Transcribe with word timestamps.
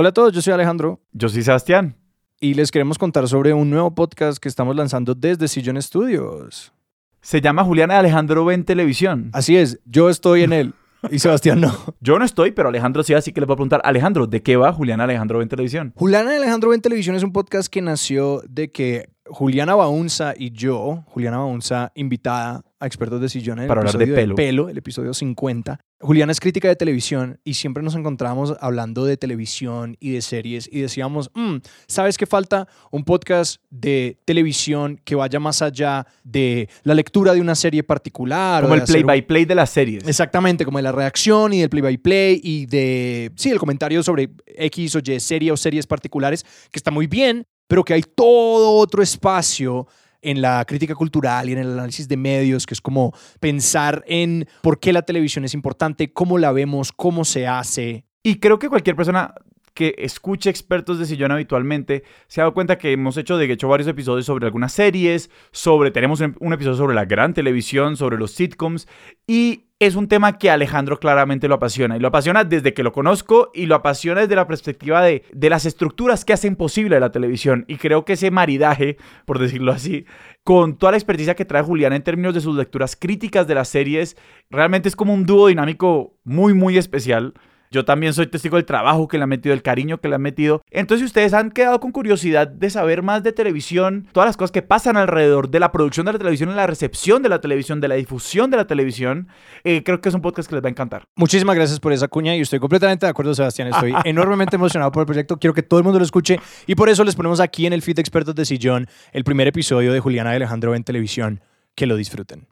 Hola 0.00 0.08
a 0.08 0.12
todos, 0.12 0.32
yo 0.32 0.40
soy 0.40 0.54
Alejandro 0.54 0.98
Yo 1.12 1.28
soy 1.28 1.42
Sebastián. 1.42 1.94
y 2.40 2.54
les 2.54 2.70
queremos 2.70 2.96
contar 2.96 3.28
sobre 3.28 3.52
un 3.52 3.68
nuevo 3.68 3.94
podcast 3.94 4.38
que 4.38 4.48
estamos 4.48 4.74
lanzando 4.74 5.14
desde 5.14 5.46
Sillón 5.46 5.76
Studios. 5.82 6.72
Se 7.20 7.42
llama 7.42 7.64
Juliana 7.64 7.98
Alejandro 7.98 8.46
Ven 8.46 8.64
Televisión. 8.64 9.28
Así 9.34 9.58
es, 9.58 9.78
yo 9.84 10.08
estoy 10.08 10.44
en 10.44 10.54
él 10.54 10.74
y 11.10 11.18
Sebastián 11.18 11.60
no. 11.60 11.70
Yo 12.00 12.18
no 12.18 12.24
estoy, 12.24 12.52
pero 12.52 12.70
Alejandro 12.70 13.02
sí, 13.02 13.12
así 13.12 13.34
que 13.34 13.42
les 13.42 13.46
voy 13.46 13.52
a 13.52 13.56
preguntar, 13.56 13.82
Alejandro, 13.84 14.26
¿de 14.26 14.42
qué 14.42 14.56
va 14.56 14.72
Juliana 14.72 15.04
Alejandro 15.04 15.40
Ven 15.40 15.50
Televisión? 15.50 15.92
Juliana 15.96 16.32
y 16.32 16.36
Alejandro 16.38 16.72
en 16.72 16.80
Televisión 16.80 17.14
es 17.14 17.22
un 17.22 17.32
podcast 17.32 17.70
que 17.70 17.82
nació 17.82 18.40
de 18.48 18.72
que 18.72 19.10
Juliana 19.26 19.74
Baunza 19.74 20.32
y 20.34 20.50
yo, 20.52 21.04
Juliana 21.08 21.36
Baunza, 21.36 21.92
invitada 21.94 22.62
a 22.80 22.86
expertos 22.86 23.20
de 23.20 23.28
el 23.38 23.68
Para 23.68 23.82
hablar 23.82 23.98
de 23.98 24.04
episodio 24.04 24.34
pelo. 24.34 24.68
el 24.70 24.78
episodio 24.78 25.12
50. 25.14 25.78
Juliana 26.00 26.32
es 26.32 26.40
crítica 26.40 26.66
de 26.66 26.76
televisión 26.76 27.38
y 27.44 27.54
siempre 27.54 27.82
nos 27.82 27.94
encontramos 27.94 28.56
hablando 28.58 29.04
de 29.04 29.18
televisión 29.18 29.98
y 30.00 30.12
de 30.12 30.22
series 30.22 30.66
y 30.72 30.80
decíamos, 30.80 31.30
"Mm, 31.34 31.56
¿sabes 31.86 32.16
qué 32.16 32.24
falta? 32.24 32.66
Un 32.90 33.04
podcast 33.04 33.60
de 33.68 34.16
televisión 34.24 34.98
que 35.04 35.14
vaya 35.14 35.38
más 35.38 35.60
allá 35.60 36.06
de 36.24 36.70
la 36.82 36.94
lectura 36.94 37.34
de 37.34 37.42
una 37.42 37.54
serie 37.54 37.82
particular. 37.82 38.62
Como 38.62 38.74
el 38.74 38.80
un- 38.80 38.86
play-by-play 38.86 39.44
de 39.44 39.54
las 39.54 39.68
series. 39.68 40.08
Exactamente, 40.08 40.64
como 40.64 40.78
de 40.78 40.82
la 40.82 40.92
reacción 40.92 41.52
y 41.52 41.60
del 41.60 41.68
play 41.68 41.82
by 41.82 41.98
play 41.98 42.40
y 42.42 42.64
de, 42.64 43.30
sí, 43.36 43.50
el 43.50 43.58
comentario 43.58 44.02
sobre 44.02 44.30
X 44.46 44.96
o 44.96 45.00
Y 45.04 45.20
serie 45.20 45.52
o 45.52 45.56
series 45.58 45.86
particulares, 45.86 46.44
que 46.70 46.78
está 46.78 46.90
muy 46.90 47.06
bien, 47.06 47.44
pero 47.68 47.84
que 47.84 47.92
hay 47.94 48.02
todo 48.02 48.72
otro 48.72 49.02
espacio 49.02 49.86
en 50.22 50.42
la 50.42 50.64
crítica 50.64 50.94
cultural 50.94 51.48
y 51.48 51.52
en 51.52 51.58
el 51.58 51.72
análisis 51.72 52.08
de 52.08 52.16
medios, 52.16 52.66
que 52.66 52.74
es 52.74 52.80
como 52.80 53.14
pensar 53.40 54.04
en 54.06 54.46
por 54.62 54.78
qué 54.78 54.92
la 54.92 55.02
televisión 55.02 55.44
es 55.44 55.54
importante, 55.54 56.12
cómo 56.12 56.38
la 56.38 56.52
vemos, 56.52 56.92
cómo 56.92 57.24
se 57.24 57.46
hace. 57.46 58.04
Y 58.22 58.36
creo 58.36 58.58
que 58.58 58.68
cualquier 58.68 58.96
persona 58.96 59.34
que 59.74 59.94
escuche 59.98 60.50
expertos 60.50 60.98
de 60.98 61.06
sillón 61.06 61.32
habitualmente 61.32 62.02
se 62.26 62.40
ha 62.40 62.44
dado 62.44 62.54
cuenta 62.54 62.76
que 62.76 62.92
hemos 62.92 63.16
hecho 63.16 63.38
de 63.38 63.50
hecho 63.50 63.68
varios 63.68 63.88
episodios 63.88 64.26
sobre 64.26 64.46
algunas 64.46 64.72
series, 64.72 65.30
sobre 65.52 65.90
tenemos 65.90 66.20
un, 66.20 66.52
episodio 66.52 66.76
sobre 66.76 66.94
la 66.94 67.04
gran 67.04 67.34
televisión, 67.34 67.96
sobre 67.96 68.18
los 68.18 68.32
sitcoms 68.32 68.88
y 69.26 69.69
es 69.80 69.96
un 69.96 70.08
tema 70.08 70.36
que 70.36 70.50
Alejandro 70.50 71.00
claramente 71.00 71.48
lo 71.48 71.54
apasiona 71.54 71.96
y 71.96 72.00
lo 72.00 72.08
apasiona 72.08 72.44
desde 72.44 72.74
que 72.74 72.82
lo 72.82 72.92
conozco 72.92 73.50
y 73.54 73.64
lo 73.64 73.74
apasiona 73.76 74.20
desde 74.20 74.36
la 74.36 74.46
perspectiva 74.46 75.02
de, 75.02 75.24
de 75.32 75.48
las 75.48 75.64
estructuras 75.64 76.26
que 76.26 76.34
hacen 76.34 76.54
posible 76.54 77.00
la 77.00 77.10
televisión 77.10 77.64
y 77.66 77.76
creo 77.76 78.04
que 78.04 78.12
ese 78.12 78.30
maridaje, 78.30 78.98
por 79.24 79.38
decirlo 79.38 79.72
así, 79.72 80.04
con 80.44 80.76
toda 80.76 80.92
la 80.92 80.98
experticia 80.98 81.34
que 81.34 81.46
trae 81.46 81.62
Juliana 81.62 81.96
en 81.96 82.02
términos 82.02 82.34
de 82.34 82.42
sus 82.42 82.56
lecturas 82.56 82.94
críticas 82.94 83.46
de 83.46 83.54
las 83.54 83.70
series, 83.70 84.18
realmente 84.50 84.86
es 84.86 84.96
como 84.96 85.14
un 85.14 85.24
dúo 85.24 85.48
dinámico 85.48 86.14
muy 86.24 86.52
muy 86.52 86.76
especial. 86.76 87.32
Yo 87.72 87.84
también 87.84 88.12
soy 88.12 88.26
testigo 88.26 88.56
del 88.56 88.66
trabajo 88.66 89.06
que 89.06 89.16
le 89.16 89.22
han 89.22 89.28
metido, 89.28 89.52
el 89.52 89.62
cariño 89.62 90.00
que 90.00 90.08
le 90.08 90.16
han 90.16 90.22
metido. 90.22 90.60
Entonces, 90.72 91.02
si 91.02 91.06
ustedes 91.06 91.32
han 91.32 91.52
quedado 91.52 91.78
con 91.78 91.92
curiosidad 91.92 92.48
de 92.48 92.68
saber 92.68 93.04
más 93.04 93.22
de 93.22 93.32
televisión, 93.32 94.08
todas 94.10 94.26
las 94.26 94.36
cosas 94.36 94.50
que 94.50 94.60
pasan 94.60 94.96
alrededor 94.96 95.50
de 95.50 95.60
la 95.60 95.70
producción 95.70 96.04
de 96.04 96.12
la 96.12 96.18
televisión, 96.18 96.50
y 96.50 96.54
la 96.54 96.66
recepción 96.66 97.22
de 97.22 97.28
la 97.28 97.40
televisión, 97.40 97.80
de 97.80 97.86
la 97.86 97.94
difusión 97.94 98.50
de 98.50 98.56
la 98.56 98.66
televisión, 98.66 99.28
eh, 99.62 99.84
creo 99.84 100.00
que 100.00 100.08
es 100.08 100.14
un 100.16 100.20
podcast 100.20 100.48
que 100.48 100.56
les 100.56 100.64
va 100.64 100.66
a 100.66 100.70
encantar. 100.70 101.04
Muchísimas 101.14 101.54
gracias 101.54 101.78
por 101.78 101.92
esa 101.92 102.08
cuña 102.08 102.34
y 102.34 102.40
estoy 102.40 102.58
completamente 102.58 103.06
de 103.06 103.10
acuerdo, 103.10 103.36
Sebastián. 103.36 103.68
Estoy 103.68 103.94
enormemente 104.04 104.56
emocionado 104.56 104.90
por 104.90 105.02
el 105.02 105.06
proyecto. 105.06 105.36
Quiero 105.36 105.54
que 105.54 105.62
todo 105.62 105.78
el 105.78 105.84
mundo 105.84 106.00
lo 106.00 106.04
escuche 106.04 106.40
y 106.66 106.74
por 106.74 106.88
eso 106.88 107.04
les 107.04 107.14
ponemos 107.14 107.38
aquí 107.38 107.66
en 107.66 107.72
el 107.72 107.82
feed 107.82 107.94
de 107.94 108.02
Expertos 108.02 108.34
de 108.34 108.46
Sillón 108.46 108.88
el 109.12 109.22
primer 109.22 109.46
episodio 109.46 109.92
de 109.92 110.00
Juliana 110.00 110.32
y 110.32 110.36
Alejandro 110.36 110.74
en 110.74 110.82
televisión. 110.82 111.40
Que 111.76 111.86
lo 111.86 111.94
disfruten. 111.94 112.48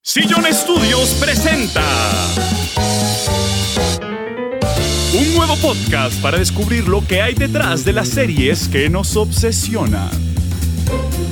Sillón 0.00 0.44
Studios 0.50 1.18
presenta 1.20 1.82
podcast 5.62 6.20
para 6.20 6.38
descubrir 6.38 6.88
lo 6.88 7.06
que 7.06 7.22
hay 7.22 7.34
detrás 7.34 7.84
de 7.84 7.92
las 7.92 8.08
series 8.08 8.68
que 8.68 8.88
nos 8.88 9.16
obsesionan. 9.16 10.10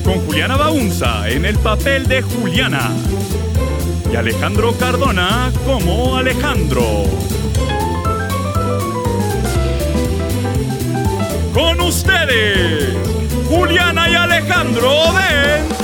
Con 0.05 0.21
Juliana 0.27 0.57
Baunza 0.57 1.29
en 1.29 1.45
el 1.45 1.57
papel 1.59 2.07
de 2.07 2.23
Juliana 2.23 2.91
y 4.13 4.17
Alejandro 4.17 4.73
Cardona 4.79 5.53
como 5.67 6.17
Alejandro. 6.17 7.05
Con 11.53 11.81
ustedes, 11.81 12.95
Juliana 13.49 14.09
y 14.09 14.15
Alejandro 14.15 14.91
de 15.13 15.84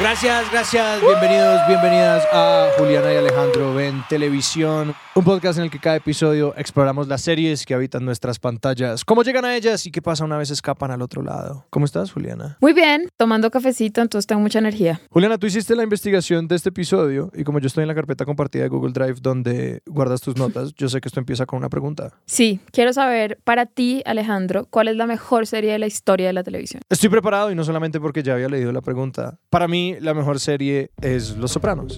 Gracias, 0.00 0.48
gracias, 0.52 1.00
bienvenidos, 1.00 1.60
bienvenidas 1.66 2.24
a 2.32 2.68
Juliana 2.78 3.12
y 3.12 3.16
Alejandro 3.16 3.74
ven 3.74 4.04
televisión, 4.08 4.94
un 5.16 5.24
podcast 5.24 5.58
en 5.58 5.64
el 5.64 5.70
que 5.72 5.80
cada 5.80 5.96
episodio 5.96 6.54
exploramos 6.56 7.08
las 7.08 7.22
series 7.22 7.66
que 7.66 7.74
habitan 7.74 8.04
nuestras 8.04 8.38
pantallas, 8.38 9.04
cómo 9.04 9.24
llegan 9.24 9.44
a 9.44 9.56
ellas 9.56 9.84
y 9.86 9.90
qué 9.90 10.00
pasa 10.00 10.24
una 10.24 10.38
vez 10.38 10.52
escapan 10.52 10.92
al 10.92 11.02
otro 11.02 11.22
lado. 11.22 11.66
¿Cómo 11.70 11.84
estás, 11.84 12.12
Juliana? 12.12 12.56
Muy 12.60 12.74
bien, 12.74 13.08
tomando 13.16 13.50
cafecito, 13.50 14.00
entonces 14.00 14.28
tengo 14.28 14.40
mucha 14.40 14.60
energía. 14.60 15.00
Juliana, 15.10 15.36
tú 15.36 15.48
hiciste 15.48 15.74
la 15.74 15.82
investigación 15.82 16.46
de 16.46 16.54
este 16.54 16.68
episodio 16.68 17.32
y 17.34 17.42
como 17.42 17.58
yo 17.58 17.66
estoy 17.66 17.82
en 17.82 17.88
la 17.88 17.96
carpeta 17.96 18.24
compartida 18.24 18.62
de 18.62 18.68
Google 18.68 18.92
Drive 18.92 19.16
donde 19.20 19.82
guardas 19.84 20.20
tus 20.20 20.36
notas, 20.36 20.74
yo 20.76 20.88
sé 20.88 21.00
que 21.00 21.08
esto 21.08 21.18
empieza 21.18 21.44
con 21.44 21.58
una 21.58 21.70
pregunta. 21.70 22.12
Sí, 22.24 22.60
quiero 22.70 22.92
saber 22.92 23.40
para 23.42 23.66
ti, 23.66 24.02
Alejandro, 24.06 24.68
¿cuál 24.70 24.86
es 24.86 24.94
la 24.94 25.08
mejor 25.08 25.48
serie 25.48 25.72
de 25.72 25.80
la 25.80 25.88
historia 25.88 26.28
de 26.28 26.34
la 26.34 26.44
televisión? 26.44 26.82
Estoy 26.88 27.08
preparado 27.08 27.50
y 27.50 27.56
no 27.56 27.64
solamente 27.64 27.98
porque 27.98 28.22
ya 28.22 28.34
había 28.34 28.48
leído 28.48 28.70
la 28.70 28.80
pregunta. 28.80 29.40
Para 29.50 29.66
mí, 29.66 29.87
la 30.00 30.14
mejor 30.14 30.40
serie 30.40 30.90
es 31.00 31.36
Los 31.36 31.52
Sopranos. 31.52 31.96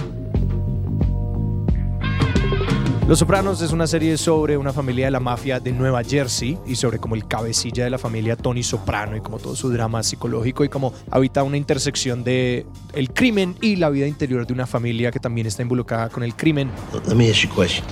Los 3.09 3.19
Sopranos 3.19 3.61
es 3.61 3.73
una 3.73 3.89
serie 3.89 4.17
sobre 4.17 4.57
una 4.57 4.73
familia 4.73 5.07
de 5.07 5.11
la 5.11 5.19
mafia 5.19 5.59
de 5.59 5.73
Nueva 5.73 6.05
Jersey 6.05 6.57
y 6.65 6.77
sobre 6.77 6.99
como 6.99 7.17
el 7.17 7.27
cabecilla 7.27 7.83
de 7.83 7.91
la 7.91 7.99
familia 7.99 8.37
Tony 8.37 8.63
Soprano 8.63 9.17
y 9.17 9.21
como 9.21 9.39
todo 9.39 9.57
su 9.57 9.69
drama 9.69 10.03
psicológico 10.05 10.63
y 10.63 10.69
como 10.69 10.93
habita 11.11 11.43
una 11.43 11.57
intersección 11.57 12.23
de 12.23 12.67
el 12.93 13.11
crimen 13.13 13.57
y 13.61 13.77
la 13.77 13.91
vida 13.91 14.07
interior 14.07 14.47
de 14.47 14.53
una 14.53 14.67
familia 14.67 15.11
que 15.11 15.19
también 15.19 15.49
está 15.49 15.63
involucrada 15.63 16.09
con 16.09 16.23
el 16.23 16.37
crimen. 16.37 16.71
Let 17.09 17.17
me 17.17 17.29
ask 17.29 17.43
you 17.43 17.51
a 17.51 17.57
question. 17.57 17.85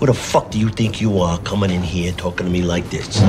Who 0.00 0.06
the 0.06 0.14
fuck 0.14 0.50
do 0.50 0.58
you 0.58 0.70
think 0.70 1.00
you 1.00 1.22
are 1.22 1.38
coming 1.42 1.70
in 1.70 1.82
here 1.82 2.12
talking 2.12 2.46
to 2.46 2.50
me 2.50 2.62
like 2.62 2.88
this? 2.88 3.20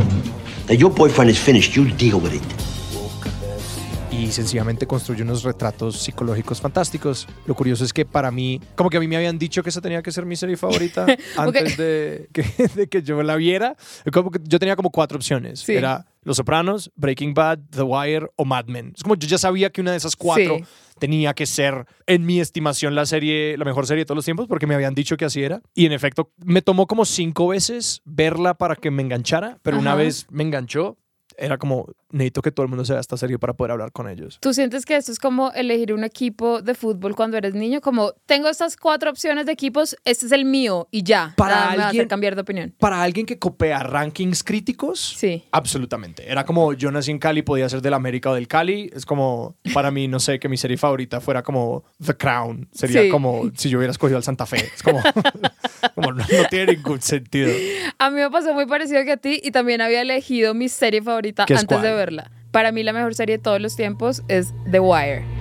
Y 4.20 4.32
sencillamente 4.32 4.86
construye 4.86 5.24
unos 5.24 5.44
retratos 5.44 5.98
psicológicos 6.02 6.60
fantásticos. 6.60 7.28
Lo 7.46 7.56
curioso 7.56 7.86
es 7.86 7.94
que 7.94 8.06
para 8.06 8.32
mí, 8.32 8.60
como 8.76 8.90
que 8.90 8.98
a 8.98 9.00
mí 9.00 9.08
me 9.08 9.16
habían 9.16 9.40
dicho 9.40 9.64
que 9.64 9.70
esa 9.70 9.80
tenía 9.80 10.02
que 10.02 10.12
ser 10.12 10.26
mi 10.26 10.36
serie 10.36 10.58
favorita 10.58 11.06
antes 11.38 11.78
de, 11.78 12.30
que, 12.34 12.44
de 12.76 12.88
que 12.90 13.02
yo 13.02 13.24
la 13.24 13.36
viera. 13.38 13.76
Como 14.12 14.30
que 14.32 14.40
yo 14.44 14.60
tenía 14.60 14.76
como 14.76 14.90
cuatro 14.92 15.18
opciones. 15.18 15.62
Sí. 15.62 15.74
Era 15.74 16.06
Los 16.24 16.38
Sopranos, 16.38 16.92
Breaking 16.96 17.34
Bad, 17.34 17.60
The 17.70 17.84
Wire 17.84 18.28
o 18.36 18.44
Mad 18.46 18.66
Men. 18.66 18.92
Es 18.96 19.04
como 19.04 19.16
yo 19.16 19.28
ya 19.28 19.38
sabía 19.38 19.70
que 19.70 19.80
una 19.82 19.92
de 19.92 19.98
esas 19.98 20.16
cuatro 20.16 20.58
Sí. 20.58 20.66
tenía 21.00 21.34
que 21.34 21.46
ser, 21.46 21.86
en 22.06 22.26
mi 22.26 22.42
estimación, 22.42 22.96
la 22.96 23.06
serie, 23.06 23.58
la 23.58 23.64
mejor 23.64 23.88
serie 23.88 24.02
de 24.02 24.06
todos 24.06 24.18
los 24.18 24.26
tiempos, 24.26 24.48
porque 24.48 24.68
me 24.68 24.76
habían 24.76 24.94
dicho 24.96 25.16
que 25.16 25.26
así 25.26 25.42
era. 25.44 25.62
Y 25.74 25.86
en 25.86 25.94
efecto, 25.94 26.32
me 26.44 26.62
tomó 26.62 26.88
como 26.88 27.06
cinco 27.06 27.48
veces 27.48 28.02
verla 28.04 28.54
para 28.56 28.76
que 28.76 28.92
me 28.92 29.02
enganchara, 29.02 29.60
pero 29.62 29.80
una 29.80 29.96
vez 29.96 30.28
me 30.30 30.44
enganchó, 30.44 30.98
era 31.40 31.58
como, 31.58 31.88
necesito 32.12 32.42
que 32.42 32.52
todo 32.52 32.64
el 32.66 32.70
mundo 32.70 32.86
se 32.86 32.94
vea 32.94 33.00
esta 33.00 33.18
serie 33.18 33.40
para 33.40 33.54
poder 33.54 33.72
hablar 33.72 33.92
con 33.92 34.10
ellos. 34.10 34.38
¿Tú 34.42 34.54
sientes 34.54 34.86
que 34.86 34.96
esto 34.96 35.12
es 35.12 35.20
como 35.20 35.52
elegir 35.54 35.94
un 35.94 36.04
equipo 36.04 36.62
de 36.62 36.76
fútbol 36.76 37.16
cuando 37.16 37.38
eres 37.38 37.54
niño? 37.54 37.82
Como, 37.82 38.14
tengo 38.26 38.50
estas 38.50 38.76
cuatro 38.78 39.10
opciones 39.10 39.46
de 39.46 39.52
equipos, 39.52 39.96
este 40.06 40.26
es 40.26 40.32
el 40.32 40.46
mío 40.46 40.88
y 40.92 41.04
ya. 41.04 41.34
Para 41.38 41.56
Nada 41.56 41.66
me 41.68 41.72
alguien- 41.84 41.88
hacer 42.02 42.08
cambiar 42.08 42.36
de 42.36 42.42
opinión. 42.42 42.76
Para 42.78 43.02
alguien 43.02 43.26
que 43.26 43.40
copia 43.40 43.80
rankings 43.80 44.44
críticos, 44.44 45.00
Sí. 45.18 45.44
absolutamente. 45.52 46.30
Era 46.30 46.44
como 46.46 46.74
yo 46.74 46.92
nací 46.92 47.12
en 47.12 47.20
Cali, 47.20 47.42
podía 47.42 47.70
ser 47.70 47.82
del 47.82 47.94
América 47.94 48.30
o 48.32 48.34
del 48.36 48.48
Cali. 48.48 48.90
Es 48.94 49.06
como, 49.06 49.56
para 49.74 49.92
mí, 49.92 50.08
no 50.08 50.20
sé, 50.20 50.40
que 50.40 50.50
mi 50.50 50.58
serie 50.58 50.78
favorita 50.78 51.22
fuera 51.22 51.44
como 51.44 51.84
The 52.04 52.16
Crown. 52.16 52.68
Sería 52.72 53.04
Sí. 53.04 53.10
como 53.10 53.50
si 53.56 53.70
yo 53.70 53.78
hubiera 53.78 53.92
escogido 53.92 54.18
al 54.18 54.24
Santa 54.24 54.46
Fe. 54.46 54.58
Es 54.74 54.84
como, 54.84 55.00
como 55.96 56.12
no, 56.12 56.18
no 56.24 56.48
tiene 56.50 56.74
ningún 56.74 57.02
sentido. 57.02 57.50
A 57.98 58.10
mí 58.10 58.18
me 58.18 58.30
pasó 58.30 58.54
muy 58.54 58.66
parecido 58.66 59.04
que 59.04 59.12
a 59.14 59.18
ti 59.18 59.40
y 59.44 59.52
también 59.52 59.82
había 59.82 60.02
elegido 60.02 60.54
mi 60.54 60.70
serie 60.70 61.02
favorita 61.02 61.29
¿Qué 61.46 61.54
es 61.54 61.60
antes 61.62 61.82
de 61.82 61.94
verla. 61.94 62.32
Para 62.52 62.72
mí 62.72 62.84
la 62.84 62.94
mejor 62.94 63.14
serie 63.14 63.38
de 63.38 63.44
todos 63.44 63.62
los 63.62 63.76
tiempos 63.76 64.24
es 64.28 64.54
The 64.72 64.80
Wire. 64.80 65.39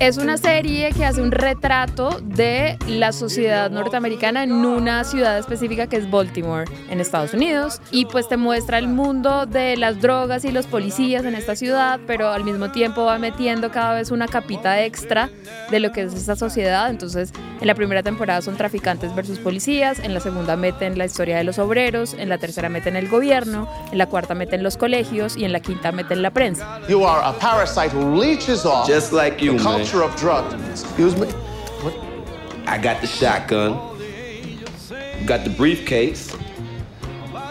Es 0.00 0.16
una 0.16 0.36
serie 0.36 0.92
que 0.92 1.04
hace 1.04 1.20
un 1.20 1.32
retrato 1.32 2.20
de 2.22 2.78
la 2.86 3.10
sociedad 3.10 3.68
norteamericana 3.68 4.44
en 4.44 4.52
una 4.52 5.02
ciudad 5.02 5.36
específica 5.36 5.88
que 5.88 5.96
es 5.96 6.08
Baltimore, 6.08 6.66
en 6.88 7.00
Estados 7.00 7.34
Unidos. 7.34 7.80
Y 7.90 8.04
pues 8.04 8.28
te 8.28 8.36
muestra 8.36 8.78
el 8.78 8.86
mundo 8.86 9.44
de 9.44 9.76
las 9.76 10.00
drogas 10.00 10.44
y 10.44 10.52
los 10.52 10.68
policías 10.68 11.24
en 11.24 11.34
esta 11.34 11.56
ciudad, 11.56 11.98
pero 12.06 12.28
al 12.28 12.44
mismo 12.44 12.70
tiempo 12.70 13.06
va 13.06 13.18
metiendo 13.18 13.72
cada 13.72 13.94
vez 13.94 14.12
una 14.12 14.28
capita 14.28 14.84
extra 14.84 15.30
de 15.68 15.80
lo 15.80 15.90
que 15.90 16.02
es 16.02 16.14
esta 16.14 16.36
sociedad. 16.36 16.90
Entonces, 16.90 17.32
en 17.60 17.66
la 17.66 17.74
primera 17.74 18.04
temporada 18.04 18.40
son 18.40 18.56
traficantes 18.56 19.12
versus 19.16 19.40
policías, 19.40 19.98
en 19.98 20.14
la 20.14 20.20
segunda 20.20 20.54
meten 20.54 20.96
la 20.96 21.06
historia 21.06 21.38
de 21.38 21.42
los 21.42 21.58
obreros, 21.58 22.14
en 22.14 22.28
la 22.28 22.38
tercera 22.38 22.68
meten 22.68 22.94
el 22.94 23.08
gobierno, 23.08 23.68
en 23.90 23.98
la 23.98 24.06
cuarta 24.06 24.36
meten 24.36 24.62
los 24.62 24.76
colegios 24.76 25.36
y 25.36 25.44
en 25.44 25.52
la 25.52 25.58
quinta 25.58 25.90
meten 25.90 26.22
la 26.22 26.30
prensa. 26.30 26.80
You 26.88 27.04
are 27.04 27.20
a 27.24 27.32
parasite 27.32 27.92
who 27.92 28.16
leeches 28.16 28.64
off 28.64 28.88
Just 28.88 29.12
like 29.12 29.44
you, 29.44 29.54
man. 29.54 29.87
Culture 29.88 30.04
of 30.04 30.14
drugs. 30.20 30.54
Excuse 30.70 31.16
me? 31.16 31.28
I 32.66 32.78
got 32.78 33.00
the 33.00 33.06
shotgun. 33.06 33.72
Got 35.26 35.44
the 35.44 35.50
briefcase. 35.50 36.34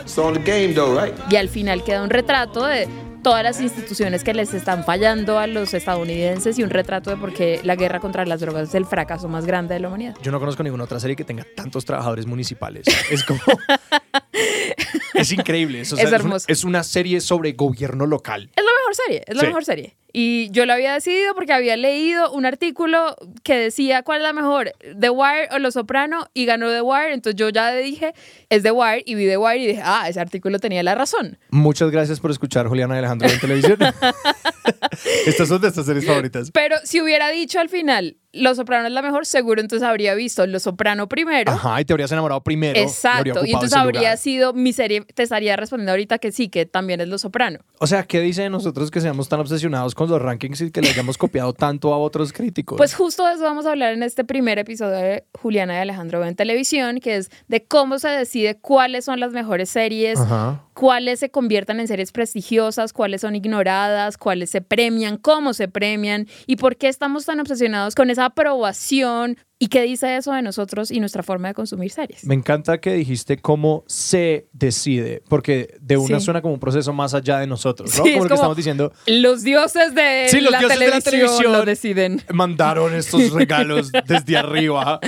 It's 0.02 0.18
on 0.18 0.34
the 0.34 0.40
game 0.40 0.74
though, 0.74 0.96
right? 0.96 1.14
Y 1.30 1.36
al 1.36 1.50
final 1.50 1.84
queda 1.84 2.04
un 2.04 2.10
retrato 2.10 2.66
de 2.66 2.88
todas 3.24 3.44
las 3.44 3.60
instituciones 3.60 4.24
que 4.24 4.34
les 4.34 4.54
están 4.54 4.84
fallando 4.86 5.38
a 5.40 5.48
los 5.48 5.74
estadounidenses 5.74 6.58
y 6.60 6.64
un 6.64 6.70
retrato 6.70 7.10
de 7.10 7.18
por 7.18 7.34
qué 7.34 7.60
la 7.64 7.76
guerra 7.76 8.00
contra 8.00 8.26
las 8.26 8.40
drogas 8.40 8.70
es 8.70 8.76
el 8.76 8.86
fracaso 8.86 9.28
más 9.28 9.46
grande 9.46 9.74
de 9.74 9.80
la 9.82 9.88
humanidad. 9.90 10.16
Yo 10.22 10.32
no 10.32 10.40
conozco 10.40 10.64
ninguna 10.64 10.86
otra 10.86 11.00
serie 11.00 11.16
que 11.16 11.26
tenga 11.26 11.46
tantos 11.56 11.84
trabajadores 11.86 12.26
municipales. 12.26 12.86
Es 13.10 13.24
como. 13.24 13.40
es 15.18 15.32
increíble. 15.32 15.82
eso, 15.82 15.96
o 15.96 15.98
sea, 15.98 16.06
Es 16.06 16.10
una- 16.12 16.18
hermoso. 16.18 16.46
es 16.50 16.64
una 16.64 16.84
serie 16.84 17.22
sobre 17.22 17.52
gobierno 17.54 18.06
local. 18.06 18.50
Es 18.56 18.64
la 18.64 18.72
mejor 18.80 18.96
serie, 18.96 19.24
es 19.28 19.36
la 19.36 19.42
Sí. 19.42 19.48
mejor 19.48 19.66
serie. 19.66 19.96
Y 20.14 20.50
yo 20.52 20.66
lo 20.66 20.74
había 20.74 20.94
decidido 20.94 21.36
porque 21.36 21.54
había 21.54 21.78
leído 21.78 22.32
un 22.32 22.46
artículo 22.48 23.16
que 23.44 23.56
decía 23.56 24.02
cuál 24.02 24.20
es 24.20 24.24
la 24.24 24.34
mejor, 24.34 24.72
The 25.00 25.10
Wire 25.12 25.50
o 25.52 25.60
Los 25.60 25.76
Soprano, 25.76 26.28
y 26.34 26.46
ganó 26.46 26.72
The 26.72 26.82
Wire. 26.82 27.14
Entonces 27.14 27.38
yo 27.38 27.50
ya 27.50 27.72
dije, 27.76 28.14
es 28.50 28.64
The 28.64 28.72
Wire, 28.72 29.04
y 29.06 29.14
vi 29.16 29.28
The 29.28 29.38
Wire 29.38 29.58
y 29.60 29.68
dije, 29.68 29.82
ah, 29.84 30.08
ese 30.10 30.20
artículo 30.20 30.58
tenía 30.60 30.82
la 30.82 30.96
razón. 30.96 31.38
Muchas 31.52 31.92
gracias 31.92 32.20
por 32.20 32.32
escuchar 32.32 32.68
Juliana 32.68 32.98
Alejandro 32.98 33.30
en 33.30 33.40
televisión. 33.40 33.78
Estas 35.26 35.48
son 35.48 35.62
de 35.62 35.68
estas 35.68 35.86
series 35.86 36.06
favoritas. 36.06 36.52
Pero 36.52 36.78
si 36.84 37.02
hubiera 37.02 37.30
dicho 37.30 37.60
al 37.60 37.70
final, 37.70 38.18
Los 38.34 38.58
Soprano 38.58 38.88
es 38.88 38.94
la 38.94 39.02
mejor, 39.02 39.26
seguro 39.26 39.62
entonces 39.62 39.88
habría 39.88 40.16
visto 40.16 40.46
Los 40.48 40.64
Soprano 40.64 41.08
primero. 41.08 41.52
Ajá, 41.52 41.80
y 41.82 41.86
te 41.86 41.94
habrías 41.94 42.12
enamorado 42.12 42.42
primero. 42.42 42.80
Exacto, 42.80 43.46
y 43.46 43.52
entonces 43.52 43.74
habría 43.74 44.02
lugar. 44.02 44.18
sido 44.18 44.54
mi 44.54 44.74
serie, 44.74 45.06
te 45.14 45.24
estaría 45.24 45.56
respondiendo 45.56 45.92
ahorita 45.92 46.20
que 46.20 46.32
sí, 46.32 46.50
que 46.50 46.66
también 46.66 47.02
es 47.02 47.08
Los 47.08 47.22
Soprano. 47.22 47.60
O 47.80 47.88
sea, 47.88 48.04
¿qué 48.04 48.20
dice 48.20 48.44
de 48.44 48.50
nosotros 48.50 48.92
que 48.92 49.02
seamos 49.02 49.30
tan 49.30 49.40
obsesionados 49.40 49.96
con 49.96 50.10
los 50.10 50.22
rankings 50.22 50.62
y 50.62 50.72
que 50.72 50.82
le 50.82 50.90
hayamos 50.90 51.18
copiado 51.18 51.54
tanto 51.54 51.94
a 51.94 51.98
otros 51.98 52.34
críticos? 52.34 52.78
Pues 52.78 52.94
justo 52.96 53.26
de 53.26 53.34
eso 53.34 53.44
vamos 53.44 53.66
a 53.66 53.72
hablar 53.72 53.94
en 53.94 54.04
este 54.04 54.24
primer 54.24 54.60
episodio 54.60 54.96
de 54.98 55.24
Juliana 55.40 55.76
y 55.76 55.78
Alejandro 55.78 56.24
en 56.26 56.36
televisión, 56.36 57.00
que 57.00 57.18
es 57.18 57.30
de 57.48 57.64
cómo 57.64 58.00
se 58.00 58.10
decide 58.10 58.58
cuáles 58.60 59.06
son 59.06 59.20
las 59.20 59.32
mejores 59.32 59.70
series, 59.70 60.20
Ajá. 60.20 60.64
cuáles 60.74 61.20
se 61.20 61.30
conviertan 61.30 61.80
en 61.80 61.88
series 61.88 62.12
prestigiosas, 62.12 62.94
cuáles 62.94 63.22
son 63.22 63.36
ignoradas, 63.36 64.18
cuáles 64.18 64.50
se 64.50 64.62
premian, 64.62 65.18
cómo 65.18 65.54
se 65.54 65.68
premian 65.68 66.28
y 66.46 66.56
por 66.58 66.78
qué 66.78 66.88
estamos 66.88 67.26
tan 67.26 67.40
obsesionados 67.40 67.96
con 67.96 68.10
esa 68.10 68.26
aprobación 68.26 69.38
y 69.60 69.70
qué 69.70 69.82
dice 69.82 70.16
eso 70.18 70.34
de 70.34 70.42
nosotros 70.44 70.92
y 70.92 71.00
nuestra 71.00 71.24
forma 71.24 71.48
de 71.48 71.54
consumir 71.56 71.90
series. 71.92 72.24
Me 72.26 72.36
encanta 72.36 72.80
que 72.80 72.94
dijiste 72.94 73.38
cómo 73.38 73.84
se 73.88 74.48
decide, 74.54 75.24
porque 75.28 75.76
de 75.82 75.98
una 75.98 76.20
Sí. 76.20 76.26
suena 76.26 76.42
como 76.44 76.54
un 76.54 76.60
proceso 76.60 76.94
más 76.94 77.14
allá 77.16 77.40
de 77.40 77.48
nosotros, 77.48 77.90
¿no? 77.90 77.96
Sí, 77.96 78.00
como 78.00 78.08
es 78.12 78.16
lo 78.18 78.22
que 78.24 78.28
como- 78.30 78.36
estamos 78.36 78.58
diciendo. 78.58 78.94
Los 79.08 79.44
dioses 79.44 79.96
de, 79.96 80.28
Sí, 80.30 80.42
los 80.42 80.52
la, 80.52 80.60
dioses 80.60 80.80
de 80.80 80.88
la 80.90 81.02
televisión 81.02 81.52
lo 81.54 81.66
deciden. 81.66 82.22
Mandaron 82.32 82.94
estos 82.94 83.32
regalos 83.34 83.92
desde 84.06 84.38
arriba 84.38 85.00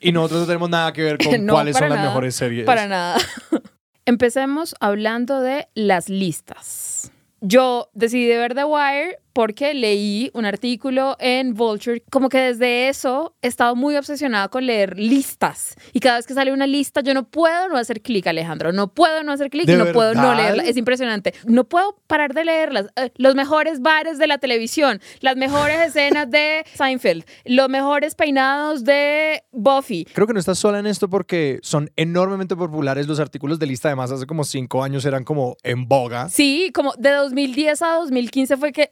y 0.00 0.12
nosotros 0.12 0.40
no 0.40 0.46
tenemos 0.46 0.70
nada 0.70 0.92
que 0.92 1.02
ver 1.02 1.18
con 1.18 1.28
No, 1.46 1.52
cuáles 1.52 1.76
son 1.76 1.90
las 1.90 2.00
mejores 2.04 2.34
series. 2.34 2.64
Para 2.64 2.86
nada. 2.88 3.18
Empecemos 4.06 4.74
hablando 4.80 5.40
de 5.42 5.68
las 5.74 6.08
listas. 6.08 7.12
Yo 7.40 7.90
decidí 7.92 8.26
de 8.26 8.38
ver 8.38 8.54
The 8.54 8.64
Wire 8.64 9.18
porque 9.38 9.72
leí 9.72 10.32
un 10.34 10.44
artículo 10.46 11.14
en 11.20 11.54
Vulture. 11.54 12.02
Como 12.10 12.28
que 12.28 12.38
desde 12.38 12.88
eso 12.88 13.36
he 13.40 13.46
estado 13.46 13.76
muy 13.76 13.94
obsesionada 13.94 14.48
con 14.48 14.66
leer 14.66 14.98
listas. 14.98 15.76
Y 15.92 16.00
cada 16.00 16.16
vez 16.16 16.26
que 16.26 16.34
sale 16.34 16.50
una 16.52 16.66
lista, 16.66 17.02
yo 17.02 17.14
no 17.14 17.22
puedo 17.22 17.68
no 17.68 17.76
hacer 17.76 18.02
clic, 18.02 18.26
Alejandro. 18.26 18.72
No 18.72 18.92
puedo 18.92 19.22
no 19.22 19.30
hacer 19.30 19.48
clic 19.48 19.66
¿De 19.66 19.74
y 19.74 19.76
no 19.76 19.92
puedo 19.92 20.12
no 20.14 20.22
verdad? 20.22 20.36
leerla. 20.42 20.64
Es 20.64 20.76
impresionante. 20.76 21.34
No 21.46 21.62
puedo 21.62 22.00
parar 22.08 22.34
de 22.34 22.46
leerlas. 22.46 22.86
Eh, 22.96 23.12
Los 23.14 23.36
mejores 23.36 23.80
bares 23.80 24.18
de 24.18 24.26
la 24.26 24.38
televisión, 24.38 25.00
las 25.20 25.36
mejores 25.36 25.78
escenas 25.86 26.28
de 26.28 26.64
Seinfeld, 26.74 27.22
los 27.44 27.68
mejores 27.68 28.16
peinados 28.16 28.82
de 28.82 29.44
Buffy. 29.52 30.04
Creo 30.14 30.26
que 30.26 30.32
no 30.32 30.40
estás 30.40 30.58
sola 30.58 30.80
en 30.80 30.88
esto 30.88 31.08
porque 31.08 31.60
son 31.62 31.92
enormemente 31.94 32.56
populares 32.56 33.06
los 33.06 33.20
artículos 33.20 33.60
de 33.60 33.66
lista. 33.66 33.86
Además, 33.86 34.10
hace 34.10 34.26
como 34.26 34.42
cinco 34.42 34.82
años 34.82 35.04
eran 35.04 35.22
como 35.22 35.56
en 35.62 35.86
boga. 35.86 36.28
Sí, 36.28 36.72
como 36.74 36.92
de 36.98 37.12
2010 37.12 37.82
a 37.82 37.92
2015 37.98 38.56
fue 38.56 38.72
que 38.72 38.90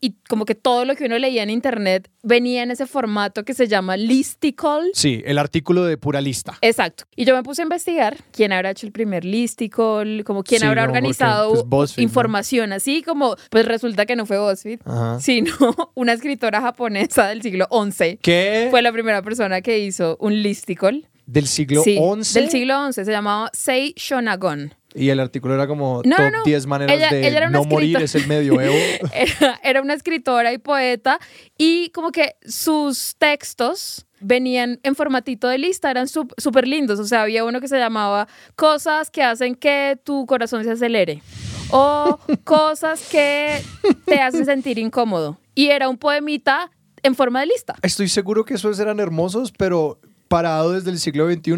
y 0.00 0.14
como 0.28 0.44
que 0.44 0.54
todo 0.54 0.84
lo 0.84 0.94
que 0.96 1.04
uno 1.04 1.18
leía 1.18 1.42
en 1.42 1.50
internet 1.50 2.10
venía 2.22 2.62
en 2.62 2.70
ese 2.70 2.86
formato 2.86 3.44
que 3.44 3.54
se 3.54 3.68
llama 3.68 3.96
listicle. 3.96 4.90
Sí, 4.94 5.22
el 5.26 5.38
artículo 5.38 5.84
de 5.84 5.96
pura 5.96 6.20
lista. 6.20 6.56
Exacto. 6.60 7.04
Y 7.16 7.24
yo 7.24 7.34
me 7.36 7.42
puse 7.42 7.62
a 7.62 7.64
investigar 7.64 8.16
quién 8.32 8.52
habrá 8.52 8.70
hecho 8.70 8.86
el 8.86 8.92
primer 8.92 9.24
listicle, 9.24 10.24
como 10.24 10.42
quién 10.42 10.60
Sí, 10.60 10.66
habrá 10.66 10.82
no, 10.82 10.88
porque, 10.88 10.98
organizado 10.98 11.50
pues, 11.52 11.64
BuzzFeed, 11.66 12.02
¿no? 12.02 12.08
información 12.08 12.72
así 12.72 13.02
como, 13.02 13.36
pues 13.50 13.64
resulta 13.66 14.06
que 14.06 14.16
no 14.16 14.26
fue 14.26 14.38
BuzzFeed, 14.38 14.80
Ajá. 14.84 15.20
sino 15.20 15.52
una 15.94 16.12
escritora 16.12 16.60
japonesa 16.60 17.28
del 17.28 17.42
siglo 17.42 17.66
XI. 17.70 18.18
¿Qué? 18.22 18.68
Fue 18.70 18.82
la 18.82 18.92
primera 18.92 19.22
persona 19.22 19.60
que 19.60 19.78
hizo 19.78 20.16
un 20.20 20.42
listicle. 20.42 21.08
Del 21.24 21.46
siglo 21.46 21.82
Sí, 21.84 21.98
XI. 22.22 22.34
del 22.34 22.50
siglo 22.50 22.92
XI. 22.92 23.04
Se 23.04 23.10
llamaba 23.10 23.48
Sei 23.52 23.94
Shonagon. 23.96 24.74
Y 24.94 25.08
el 25.08 25.20
artículo 25.20 25.54
era 25.54 25.66
como 25.66 26.02
No, 26.04 26.16
top 26.16 26.24
no, 26.26 26.38
no. 26.38 26.44
10 26.44 26.66
maneras 26.66 26.96
Ella- 26.96 27.10
de 27.10 27.26
ella 27.26 27.48
no 27.50 27.64
morir 27.64 27.96
es 28.02 28.14
el 28.14 28.26
medioevo. 28.26 28.74
era, 29.14 29.60
era 29.62 29.82
una 29.82 29.94
escritora 29.94 30.52
y 30.52 30.58
poeta 30.58 31.18
y 31.58 31.90
como 31.90 32.10
que 32.12 32.36
sus 32.46 33.16
textos 33.18 34.06
venían 34.20 34.78
en 34.82 34.94
formatito 34.94 35.48
de 35.48 35.58
lista, 35.58 35.90
eran 35.90 36.06
súper 36.08 36.68
lindos. 36.68 37.00
O 37.00 37.04
sea, 37.04 37.22
había 37.22 37.44
uno 37.44 37.60
que 37.60 37.68
se 37.68 37.78
llamaba 37.78 38.28
Cosas 38.56 39.10
que 39.10 39.22
hacen 39.22 39.54
que 39.54 39.98
tu 40.04 40.26
corazón 40.26 40.64
se 40.64 40.70
acelere 40.70 41.22
o 41.70 42.18
Cosas 42.44 43.08
que 43.10 43.60
te 44.04 44.20
hacen 44.20 44.44
sentir 44.44 44.78
incómodo. 44.78 45.38
Y 45.54 45.68
era 45.68 45.88
un 45.88 45.98
poemita 45.98 46.70
en 47.02 47.14
forma 47.14 47.40
de 47.40 47.46
lista. 47.46 47.74
Estoy 47.82 48.08
seguro 48.08 48.44
que 48.44 48.54
esos 48.54 48.78
eran 48.78 49.00
hermosos, 49.00 49.52
pero 49.52 49.98
parado 50.32 50.72
desde 50.72 50.90
el 50.90 50.98
siglo 50.98 51.30
XXI 51.30 51.52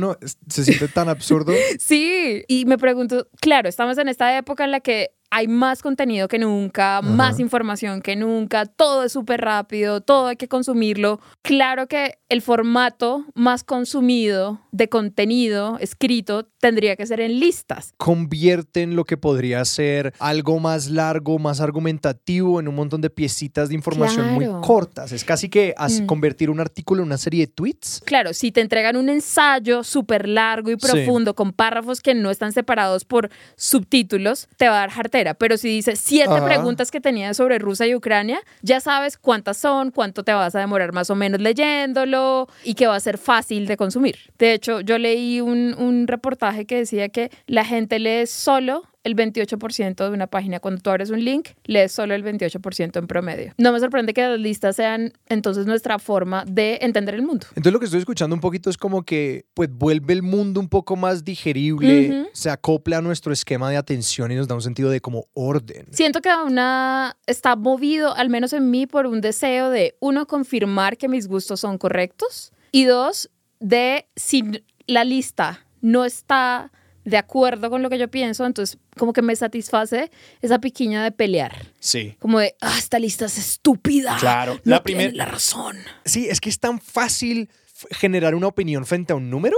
se 0.49 0.65
siente 0.65 0.89
tan 0.89 1.09
absurdo. 1.09 1.53
Sí, 1.79 2.43
y 2.49 2.65
me 2.65 2.77
pregunto, 2.77 3.29
claro, 3.41 3.69
estamos 3.69 3.99
en 3.99 4.09
esta 4.09 4.37
época 4.37 4.65
en 4.65 4.73
la 4.73 4.81
que 4.81 5.11
hay 5.37 5.49
más 5.49 5.83
contenido 5.83 6.29
que 6.29 6.39
nunca, 6.39 7.03
más 7.03 7.41
información 7.41 8.03
que 8.03 8.15
nunca, 8.15 8.67
todo 8.67 9.03
es 9.03 9.11
súper 9.11 9.41
rápido, 9.41 10.01
todo 10.01 10.29
hay 10.29 10.37
que 10.37 10.47
consumirlo. 10.47 11.19
Claro 11.43 11.89
que 11.89 12.19
el 12.29 12.41
formato 12.41 13.25
más 13.35 13.65
consumido 13.65 14.61
de 14.71 14.89
contenido 14.89 15.77
escrito 15.81 16.47
tendría 16.61 16.95
que 16.95 17.05
ser 17.05 17.21
en 17.21 17.41
listas. 17.41 17.95
Convierten 17.97 18.95
lo 18.95 19.05
que 19.05 19.17
podría 19.17 19.65
ser 19.65 20.15
algo 20.21 20.61
más 20.61 20.89
largo, 20.89 21.41
más 21.41 21.61
argumentativo 21.61 22.61
en 22.61 22.69
un 22.69 22.77
montón 22.77 23.01
de 23.01 23.11
piecitas 23.11 23.69
de 23.71 23.75
información 23.75 24.37
Claro. 24.37 24.53
muy 24.53 24.63
cortas. 24.63 25.11
Es 25.11 25.25
casi 25.25 25.49
que 25.49 25.75
Mm. 25.77 26.07
convertir 26.07 26.49
un 26.49 26.61
artículo 26.61 27.03
en 27.03 27.07
una 27.09 27.19
serie 27.19 27.47
de 27.47 27.53
tweets. 27.53 28.03
Claro, 28.07 28.33
si 28.35 28.53
te 28.53 28.61
entregan 28.61 28.97
un 28.97 29.09
ensayo 29.09 29.83
súper 29.83 30.29
largo 30.29 30.71
y 30.71 30.75
Sí. 30.75 30.87
profundo 30.87 31.35
con 31.35 31.53
párrafos 31.53 32.01
que 32.01 32.15
no 32.15 32.31
están 32.31 32.53
separados 32.53 33.05
por 33.05 33.31
subtítulos, 33.57 34.49
te 34.57 34.69
va 34.69 34.77
a 34.77 34.81
dar 34.81 34.91
jartera. 34.91 35.24
Pero 35.33 35.57
si 35.57 35.69
dice 35.69 35.97
siete 35.97 36.35
Ajá. 36.35 36.45
preguntas 36.45 36.91
que 36.91 37.01
tenías 37.01 37.39
sobre 37.39 37.59
Rusia 37.59 37.87
y 37.87 37.95
Ucrania, 37.95 38.43
ya 38.61 38.81
sabes 38.81 39.17
cuántas 39.17 39.57
son, 39.57 39.91
cuánto 39.91 40.23
te 40.25 40.35
vas 40.35 40.55
a 40.55 40.59
demorar 40.59 40.93
más 40.93 41.09
o 41.09 41.15
menos 41.15 41.41
leyéndolo 41.41 42.49
y 42.65 42.75
que 42.75 42.87
va 42.87 42.97
a 42.97 43.01
ser 43.01 43.17
fácil 43.17 43.67
de 43.67 43.79
consumir. 43.79 44.17
De 44.39 44.53
hecho, 44.53 44.83
yo 44.83 44.99
leí 44.99 45.41
un, 45.41 45.75
un 45.79 46.07
reportaje 46.07 46.67
que 46.67 46.77
decía 46.77 47.09
que 47.09 47.31
la 47.47 47.65
gente 47.65 47.99
lee 47.99 48.27
solo 48.27 48.85
el 49.05 49.15
28% 49.15 49.95
de 49.97 50.11
una 50.11 50.27
página. 50.27 50.61
Cuando 50.61 50.81
tú 50.81 50.91
abres 50.91 51.11
un 51.11 51.23
link, 51.23 51.51
lees 51.65 51.93
solo 51.93 52.15
el 52.15 52.25
28% 52.25 52.99
en 52.99 53.07
promedio. 53.07 53.53
No 53.59 53.73
me 53.73 53.79
sorprende 53.79 54.15
que 54.15 54.23
las 54.23 54.41
listas 54.41 54.77
sean 54.77 55.13
entonces 55.29 55.67
nuestra 55.67 55.99
forma 55.99 56.45
de 56.47 56.79
entender 56.83 57.15
el 57.15 57.23
mundo. 57.23 57.47
Entonces 57.51 57.73
lo 57.73 57.79
que 57.79 57.85
estoy 57.85 58.01
escuchando 58.01 58.35
un 58.35 58.41
poquito 58.41 58.71
es 58.71 58.77
como 58.77 59.05
que 59.05 59.47
pues 59.55 59.71
vuelve 59.71 60.15
el 60.15 60.23
mundo 60.23 60.59
un 60.59 60.69
poco 60.69 60.97
más 60.97 61.25
digerible, 61.25 62.29
se 62.33 62.51
acopla 62.51 62.99
a 62.99 63.01
nuestro 63.03 63.33
esquema 63.33 63.71
de 63.71 63.77
atención 63.77 64.33
y 64.33 64.35
nos 64.35 64.49
da 64.49 64.55
un 64.55 64.63
sentido 64.63 64.91
de 64.91 65.01
como 65.01 65.27
orden. 65.35 65.87
Siento 65.91 66.21
que 66.21 66.31
una 66.45 67.17
está 67.27 67.57
movido, 67.57 68.15
al 68.15 68.31
menos 68.31 68.53
en 68.53 68.71
mí, 68.71 68.87
por 68.87 69.07
un 69.07 69.21
deseo 69.21 69.71
de, 69.71 69.97
uno, 70.01 70.27
confirmar 70.27 70.97
que 70.97 71.09
mis 71.09 71.29
gustos 71.29 71.61
son 71.61 71.79
correctos 71.79 72.53
y 72.73 72.85
dos, 72.85 73.31
de 73.61 74.07
si 74.17 74.65
la 74.87 75.05
lista 75.05 75.67
no 75.81 76.05
está 76.05 76.73
de 77.05 77.17
acuerdo 77.17 77.69
con 77.71 77.83
lo 77.83 77.91
que 77.91 77.99
yo 77.99 78.09
pienso, 78.09 78.47
entonces 78.47 78.79
como 78.97 79.13
que 79.13 79.23
me 79.23 79.37
satisface 79.37 80.11
esa 80.41 80.59
piquiña 80.59 81.05
de 81.05 81.13
pelear. 81.13 81.67
Sí. 81.81 82.17
Como 82.19 82.39
de, 82.41 82.55
ah, 82.61 82.77
esta 82.79 82.99
lista 82.99 83.27
es 83.27 83.37
estúpida. 83.39 84.17
Claro, 84.19 84.55
No 84.65 84.77
la 84.77 84.83
tiene 84.83 85.03
primer- 85.03 85.17
la 85.17 85.27
razón. 85.27 85.77
Sí, 86.05 86.27
es 86.29 86.41
que 86.41 86.49
es 86.49 86.59
tan 86.59 86.81
fácil 86.81 87.51
generar 87.91 88.35
una 88.35 88.47
opinión 88.47 88.87
frente 88.87 89.13
a 89.13 89.17
un 89.17 89.29
número. 89.31 89.57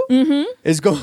Es 0.63 0.81
como... 0.81 0.99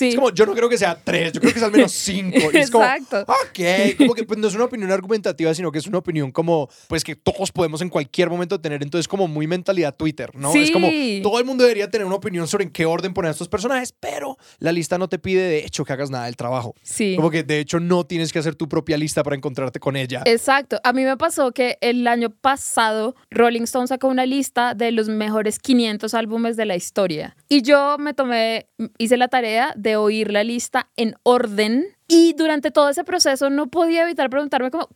Sí. 0.00 0.08
Es 0.08 0.14
como, 0.14 0.30
yo 0.30 0.46
no 0.46 0.54
creo 0.54 0.68
que 0.70 0.78
sea 0.78 0.98
tres, 0.98 1.30
yo 1.32 1.40
creo 1.40 1.52
que 1.52 1.58
es 1.58 1.64
al 1.64 1.72
menos 1.72 1.92
cinco. 1.92 2.38
Y 2.52 2.56
es 2.56 2.70
como, 2.70 2.84
Exacto. 2.84 3.20
ok, 3.30 3.96
como 3.98 4.14
que 4.14 4.24
pues, 4.24 4.38
no 4.38 4.48
es 4.48 4.54
una 4.54 4.64
opinión 4.64 4.90
argumentativa, 4.90 5.52
sino 5.54 5.70
que 5.70 5.78
es 5.78 5.86
una 5.86 5.98
opinión 5.98 6.30
como, 6.30 6.70
pues 6.88 7.04
que 7.04 7.16
todos 7.16 7.52
podemos 7.52 7.82
en 7.82 7.90
cualquier 7.90 8.30
momento 8.30 8.58
tener. 8.60 8.82
Entonces, 8.82 9.06
como 9.06 9.28
muy 9.28 9.46
mentalidad 9.46 9.94
Twitter, 9.94 10.30
¿no? 10.34 10.54
Es 10.54 10.70
como, 10.70 10.88
Sí. 10.88 11.20
todo 11.22 11.38
el 11.38 11.44
mundo 11.44 11.64
debería 11.64 11.90
tener 11.90 12.06
una 12.06 12.16
opinión 12.16 12.48
sobre 12.48 12.64
en 12.64 12.70
qué 12.70 12.86
orden 12.86 13.12
poner 13.12 13.28
a 13.28 13.32
estos 13.32 13.48
personajes, 13.48 13.92
pero 14.00 14.38
la 14.58 14.72
lista 14.72 14.96
no 14.96 15.08
te 15.08 15.18
pide, 15.18 15.42
de 15.42 15.58
hecho, 15.66 15.84
que 15.84 15.92
hagas 15.92 16.10
nada 16.10 16.24
del 16.24 16.36
trabajo. 16.36 16.74
Sí. 16.82 17.14
Como 17.16 17.30
que, 17.30 17.42
de 17.42 17.58
hecho, 17.60 17.78
no 17.78 18.04
tienes 18.04 18.32
que 18.32 18.38
hacer 18.38 18.54
tu 18.54 18.68
propia 18.70 18.96
lista 18.96 19.22
para 19.22 19.36
encontrarte 19.36 19.80
con 19.80 19.96
ella. 19.96 20.22
Exacto. 20.24 20.80
A 20.82 20.94
mí 20.94 21.04
me 21.04 21.16
pasó 21.18 21.52
que 21.52 21.76
el 21.82 22.06
año 22.06 22.30
pasado 22.30 23.14
Rolling 23.30 23.62
Stone 23.64 23.86
sacó 23.86 24.08
una 24.08 24.24
lista 24.24 24.74
de 24.74 24.92
los 24.92 25.08
mejores 25.08 25.58
500 25.58 26.14
álbumes 26.14 26.56
de 26.56 26.64
la 26.64 26.76
historia. 26.76 27.36
Y 27.48 27.62
yo 27.62 27.96
me 27.98 28.14
tomé, 28.14 28.68
hice 28.98 29.16
la 29.16 29.28
tarea 29.28 29.72
de 29.76 29.89
oír 29.96 30.30
la 30.30 30.44
lista 30.44 30.90
en 30.96 31.14
orden. 31.22 31.96
Y 32.08 32.32
durante 32.34 32.70
todo 32.70 32.88
ese 32.88 33.04
proceso 33.04 33.50
no 33.50 33.68
podía 33.70 34.02
evitar 34.02 34.30
preguntarme 34.30 34.70
¿cómo, 34.70 34.88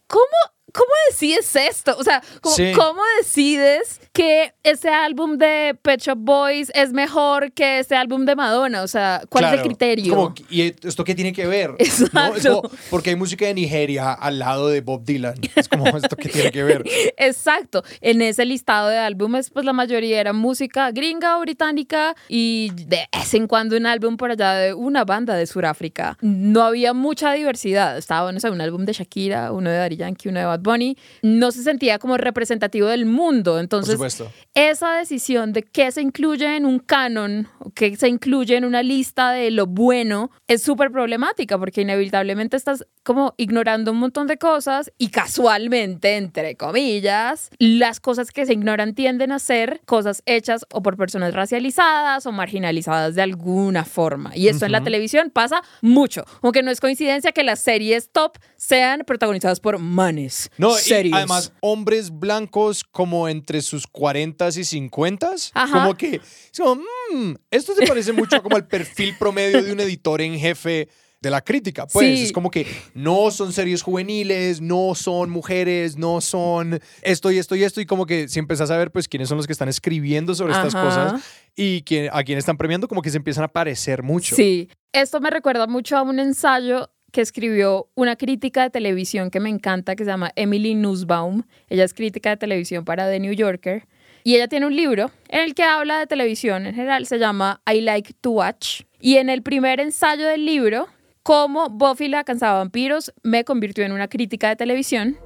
cómo 0.74 0.90
decides 1.08 1.54
esto? 1.56 1.96
O 1.98 2.02
sea, 2.04 2.22
como, 2.40 2.54
Sí. 2.56 2.72
¿cómo 2.76 3.00
decides 3.20 4.00
que 4.12 4.52
ese 4.62 4.88
álbum 4.90 5.38
de 5.38 5.76
Pet 5.80 6.00
Shop 6.00 6.18
Boys 6.18 6.70
es 6.74 6.92
mejor 6.92 7.52
que 7.52 7.78
ese 7.78 7.94
álbum 7.96 8.24
de 8.24 8.36
Madonna? 8.36 8.82
O 8.82 8.88
sea, 8.88 9.22
¿cuál 9.28 9.44
es 9.44 9.50
Claro, 9.50 9.62
el 9.62 9.68
criterio? 9.68 10.14
como, 10.14 10.34
¿Y 10.50 10.62
esto 10.86 11.04
qué 11.04 11.14
tiene 11.14 11.32
que 11.32 11.46
ver? 11.46 11.70
¿No? 11.70 11.76
Es 11.78 12.00
Exacto. 12.00 12.62
como, 12.62 12.74
porque 12.90 13.10
hay 13.10 13.16
música 13.16 13.46
de 13.46 13.54
Nigeria 13.54 14.12
al 14.12 14.38
lado 14.38 14.68
de 14.68 14.80
Bob 14.80 15.04
Dylan. 15.04 15.34
Es 15.54 15.68
como, 15.68 15.86
¿esto 15.96 16.16
qué 16.16 16.28
tiene 16.28 16.50
que 16.50 16.62
ver? 16.64 16.84
Exacto. 17.16 17.84
En 18.00 18.20
ese 18.22 18.44
listado 18.44 18.88
de 18.88 18.98
álbumes, 18.98 19.50
pues 19.50 19.64
la 19.64 19.72
mayoría 19.72 20.20
era 20.20 20.32
música 20.32 20.90
gringa 20.90 21.38
o 21.38 21.40
británica 21.40 22.14
y 22.28 22.70
de 22.74 23.06
vez 23.12 23.34
en 23.34 23.46
cuando 23.46 23.76
un 23.76 23.86
álbum 23.86 24.16
por 24.16 24.30
allá 24.32 24.54
de 24.54 24.74
una 24.74 25.04
banda 25.04 25.34
de 25.34 25.46
Sudáfrica. 25.46 26.18
No 26.20 26.62
había 26.62 26.92
mucha 26.92 27.32
diversidad. 27.32 27.96
Estaba, 27.96 28.32
no 28.32 28.40
sé, 28.40 28.50
un 28.50 28.60
álbum 28.60 28.84
de 28.84 28.92
Shakira, 28.92 29.52
uno 29.52 29.70
de 29.70 29.76
Daddy 29.78 29.96
Yankee, 29.96 30.28
uno 30.28 30.40
de 30.40 30.46
Bad 30.46 30.60
Bunny. 30.64 30.96
No 31.22 31.52
se 31.52 31.62
sentía 31.62 32.00
como 32.00 32.16
representativo 32.16 32.88
del 32.88 33.06
mundo. 33.06 33.60
Entonces, 33.60 34.24
esa 34.54 34.96
decisión 34.96 35.52
de 35.52 35.62
qué 35.62 35.92
se 35.92 36.02
incluye 36.02 36.56
en 36.56 36.66
un 36.66 36.80
canon, 36.80 37.46
o 37.60 37.70
qué 37.70 37.94
se 37.96 38.08
incluye 38.08 38.56
en 38.56 38.64
una 38.64 38.82
lista 38.82 39.30
de 39.30 39.52
lo 39.52 39.66
bueno, 39.66 40.32
es 40.48 40.62
súper 40.62 40.90
problemática 40.90 41.56
porque 41.58 41.82
inevitablemente 41.82 42.56
estás 42.56 42.84
como 43.04 43.34
ignorando 43.36 43.92
un 43.92 43.98
montón 43.98 44.26
de 44.26 44.38
cosas 44.38 44.90
y 44.98 45.08
casualmente, 45.08 46.16
entre 46.16 46.56
comillas, 46.56 47.50
las 47.58 48.00
cosas 48.00 48.30
que 48.30 48.46
se 48.46 48.54
ignoran 48.54 48.94
tienden 48.94 49.30
a 49.30 49.38
ser 49.38 49.82
cosas 49.84 50.22
hechas 50.26 50.64
o 50.72 50.82
por 50.82 50.96
personas 50.96 51.34
racializadas 51.34 52.26
o 52.26 52.32
marginalizadas 52.32 53.14
de 53.14 53.22
alguna 53.22 53.84
forma. 53.84 54.32
Y 54.34 54.48
esto 54.48 54.66
en 54.66 54.72
la 54.72 54.82
televisión 54.82 55.30
pasa 55.30 55.62
mucho, 55.82 56.24
aunque 56.42 56.62
no 56.62 56.70
es 56.70 56.80
coincidencia 56.80 57.32
que 57.32 57.44
las 57.44 57.60
series 57.60 58.10
top 58.10 58.38
sean 58.56 59.02
protagonizadas 59.06 59.60
por 59.60 59.78
manes. 59.78 60.50
No, 60.58 60.76
y 60.78 60.80
Series. 60.80 61.14
además, 61.14 61.52
hombres 61.60 62.10
blancos 62.10 62.84
como 62.84 63.28
entre 63.28 63.60
sus 63.62 63.86
40 63.86 64.48
y 64.48 64.64
50 64.64 65.30
Ajá. 65.54 65.72
como 65.82 65.94
que, 65.96 66.16
es 66.16 66.58
como, 66.58 66.76
"Mm, 67.12 67.34
esto 67.50 67.74
se 67.74 67.86
parece 67.86 68.12
mucho 68.40 68.42
como 68.42 68.56
al 68.56 68.66
perfil 68.66 69.14
promedio 69.18 69.62
de 69.62 69.72
un 69.72 69.80
editor 69.80 70.20
en 70.20 70.38
jefe 70.38 70.88
de 71.20 71.30
la 71.30 71.40
crítica. 71.40 71.86
Pues 71.86 72.18
Sí. 72.18 72.24
es 72.24 72.32
como 72.32 72.50
que 72.50 72.66
no 72.92 73.30
son 73.30 73.50
series 73.54 73.80
juveniles, 73.80 74.60
no 74.60 74.94
son 74.94 75.30
mujeres, 75.30 75.96
no 75.96 76.20
son 76.20 76.78
esto 77.00 77.30
y 77.30 77.38
esto 77.38 77.56
y 77.56 77.62
esto. 77.64 77.80
Y 77.80 77.86
como 77.86 78.04
que 78.04 78.28
si 78.28 78.38
empiezas 78.38 78.70
a 78.70 78.76
ver, 78.76 78.92
pues, 78.92 79.08
quiénes 79.08 79.30
son 79.30 79.38
los 79.38 79.46
que 79.46 79.54
están 79.54 79.70
escribiendo 79.70 80.34
sobre 80.34 80.52
estas 80.52 80.74
cosas 80.74 81.22
y 81.56 81.80
quién- 81.82 82.10
a 82.12 82.22
quién 82.24 82.36
están 82.36 82.58
premiando, 82.58 82.88
como 82.88 83.00
que 83.00 83.08
se 83.08 83.16
empiezan 83.16 83.44
a 83.44 83.48
parecer 83.48 84.02
mucho. 84.02 84.36
Sí, 84.36 84.68
esto 84.92 85.18
me 85.18 85.30
recuerda 85.30 85.66
mucho 85.66 85.96
a 85.96 86.02
un 86.02 86.18
ensayo 86.20 86.90
que 87.14 87.20
escribió 87.20 87.88
una 87.94 88.16
crítica 88.16 88.64
de 88.64 88.70
televisión 88.70 89.30
que 89.30 89.38
me 89.38 89.48
encanta, 89.48 89.94
que 89.94 90.04
se 90.04 90.10
llama 90.10 90.32
Emily 90.34 90.74
Nussbaum. 90.74 91.44
Ella 91.68 91.84
es 91.84 91.94
crítica 91.94 92.30
de 92.30 92.36
televisión 92.36 92.84
para 92.84 93.08
The 93.08 93.20
New 93.20 93.32
Yorker. 93.32 93.86
Y 94.24 94.34
ella 94.34 94.48
tiene 94.48 94.66
un 94.66 94.74
libro 94.74 95.12
en 95.28 95.42
el 95.42 95.54
que 95.54 95.62
habla 95.62 96.00
de 96.00 96.08
televisión 96.08 96.66
en 96.66 96.74
general, 96.74 97.06
se 97.06 97.20
llama 97.20 97.60
I 97.72 97.82
Like 97.82 98.14
to 98.20 98.32
Watch. 98.32 98.82
Y 99.00 99.18
en 99.18 99.30
el 99.30 99.42
primer 99.42 99.78
ensayo 99.78 100.26
del 100.26 100.44
libro, 100.44 100.88
cómo 101.22 101.68
Buffy 101.68 102.08
la 102.08 102.24
vampiros 102.24 103.14
me 103.22 103.44
convirtió 103.44 103.84
en 103.84 103.92
una 103.92 104.08
crítica 104.08 104.48
de 104.48 104.56
televisión 104.56 105.16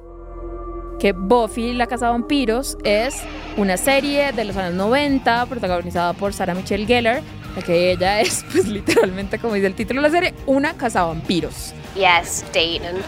que 0.99 1.13
Buffy 1.13 1.73
la 1.73 1.85
Vampiros 1.85 2.77
es 2.83 3.15
una 3.57 3.77
serie 3.77 4.33
de 4.33 4.43
los 4.43 4.57
años 4.57 4.75
90 4.75 5.45
protagonizada 5.45 6.13
por 6.13 6.33
Sarah 6.33 6.53
Michelle 6.53 6.85
Gellar, 6.85 7.21
la 7.55 7.61
que 7.61 7.91
ella 7.91 8.19
es, 8.19 8.45
pues 8.51 8.67
literalmente, 8.67 9.39
como 9.39 9.53
dice 9.53 9.67
el 9.67 9.75
título 9.75 10.01
de 10.01 10.09
la 10.09 10.13
serie, 10.13 10.33
una 10.45 10.73
Vampiros. 10.73 11.73
Yes, 11.95 12.43
date 12.53 12.81
and 12.87 12.99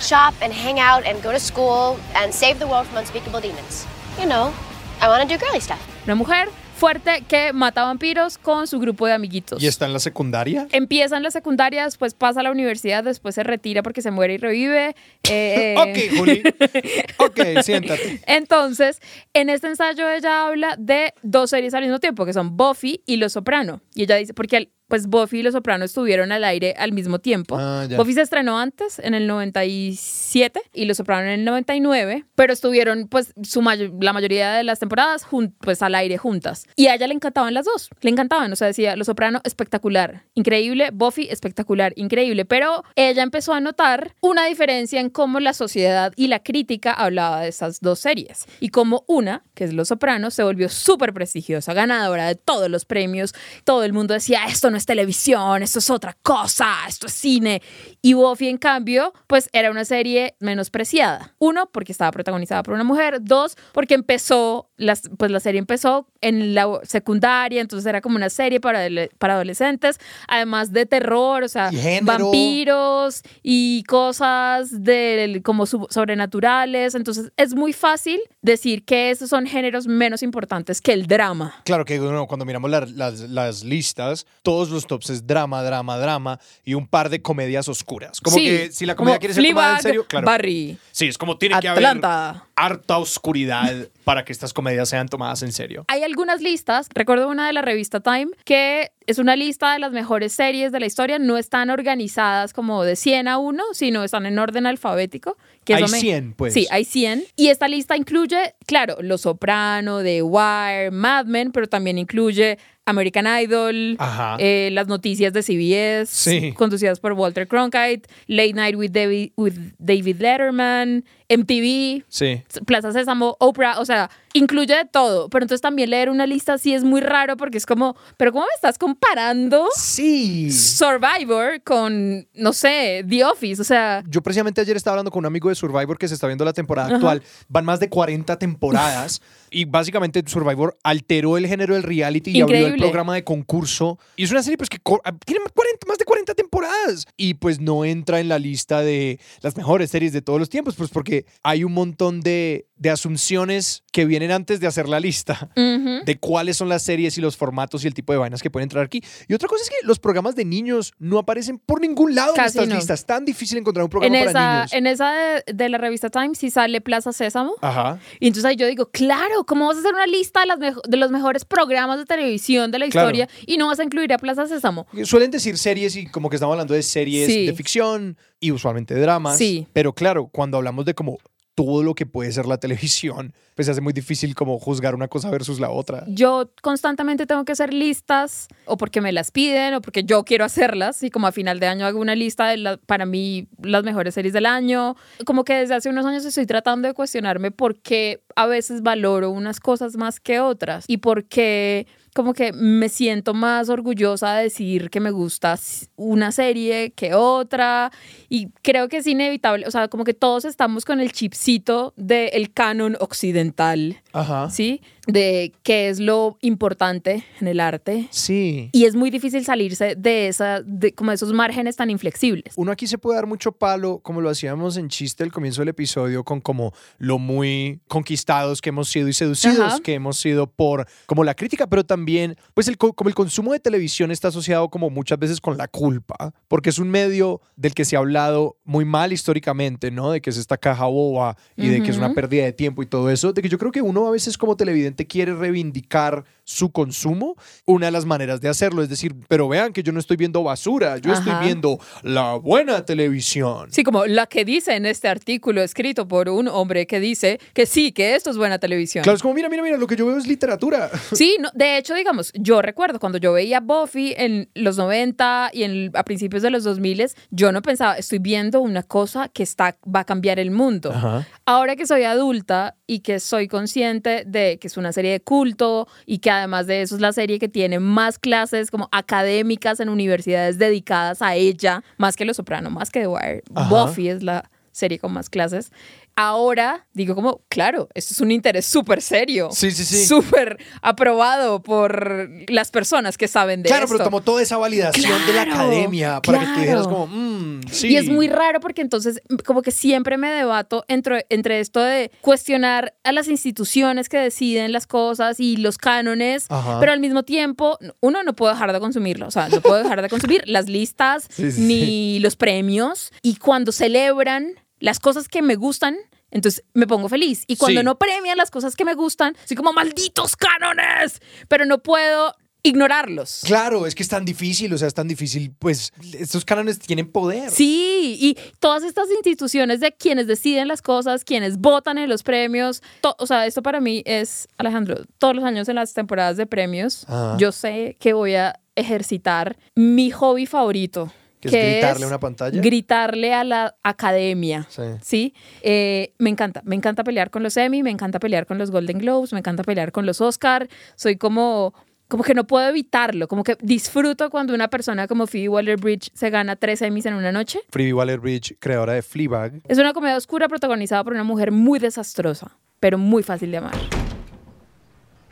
shop 0.00 0.34
and 0.42 0.52
hang 0.52 0.78
out 0.80 1.06
and 1.06 1.22
go 1.22 1.30
to 1.32 1.38
school 1.40 1.96
and 2.14 2.32
save 2.32 2.58
the 2.58 2.66
world 2.66 2.86
from 2.86 2.98
unspeakable 2.98 3.40
demons. 3.40 3.86
You 4.20 4.26
know, 4.26 4.52
I 5.00 5.08
want 5.08 5.22
to 5.22 5.28
do 5.28 5.38
girly 5.38 5.60
stuff. 5.60 5.78
Una 6.04 6.14
mujer 6.14 6.48
fuerte 6.76 7.22
que 7.26 7.52
mata 7.54 7.84
vampiros 7.84 8.36
con 8.36 8.66
su 8.66 8.78
grupo 8.78 9.06
de 9.06 9.14
amiguitos. 9.14 9.62
¿Y 9.62 9.66
está 9.66 9.86
en 9.86 9.94
la 9.94 9.98
secundaria? 9.98 10.66
Empieza 10.72 11.16
en 11.16 11.22
la 11.22 11.30
secundaria, 11.30 11.84
después 11.84 12.12
pasa 12.12 12.40
a 12.40 12.42
la 12.42 12.50
universidad, 12.50 13.02
después 13.02 13.34
se 13.34 13.42
retira 13.42 13.82
porque 13.82 14.02
se 14.02 14.10
muere 14.10 14.34
y 14.34 14.36
revive. 14.36 14.94
eh, 15.30 15.74
Ok, 15.78 16.18
Juli. 16.18 16.42
Ok, 17.18 17.62
siéntate. 17.62 18.20
Entonces, 18.26 19.00
en 19.32 19.48
este 19.50 19.68
ensayo 19.68 20.10
ella 20.10 20.46
habla 20.46 20.74
de 20.78 21.14
dos 21.22 21.50
series 21.50 21.72
al 21.74 21.82
mismo 21.84 21.98
tiempo, 21.98 22.26
que 22.26 22.32
son 22.34 22.56
Buffy 22.56 23.02
y 23.06 23.16
Los 23.16 23.32
Soprano. 23.32 23.80
Y 23.94 24.02
ella 24.02 24.16
dice, 24.16 24.34
porque 24.34 24.56
el- 24.58 24.72
pues 24.88 25.06
Buffy 25.08 25.40
y 25.40 25.42
Los 25.42 25.54
Soprano 25.54 25.84
estuvieron 25.84 26.32
al 26.32 26.44
aire 26.44 26.74
al 26.78 26.92
mismo 26.92 27.18
tiempo. 27.18 27.56
Ah. 27.58 27.86
Buffy 27.96 28.12
se 28.14 28.22
estrenó 28.22 28.58
antes, 28.58 28.98
en 29.00 29.14
el 29.14 29.26
97, 29.26 30.60
y 30.72 30.84
Los 30.84 30.98
Soprano 30.98 31.24
en 31.28 31.40
el 31.40 31.44
99, 31.44 32.24
pero 32.34 32.52
estuvieron 32.52 33.08
pues 33.08 33.32
su 33.42 33.62
mayo- 33.62 33.92
la 34.00 34.12
mayoría 34.12 34.52
de 34.52 34.64
las 34.64 34.78
temporadas 34.78 35.26
pues 35.60 35.82
al 35.82 35.94
aire 35.94 36.18
juntas. 36.18 36.64
Y 36.76 36.86
a 36.86 36.94
ella 36.94 37.06
le 37.06 37.14
encantaban 37.14 37.54
las 37.54 37.64
dos, 37.64 37.90
le 38.00 38.10
encantaban, 38.10 38.52
o 38.52 38.56
sea, 38.56 38.68
decía 38.68 38.96
Los 38.96 39.06
Soprano 39.06 39.40
espectacular, 39.44 40.24
increíble, 40.34 40.90
Buffy 40.92 41.28
espectacular, 41.30 41.92
increíble, 41.96 42.44
pero 42.44 42.84
ella 42.94 43.22
empezó 43.22 43.52
a 43.54 43.60
notar 43.60 44.14
una 44.20 44.46
diferencia 44.46 45.00
en 45.00 45.10
cómo 45.10 45.40
la 45.40 45.52
sociedad 45.52 46.12
y 46.16 46.28
la 46.28 46.40
crítica 46.42 46.92
hablaba 46.92 47.40
de 47.42 47.48
esas 47.48 47.80
dos 47.80 47.98
series 48.00 48.46
y 48.60 48.68
como 48.68 49.04
una, 49.06 49.42
que 49.54 49.64
es 49.64 49.72
Los 49.72 49.88
Sopranos, 49.88 50.34
se 50.34 50.42
volvió 50.42 50.68
súper 50.68 51.12
prestigiosa, 51.12 51.72
ganadora 51.74 52.26
de 52.28 52.34
todos 52.34 52.68
los 52.70 52.84
premios, 52.84 53.34
todo 53.64 53.84
el 53.84 53.92
mundo 53.92 54.14
decía, 54.14 54.44
esto 54.48 54.70
no 54.70 54.75
es 54.76 54.86
televisión, 54.86 55.62
esto 55.62 55.78
es 55.78 55.90
otra 55.90 56.16
cosa, 56.22 56.68
esto 56.88 57.06
es 57.06 57.12
cine. 57.12 57.62
Y 58.02 58.12
Buffy, 58.14 58.48
en 58.48 58.58
cambio, 58.58 59.12
pues 59.26 59.48
era 59.52 59.70
una 59.70 59.84
serie 59.84 60.36
menospreciada. 60.40 61.34
Uno, 61.38 61.68
porque 61.72 61.92
estaba 61.92 62.10
protagonizada 62.12 62.62
por 62.62 62.74
una 62.74 62.84
mujer. 62.84 63.18
Dos, 63.22 63.56
porque 63.72 63.94
empezó, 63.94 64.70
las, 64.76 65.02
pues 65.18 65.30
la 65.30 65.40
serie 65.40 65.58
empezó 65.58 66.06
en 66.20 66.54
la 66.54 66.66
secundaria, 66.82 67.60
entonces 67.60 67.86
era 67.86 68.00
como 68.00 68.16
una 68.16 68.30
serie 68.30 68.60
para, 68.60 68.86
para 69.18 69.34
adolescentes, 69.34 69.98
además 70.28 70.72
de 70.72 70.86
terror, 70.86 71.42
o 71.42 71.48
sea, 71.48 71.70
Y 71.72 72.00
vampiros 72.04 73.22
y 73.42 73.82
cosas 73.84 74.82
del, 74.84 75.42
como 75.42 75.66
sub- 75.66 75.88
sobrenaturales. 75.90 76.94
Entonces 76.94 77.32
es 77.36 77.54
muy 77.54 77.72
fácil 77.72 78.20
decir 78.42 78.84
que 78.84 79.10
esos 79.10 79.30
son 79.30 79.46
géneros 79.46 79.86
menos 79.86 80.22
importantes 80.22 80.80
que 80.80 80.92
el 80.92 81.06
drama. 81.06 81.54
Claro 81.64 81.84
que 81.84 81.98
bueno, 81.98 82.26
cuando 82.26 82.44
miramos 82.44 82.70
la- 82.70 82.86
las, 82.86 83.20
las 83.20 83.64
listas, 83.64 84.26
todos 84.42 84.65
los 84.70 84.86
tops 84.86 85.10
es 85.10 85.26
drama, 85.26 85.62
drama, 85.62 85.98
drama 85.98 86.40
y 86.64 86.74
un 86.74 86.86
par 86.86 87.08
de 87.10 87.22
comedias 87.22 87.68
oscuras. 87.68 88.20
Como 88.20 88.36
Sí, 88.36 88.44
que 88.44 88.72
si 88.72 88.86
la 88.86 88.94
comedia 88.96 89.18
quiere 89.18 89.34
ser 89.34 89.46
tomada 89.46 89.76
en 89.76 89.82
serio, 89.82 90.06
claro. 90.06 90.26
Barry. 90.26 90.78
Sí, 90.92 91.06
es 91.08 91.18
como 91.18 91.38
tiene 91.38 91.58
que 91.60 91.68
Atlanta. 91.68 92.28
haber 92.30 92.42
harta 92.56 92.96
oscuridad 92.98 93.88
para 94.04 94.24
que 94.24 94.32
estas 94.32 94.52
comedias 94.54 94.88
sean 94.88 95.08
tomadas 95.08 95.42
en 95.42 95.52
serio. 95.52 95.84
Hay 95.88 96.02
algunas 96.02 96.40
listas, 96.40 96.88
recuerdo 96.94 97.28
una 97.28 97.46
de 97.46 97.52
la 97.52 97.60
revista 97.62 98.00
Time, 98.00 98.28
que 98.44 98.92
es 99.06 99.18
una 99.18 99.36
lista 99.36 99.72
de 99.74 99.78
las 99.78 99.92
mejores 99.92 100.32
series 100.32 100.72
de 100.72 100.80
la 100.80 100.86
historia, 100.86 101.18
no 101.18 101.36
están 101.36 101.70
organizadas 101.70 102.52
como 102.52 102.82
de 102.82 102.96
100 102.96 103.28
a 103.28 103.38
1, 103.38 103.62
sino 103.72 104.02
están 104.04 104.26
en 104.26 104.38
orden 104.38 104.66
alfabético. 104.66 105.36
Que 105.64 105.74
Hay 105.74 105.82
me- 105.82 105.88
100, 105.88 106.32
pues. 106.34 106.54
Sí, 106.54 106.66
hay 106.70 106.84
100. 106.84 107.24
Y 107.36 107.48
esta 107.48 107.68
lista 107.68 107.96
incluye, 107.96 108.54
claro, 108.66 108.96
Los 109.00 109.22
Soprano, 109.22 110.02
The 110.02 110.22
Wire, 110.22 110.90
Mad 110.92 111.26
Men, 111.26 111.52
pero 111.52 111.68
también 111.68 111.98
incluye 111.98 112.58
American 112.86 113.26
Idol, 113.26 113.98
eh, 114.38 114.70
las 114.72 114.86
noticias 114.86 115.32
de 115.32 115.42
CBS, 115.42 116.06
Sí. 116.06 116.52
conducidas 116.52 117.00
por 117.00 117.12
Walter 117.14 117.48
Cronkite, 117.48 118.02
Late 118.28 118.52
Night 118.54 118.76
with 118.76 118.92
David, 118.92 119.32
with 119.36 119.54
David 119.78 120.20
Letterman, 120.20 121.04
MTV, 121.28 122.04
Sí. 122.08 122.42
Plaza 122.66 122.92
Sésamo, 122.92 123.36
Oprah, 123.40 123.78
o 123.80 123.84
sea, 123.84 124.10
incluye 124.32 124.74
de 124.76 124.84
todo. 124.84 125.28
Pero 125.28 125.44
entonces 125.44 125.60
también 125.62 125.90
leer 125.90 126.10
una 126.10 126.26
lista 126.26 126.58
sí 126.58 126.74
es 126.74 126.84
muy 126.84 127.00
raro 127.00 127.36
porque 127.36 127.58
es 127.58 127.66
como, 127.66 127.96
pero 128.16 128.32
¿cómo 128.32 128.44
me 128.44 128.54
estás 128.54 128.78
comparando 128.78 129.66
Sí. 129.74 130.50
Survivor 130.52 131.60
con, 131.64 132.26
no 132.34 132.52
sé, 132.52 133.04
The 133.08 133.24
Office? 133.24 133.60
O 133.60 133.64
sea, 133.64 134.02
Yo 134.08 134.22
precisamente 134.22 134.60
ayer 134.60 134.76
estaba 134.76 134.94
hablando 134.94 135.10
con 135.10 135.20
un 135.20 135.26
amigo 135.26 135.48
de 135.48 135.54
Survivor 135.54 135.98
que 135.98 136.06
se 136.08 136.14
está 136.14 136.26
viendo 136.26 136.44
la 136.44 136.52
temporada 136.52 136.94
actual. 136.94 137.22
Van 137.48 137.64
más 137.64 137.80
de 137.80 137.88
40 137.88 138.38
temporadas 138.38 139.20
y 139.50 139.64
básicamente 139.64 140.22
Survivor 140.26 140.76
alteró 140.82 141.36
el 141.38 141.46
género 141.46 141.74
del 141.74 141.82
reality 141.82 142.30
y 142.32 142.40
abrió 142.40 142.56
el 142.58 142.62
Increíble. 142.64 142.86
programa 142.86 143.14
de 143.14 143.24
concurso. 143.24 143.98
Y 144.16 144.24
es 144.24 144.30
una 144.30 144.42
serie 144.42 144.56
pues 144.58 144.68
que 144.68 144.78
co- 144.80 145.00
tiene 145.24 145.40
40 145.54 145.86
más 145.88 145.98
de 145.98 146.04
40 146.04 146.34
temporadas 146.34 147.06
y 147.16 147.34
pues 147.34 147.60
no 147.60 147.84
entra 147.84 148.20
en 148.20 148.28
la 148.28 148.38
lista 148.38 148.80
de 148.82 149.18
las 149.40 149.56
mejores 149.56 149.90
series 149.90 150.12
de 150.12 150.22
todos 150.22 150.38
los 150.38 150.50
tiempos, 150.50 150.74
pues 150.76 150.90
porque 150.90 151.15
hay 151.42 151.64
un 151.64 151.72
montón 151.72 152.20
de, 152.20 152.66
de 152.76 152.90
asunciones 152.90 153.82
que 153.92 154.04
vienen 154.04 154.30
antes 154.30 154.60
de 154.60 154.66
hacer 154.66 154.88
la 154.88 155.00
lista 155.00 155.48
de 155.56 156.18
cuáles 156.20 156.56
son 156.58 156.68
las 156.68 156.82
series 156.82 157.16
y 157.16 157.20
los 157.22 157.36
formatos 157.36 157.84
y 157.84 157.86
el 157.86 157.94
tipo 157.94 158.12
de 158.12 158.18
vainas 158.18 158.42
que 158.42 158.50
pueden 158.50 158.64
entrar 158.66 158.84
aquí. 158.84 159.02
Y 159.28 159.34
otra 159.34 159.48
cosa 159.48 159.62
es 159.64 159.70
que 159.70 159.76
los 159.84 159.98
programas 159.98 160.34
de 160.36 160.44
niños 160.44 160.92
no 160.98 161.18
aparecen 161.18 161.58
por 161.58 161.80
ningún 161.80 162.14
lado 162.14 162.34
Casi 162.34 162.58
en 162.58 162.64
estas 162.64 162.68
no. 162.68 162.74
listas. 162.76 163.06
Tan 163.06 163.24
difícil 163.24 163.56
encontrar 163.58 163.84
un 163.84 163.88
en 163.88 163.90
programa 163.90 164.16
para 164.18 164.30
esa, 164.30 164.56
niños. 164.56 164.72
en 164.74 164.86
esa 164.86 165.12
de, 165.12 165.44
de 165.54 165.68
la 165.68 165.78
revista 165.78 166.10
Time 166.10 166.34
sí 166.34 166.50
sale 166.50 166.80
Plaza 166.80 167.12
Sésamo. 167.12 167.54
Ajá. 167.62 167.98
Y 168.20 168.26
entonces 168.26 168.44
ahí 168.44 168.56
yo 168.56 168.66
digo, 168.66 168.90
claro, 168.90 169.44
¿cómo 169.46 169.66
vas 169.66 169.76
a 169.76 169.80
hacer 169.80 169.94
una 169.94 170.06
lista 170.06 170.40
de, 170.40 170.46
las 170.46 170.58
mejo- 170.58 170.82
de 170.86 170.96
los 170.96 171.10
mejores 171.10 171.44
programas 171.44 171.98
de 171.98 172.04
televisión 172.04 172.70
de 172.70 172.78
la 172.78 172.88
Claro. 172.88 173.08
historia 173.10 173.28
y 173.46 173.56
no 173.56 173.66
vas 173.68 173.80
a 173.80 173.84
incluir 173.84 174.12
a 174.12 174.18
Plaza 174.18 174.46
Sésamo? 174.46 174.86
Suelen 175.04 175.30
decir 175.30 175.56
series 175.58 175.96
y 175.96 176.06
como 176.06 176.28
que 176.28 176.36
estamos 176.36 176.52
hablando 176.54 176.74
de 176.74 176.82
series 176.82 177.26
Sí. 177.26 177.46
de 177.46 177.52
ficción 177.54 178.16
y 178.40 178.50
usualmente 178.50 178.94
dramas. 178.94 179.38
Sí. 179.38 179.66
Pero 179.72 179.92
claro, 179.92 180.28
cuando 180.28 180.56
hablamos 180.58 180.84
de 180.84 180.94
como 180.94 181.18
todo 181.54 181.82
lo 181.82 181.94
que 181.94 182.04
puede 182.04 182.30
ser 182.32 182.44
la 182.44 182.58
televisión, 182.58 183.32
pues 183.54 183.64
se 183.64 183.72
hace 183.72 183.80
muy 183.80 183.94
difícil 183.94 184.34
como 184.34 184.58
juzgar 184.58 184.94
una 184.94 185.08
cosa 185.08 185.30
versus 185.30 185.58
la 185.58 185.70
otra. 185.70 186.04
Yo 186.06 186.50
constantemente 186.60 187.24
tengo 187.24 187.46
que 187.46 187.52
hacer 187.52 187.72
listas, 187.72 188.48
o 188.66 188.76
porque 188.76 189.00
me 189.00 189.10
las 189.10 189.30
piden, 189.30 189.72
o 189.72 189.80
porque 189.80 190.04
yo 190.04 190.22
quiero 190.24 190.44
hacerlas, 190.44 191.02
y 191.02 191.08
como 191.10 191.26
a 191.28 191.32
final 191.32 191.58
de 191.58 191.66
año 191.68 191.86
hago 191.86 191.98
una 191.98 192.14
lista 192.14 192.48
de 192.48 192.58
la- 192.58 192.76
para 192.76 193.06
mí 193.06 193.48
las 193.62 193.84
mejores 193.84 194.12
series 194.12 194.34
del 194.34 194.44
año. 194.44 194.96
Como 195.24 195.44
que 195.44 195.54
desde 195.54 195.74
hace 195.74 195.88
unos 195.88 196.04
años 196.04 196.26
estoy 196.26 196.44
tratando 196.44 196.88
de 196.88 196.92
cuestionarme 196.92 197.50
por 197.50 197.80
qué 197.80 198.22
a 198.36 198.44
veces 198.44 198.82
valoro 198.82 199.30
unas 199.30 199.58
cosas 199.58 199.96
más 199.96 200.20
que 200.20 200.40
otras, 200.40 200.84
y 200.88 200.98
por 200.98 201.24
qué 201.24 201.86
como 202.16 202.32
que 202.32 202.54
me 202.54 202.88
siento 202.88 203.34
más 203.34 203.68
orgullosa 203.68 204.36
de 204.36 204.44
decir 204.44 204.88
que 204.88 205.00
me 205.00 205.10
gusta 205.10 205.58
una 205.96 206.32
serie 206.32 206.92
que 206.92 207.12
otra 207.12 207.92
y 208.30 208.48
creo 208.62 208.88
que 208.88 208.96
es 208.96 209.06
inevitable, 209.06 209.66
o 209.66 209.70
sea, 209.70 209.88
como 209.88 210.02
que 210.02 210.14
todos 210.14 210.46
estamos 210.46 210.86
con 210.86 210.98
el 210.98 211.12
chipcito 211.12 211.92
del 211.98 212.54
canon 212.54 212.96
occidental, 213.00 213.98
Ajá. 214.14 214.48
¿sí? 214.48 214.80
De 215.06 215.52
qué 215.62 215.88
es 215.88 216.00
lo 216.00 216.36
importante 216.40 217.24
en 217.40 217.48
el 217.48 217.60
arte. 217.60 218.08
Sí. 218.10 218.70
Y 218.72 218.84
es 218.86 218.94
muy 218.96 219.10
difícil 219.10 219.44
salirse 219.44 219.94
de 219.96 220.28
esa, 220.28 220.62
de 220.62 220.92
como 220.92 221.12
esos 221.12 221.32
márgenes 221.32 221.76
tan 221.76 221.90
inflexibles. 221.90 222.54
Uno 222.56 222.72
aquí 222.72 222.86
se 222.86 222.98
puede 222.98 223.16
dar 223.16 223.26
mucho 223.26 223.52
palo, 223.52 224.00
como 224.02 224.20
lo 224.20 224.28
hacíamos 224.30 224.76
en 224.76 224.88
chiste 224.88 225.22
al 225.22 225.30
comienzo 225.32 225.60
del 225.62 225.68
episodio, 225.68 226.24
con 226.24 226.40
como 226.40 226.72
lo 226.98 227.18
muy 227.18 227.80
conquistados 227.88 228.60
que 228.60 228.70
hemos 228.70 228.88
sido 228.88 229.08
y 229.08 229.12
seducidos 229.12 229.60
Ajá. 229.60 229.78
que 229.80 229.94
hemos 229.94 230.18
sido 230.18 230.46
por 230.48 230.86
como 231.06 231.24
la 231.24 231.34
crítica, 231.34 231.66
pero 231.66 231.84
también, 231.84 232.36
pues 232.54 232.68
el, 232.68 232.76
co- 232.76 232.92
como 232.92 233.08
el 233.08 233.14
consumo 233.14 233.52
de 233.52 233.60
televisión 233.60 234.10
está 234.10 234.28
asociado 234.28 234.68
como 234.70 234.90
muchas 234.90 235.18
veces 235.18 235.40
con 235.40 235.56
la 235.56 235.68
culpa, 235.68 236.34
porque 236.48 236.70
es 236.70 236.78
un 236.78 236.88
medio 236.90 237.40
del 237.56 237.74
que 237.74 237.84
se 237.84 237.96
ha 237.96 238.00
hablado 238.00 238.56
muy 238.64 238.84
mal 238.84 239.12
históricamente, 239.12 239.90
¿no? 239.90 240.10
De 240.10 240.20
que 240.20 240.30
es 240.30 240.36
esta 240.36 240.56
caja 240.56 240.86
boba 240.86 241.36
y 241.56 241.68
de 241.68 241.82
que 241.82 241.90
es 241.90 241.96
una 241.98 242.12
pérdida 242.12 242.44
de 242.44 242.52
tiempo 242.52 242.82
y 242.82 242.86
todo 242.86 243.10
eso, 243.10 243.32
de 243.32 243.42
que 243.42 243.48
yo 243.48 243.58
creo 243.58 243.70
que 243.72 243.82
uno 243.82 244.06
a 244.06 244.10
veces 244.10 244.36
como 244.36 244.56
televidente 244.56 244.95
quiere 245.04 245.34
reivindicar 245.34 246.24
su 246.46 246.70
consumo. 246.70 247.36
Una 247.66 247.86
de 247.86 247.92
las 247.92 248.06
maneras 248.06 248.40
de 248.40 248.48
hacerlo 248.48 248.82
es 248.82 248.88
decir, 248.88 249.14
pero 249.28 249.48
vean 249.48 249.72
que 249.72 249.82
yo 249.82 249.92
no 249.92 249.98
estoy 249.98 250.16
viendo 250.16 250.42
basura, 250.44 250.96
yo 250.98 251.12
estoy 251.12 251.32
Ajá. 251.32 251.42
viendo 251.42 251.80
la 252.02 252.36
buena 252.36 252.84
televisión. 252.84 253.68
Sí, 253.72 253.82
como 253.82 254.06
la 254.06 254.26
que 254.26 254.44
dice 254.44 254.76
en 254.76 254.86
este 254.86 255.08
artículo 255.08 255.60
escrito 255.60 256.06
por 256.06 256.28
un 256.28 256.46
hombre 256.46 256.86
que 256.86 257.00
dice 257.00 257.40
que 257.52 257.66
sí, 257.66 257.90
que 257.90 258.14
esto 258.14 258.30
es 258.30 258.36
buena 258.36 258.58
televisión. 258.58 259.02
Claro, 259.02 259.16
es 259.16 259.22
como, 259.22 259.34
mira, 259.34 259.48
mira, 259.48 259.62
mira, 259.62 259.76
lo 259.76 259.88
que 259.88 259.96
yo 259.96 260.06
veo 260.06 260.16
es 260.16 260.26
literatura. 260.26 260.90
Sí, 261.16 261.36
no, 261.40 261.48
de 261.54 261.78
hecho, 261.78 261.94
digamos, 261.94 262.30
yo 262.34 262.60
recuerdo 262.60 263.00
cuando 263.00 263.18
yo 263.18 263.32
veía 263.32 263.60
Buffy 263.60 264.14
en 264.16 264.50
los 264.54 264.76
90 264.76 265.50
y 265.52 265.62
en, 265.62 265.90
a 265.94 266.04
principios 266.04 266.42
de 266.42 266.50
los 266.50 266.62
2000, 266.62 267.10
yo 267.30 267.52
no 267.52 267.62
pensaba, 267.62 267.96
estoy 267.96 268.18
viendo 268.18 268.60
una 268.60 268.82
cosa 268.82 269.28
que 269.28 269.42
está, 269.42 269.76
va 269.84 270.00
a 270.00 270.04
cambiar 270.04 270.38
el 270.38 270.50
mundo. 270.50 270.92
Ajá. 270.92 271.26
Ahora 271.46 271.74
que 271.74 271.86
soy 271.86 272.04
adulta 272.04 272.76
y 272.86 273.00
que 273.00 273.18
soy 273.18 273.48
consciente 273.48 274.24
de 274.26 274.58
que 274.58 274.66
es 274.66 274.76
una 274.76 274.85
serie 274.92 275.12
de 275.12 275.20
culto 275.20 275.88
y 276.04 276.18
que 276.18 276.30
además 276.30 276.66
de 276.66 276.82
eso 276.82 276.94
es 276.94 277.00
la 277.00 277.12
serie 277.12 277.38
que 277.38 277.48
tiene 277.48 277.78
más 277.78 278.18
clases 278.18 278.70
como 278.70 278.88
académicas 278.92 279.80
en 279.80 279.88
universidades 279.88 280.58
dedicadas 280.58 281.22
a 281.22 281.34
ella, 281.34 281.82
más 281.96 282.16
que 282.16 282.24
Los 282.24 282.36
Soprano, 282.36 282.70
más 282.70 282.90
que 282.90 283.00
The 283.00 283.08
Wire, 283.08 283.42
Ajá. 283.54 283.86
Buffy 283.86 284.08
es 284.08 284.22
la 284.22 284.50
serie 284.72 284.98
con 284.98 285.12
más 285.12 285.30
clases. 285.30 285.72
Ahora 286.18 286.86
digo 286.94 287.14
como, 287.14 287.42
claro, 287.50 287.88
esto 287.94 288.14
es 288.14 288.20
un 288.20 288.30
interés 288.30 288.64
súper 288.64 289.02
serio. 289.02 289.50
Sí, 289.52 289.70
sí, 289.70 289.84
sí. 289.84 290.06
Súper 290.06 290.56
aprobado 290.80 291.62
por 291.62 292.30
las 292.48 292.70
personas 292.70 293.18
que 293.18 293.28
saben 293.28 293.62
de 293.62 293.68
claro, 293.68 293.84
esto. 293.84 293.96
pero 293.98 294.04
tomó 294.06 294.22
toda 294.22 294.40
esa 294.42 294.56
validación 294.56 295.26
de 295.26 295.32
la 295.34 295.44
Claro, 295.44 295.60
academia 295.60 296.20
para 296.22 296.40
que 296.40 296.46
tú 296.46 296.52
dijeras 296.60 296.86
claro. 296.86 296.90
como, 296.90 297.06
mm, 297.08 297.60
sí. 297.70 297.88
Y 297.88 297.96
es 297.98 298.08
muy 298.08 298.28
raro 298.28 298.60
porque 298.60 298.80
entonces 298.80 299.20
como 299.44 299.60
que 299.60 299.70
siempre 299.70 300.16
me 300.16 300.30
debato 300.30 300.84
entre, 300.88 301.26
entre 301.28 301.60
esto 301.60 301.80
de 301.80 302.10
cuestionar 302.22 302.94
a 303.04 303.12
las 303.12 303.28
instituciones 303.28 304.08
que 304.08 304.16
deciden 304.16 304.72
las 304.72 304.86
cosas 304.86 305.38
y 305.38 305.58
los 305.58 305.76
cánones, 305.76 306.46
Ajá. 306.48 306.80
pero 306.80 306.92
al 306.92 307.00
mismo 307.00 307.24
tiempo 307.24 307.78
uno 308.00 308.22
no 308.22 308.34
puede 308.34 308.54
dejar 308.54 308.72
de 308.72 308.80
consumirlo, 308.80 309.26
o 309.26 309.30
sea, 309.30 309.50
no 309.50 309.60
puedo 309.60 309.82
dejar 309.82 310.00
de 310.00 310.08
consumir 310.08 310.42
las 310.46 310.66
listas 310.68 311.26
Sí, 311.28 311.52
sí, 311.52 311.60
ni 311.60 312.18
los 312.20 312.36
premios 312.36 313.12
y 313.20 313.36
cuando 313.36 313.70
celebran 313.70 314.54
las 314.78 315.00
cosas 315.00 315.28
que 315.28 315.42
me 315.42 315.54
gustan, 315.56 315.96
entonces 316.30 316.64
me 316.74 316.86
pongo 316.86 317.08
feliz. 317.08 317.44
Y 317.46 317.56
cuando 317.56 317.80
Sí. 317.80 317.84
no 317.84 317.98
premian 317.98 318.36
las 318.36 318.50
cosas 318.50 318.76
que 318.76 318.84
me 318.84 318.94
gustan, 318.94 319.36
soy 319.44 319.56
como 319.56 319.72
malditos 319.72 320.36
cánones, 320.36 321.20
pero 321.48 321.64
no 321.64 321.82
puedo 321.82 322.34
ignorarlos. 322.62 323.42
Claro, 323.44 323.86
es 323.86 323.94
que 323.94 324.02
es 324.02 324.08
tan 324.08 324.24
difícil, 324.24 324.72
o 324.74 324.78
sea, 324.78 324.88
es 324.88 324.94
tan 324.94 325.06
difícil, 325.06 325.52
pues 325.56 325.92
estos 326.18 326.44
cánones 326.44 326.80
tienen 326.80 327.10
poder. 327.10 327.48
Sí, 327.50 328.16
y 328.20 328.36
todas 328.58 328.82
estas 328.82 329.08
instituciones 329.12 329.78
de 329.78 329.92
quienes 329.92 330.26
deciden 330.26 330.66
las 330.66 330.82
cosas, 330.82 331.22
quienes 331.22 331.58
votan 331.58 331.96
en 331.96 332.08
los 332.08 332.24
premios, 332.24 332.82
o 333.18 333.26
sea, 333.26 333.46
esto 333.46 333.62
para 333.62 333.80
mí 333.80 334.02
es, 334.04 334.48
Alejandro, 334.58 334.96
todos 335.18 335.36
los 335.36 335.44
años 335.44 335.68
en 335.68 335.76
las 335.76 335.94
temporadas 335.94 336.36
de 336.36 336.46
premios, 336.46 337.04
Ajá. 337.08 337.36
yo 337.38 337.52
sé 337.52 337.96
que 338.00 338.12
voy 338.14 338.34
a 338.34 338.58
ejercitar 338.74 339.56
mi 339.76 340.10
hobby 340.10 340.46
favorito. 340.46 341.12
¿Que 341.40 341.48
es 341.48 341.54
gritarle 341.54 342.04
a 342.04 342.08
una 342.08 342.20
pantalla? 342.20 342.60
Gritarle 342.60 343.34
a 343.34 343.44
la 343.44 343.74
academia. 343.82 344.66
Sí. 344.68 344.82
¿sí? 345.02 345.34
Eh, 345.62 346.14
me 346.18 346.30
encanta, 346.30 346.62
me 346.64 346.74
encanta 346.74 347.04
pelear 347.04 347.30
con 347.30 347.42
los 347.42 347.56
Emmy, 347.56 347.82
me 347.82 347.90
encanta 347.90 348.18
pelear 348.18 348.46
con 348.46 348.58
los 348.58 348.70
Golden 348.70 348.98
Globes, 348.98 349.32
me 349.32 349.40
encanta 349.40 349.62
pelear 349.62 349.92
con 349.92 350.06
los 350.06 350.20
Oscar. 350.20 350.68
Soy 350.94 351.16
como, 351.16 351.74
como 352.08 352.24
que 352.24 352.34
no 352.34 352.46
puedo 352.46 352.68
evitarlo, 352.68 353.28
como 353.28 353.44
que 353.44 353.56
disfruto 353.60 354.30
cuando 354.30 354.54
una 354.54 354.68
persona 354.68 355.06
como 355.06 355.26
Phoebe 355.26 355.48
Waller-Bridge 355.48 356.10
se 356.14 356.30
gana 356.30 356.56
tres 356.56 356.80
Emmys 356.82 357.06
en 357.06 357.14
una 357.14 357.32
noche. 357.32 357.60
Phoebe 357.70 357.92
Waller-Bridge, 357.92 358.56
creadora 358.58 358.94
de 358.94 359.02
Fleabag. 359.02 359.60
Es 359.68 359.78
una 359.78 359.92
comedia 359.92 360.16
oscura 360.16 360.48
protagonizada 360.48 361.04
por 361.04 361.12
una 361.12 361.24
mujer 361.24 361.52
muy 361.52 361.78
desastrosa, 361.78 362.56
pero 362.80 362.96
muy 362.96 363.22
fácil 363.22 363.50
de 363.50 363.58
amar. 363.58 363.74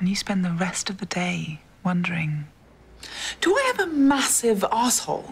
And 0.01 0.09
you 0.09 0.17
spend 0.17 0.45
the 0.45 0.53
rest 0.63 0.91
of 0.91 0.97
the 0.99 1.07
day 1.07 1.61
wondering 1.85 2.47
Do 3.41 3.55
I 3.55 3.73
have 3.73 3.81
a 3.81 3.87
massive 3.87 4.65
asshole? 4.71 5.25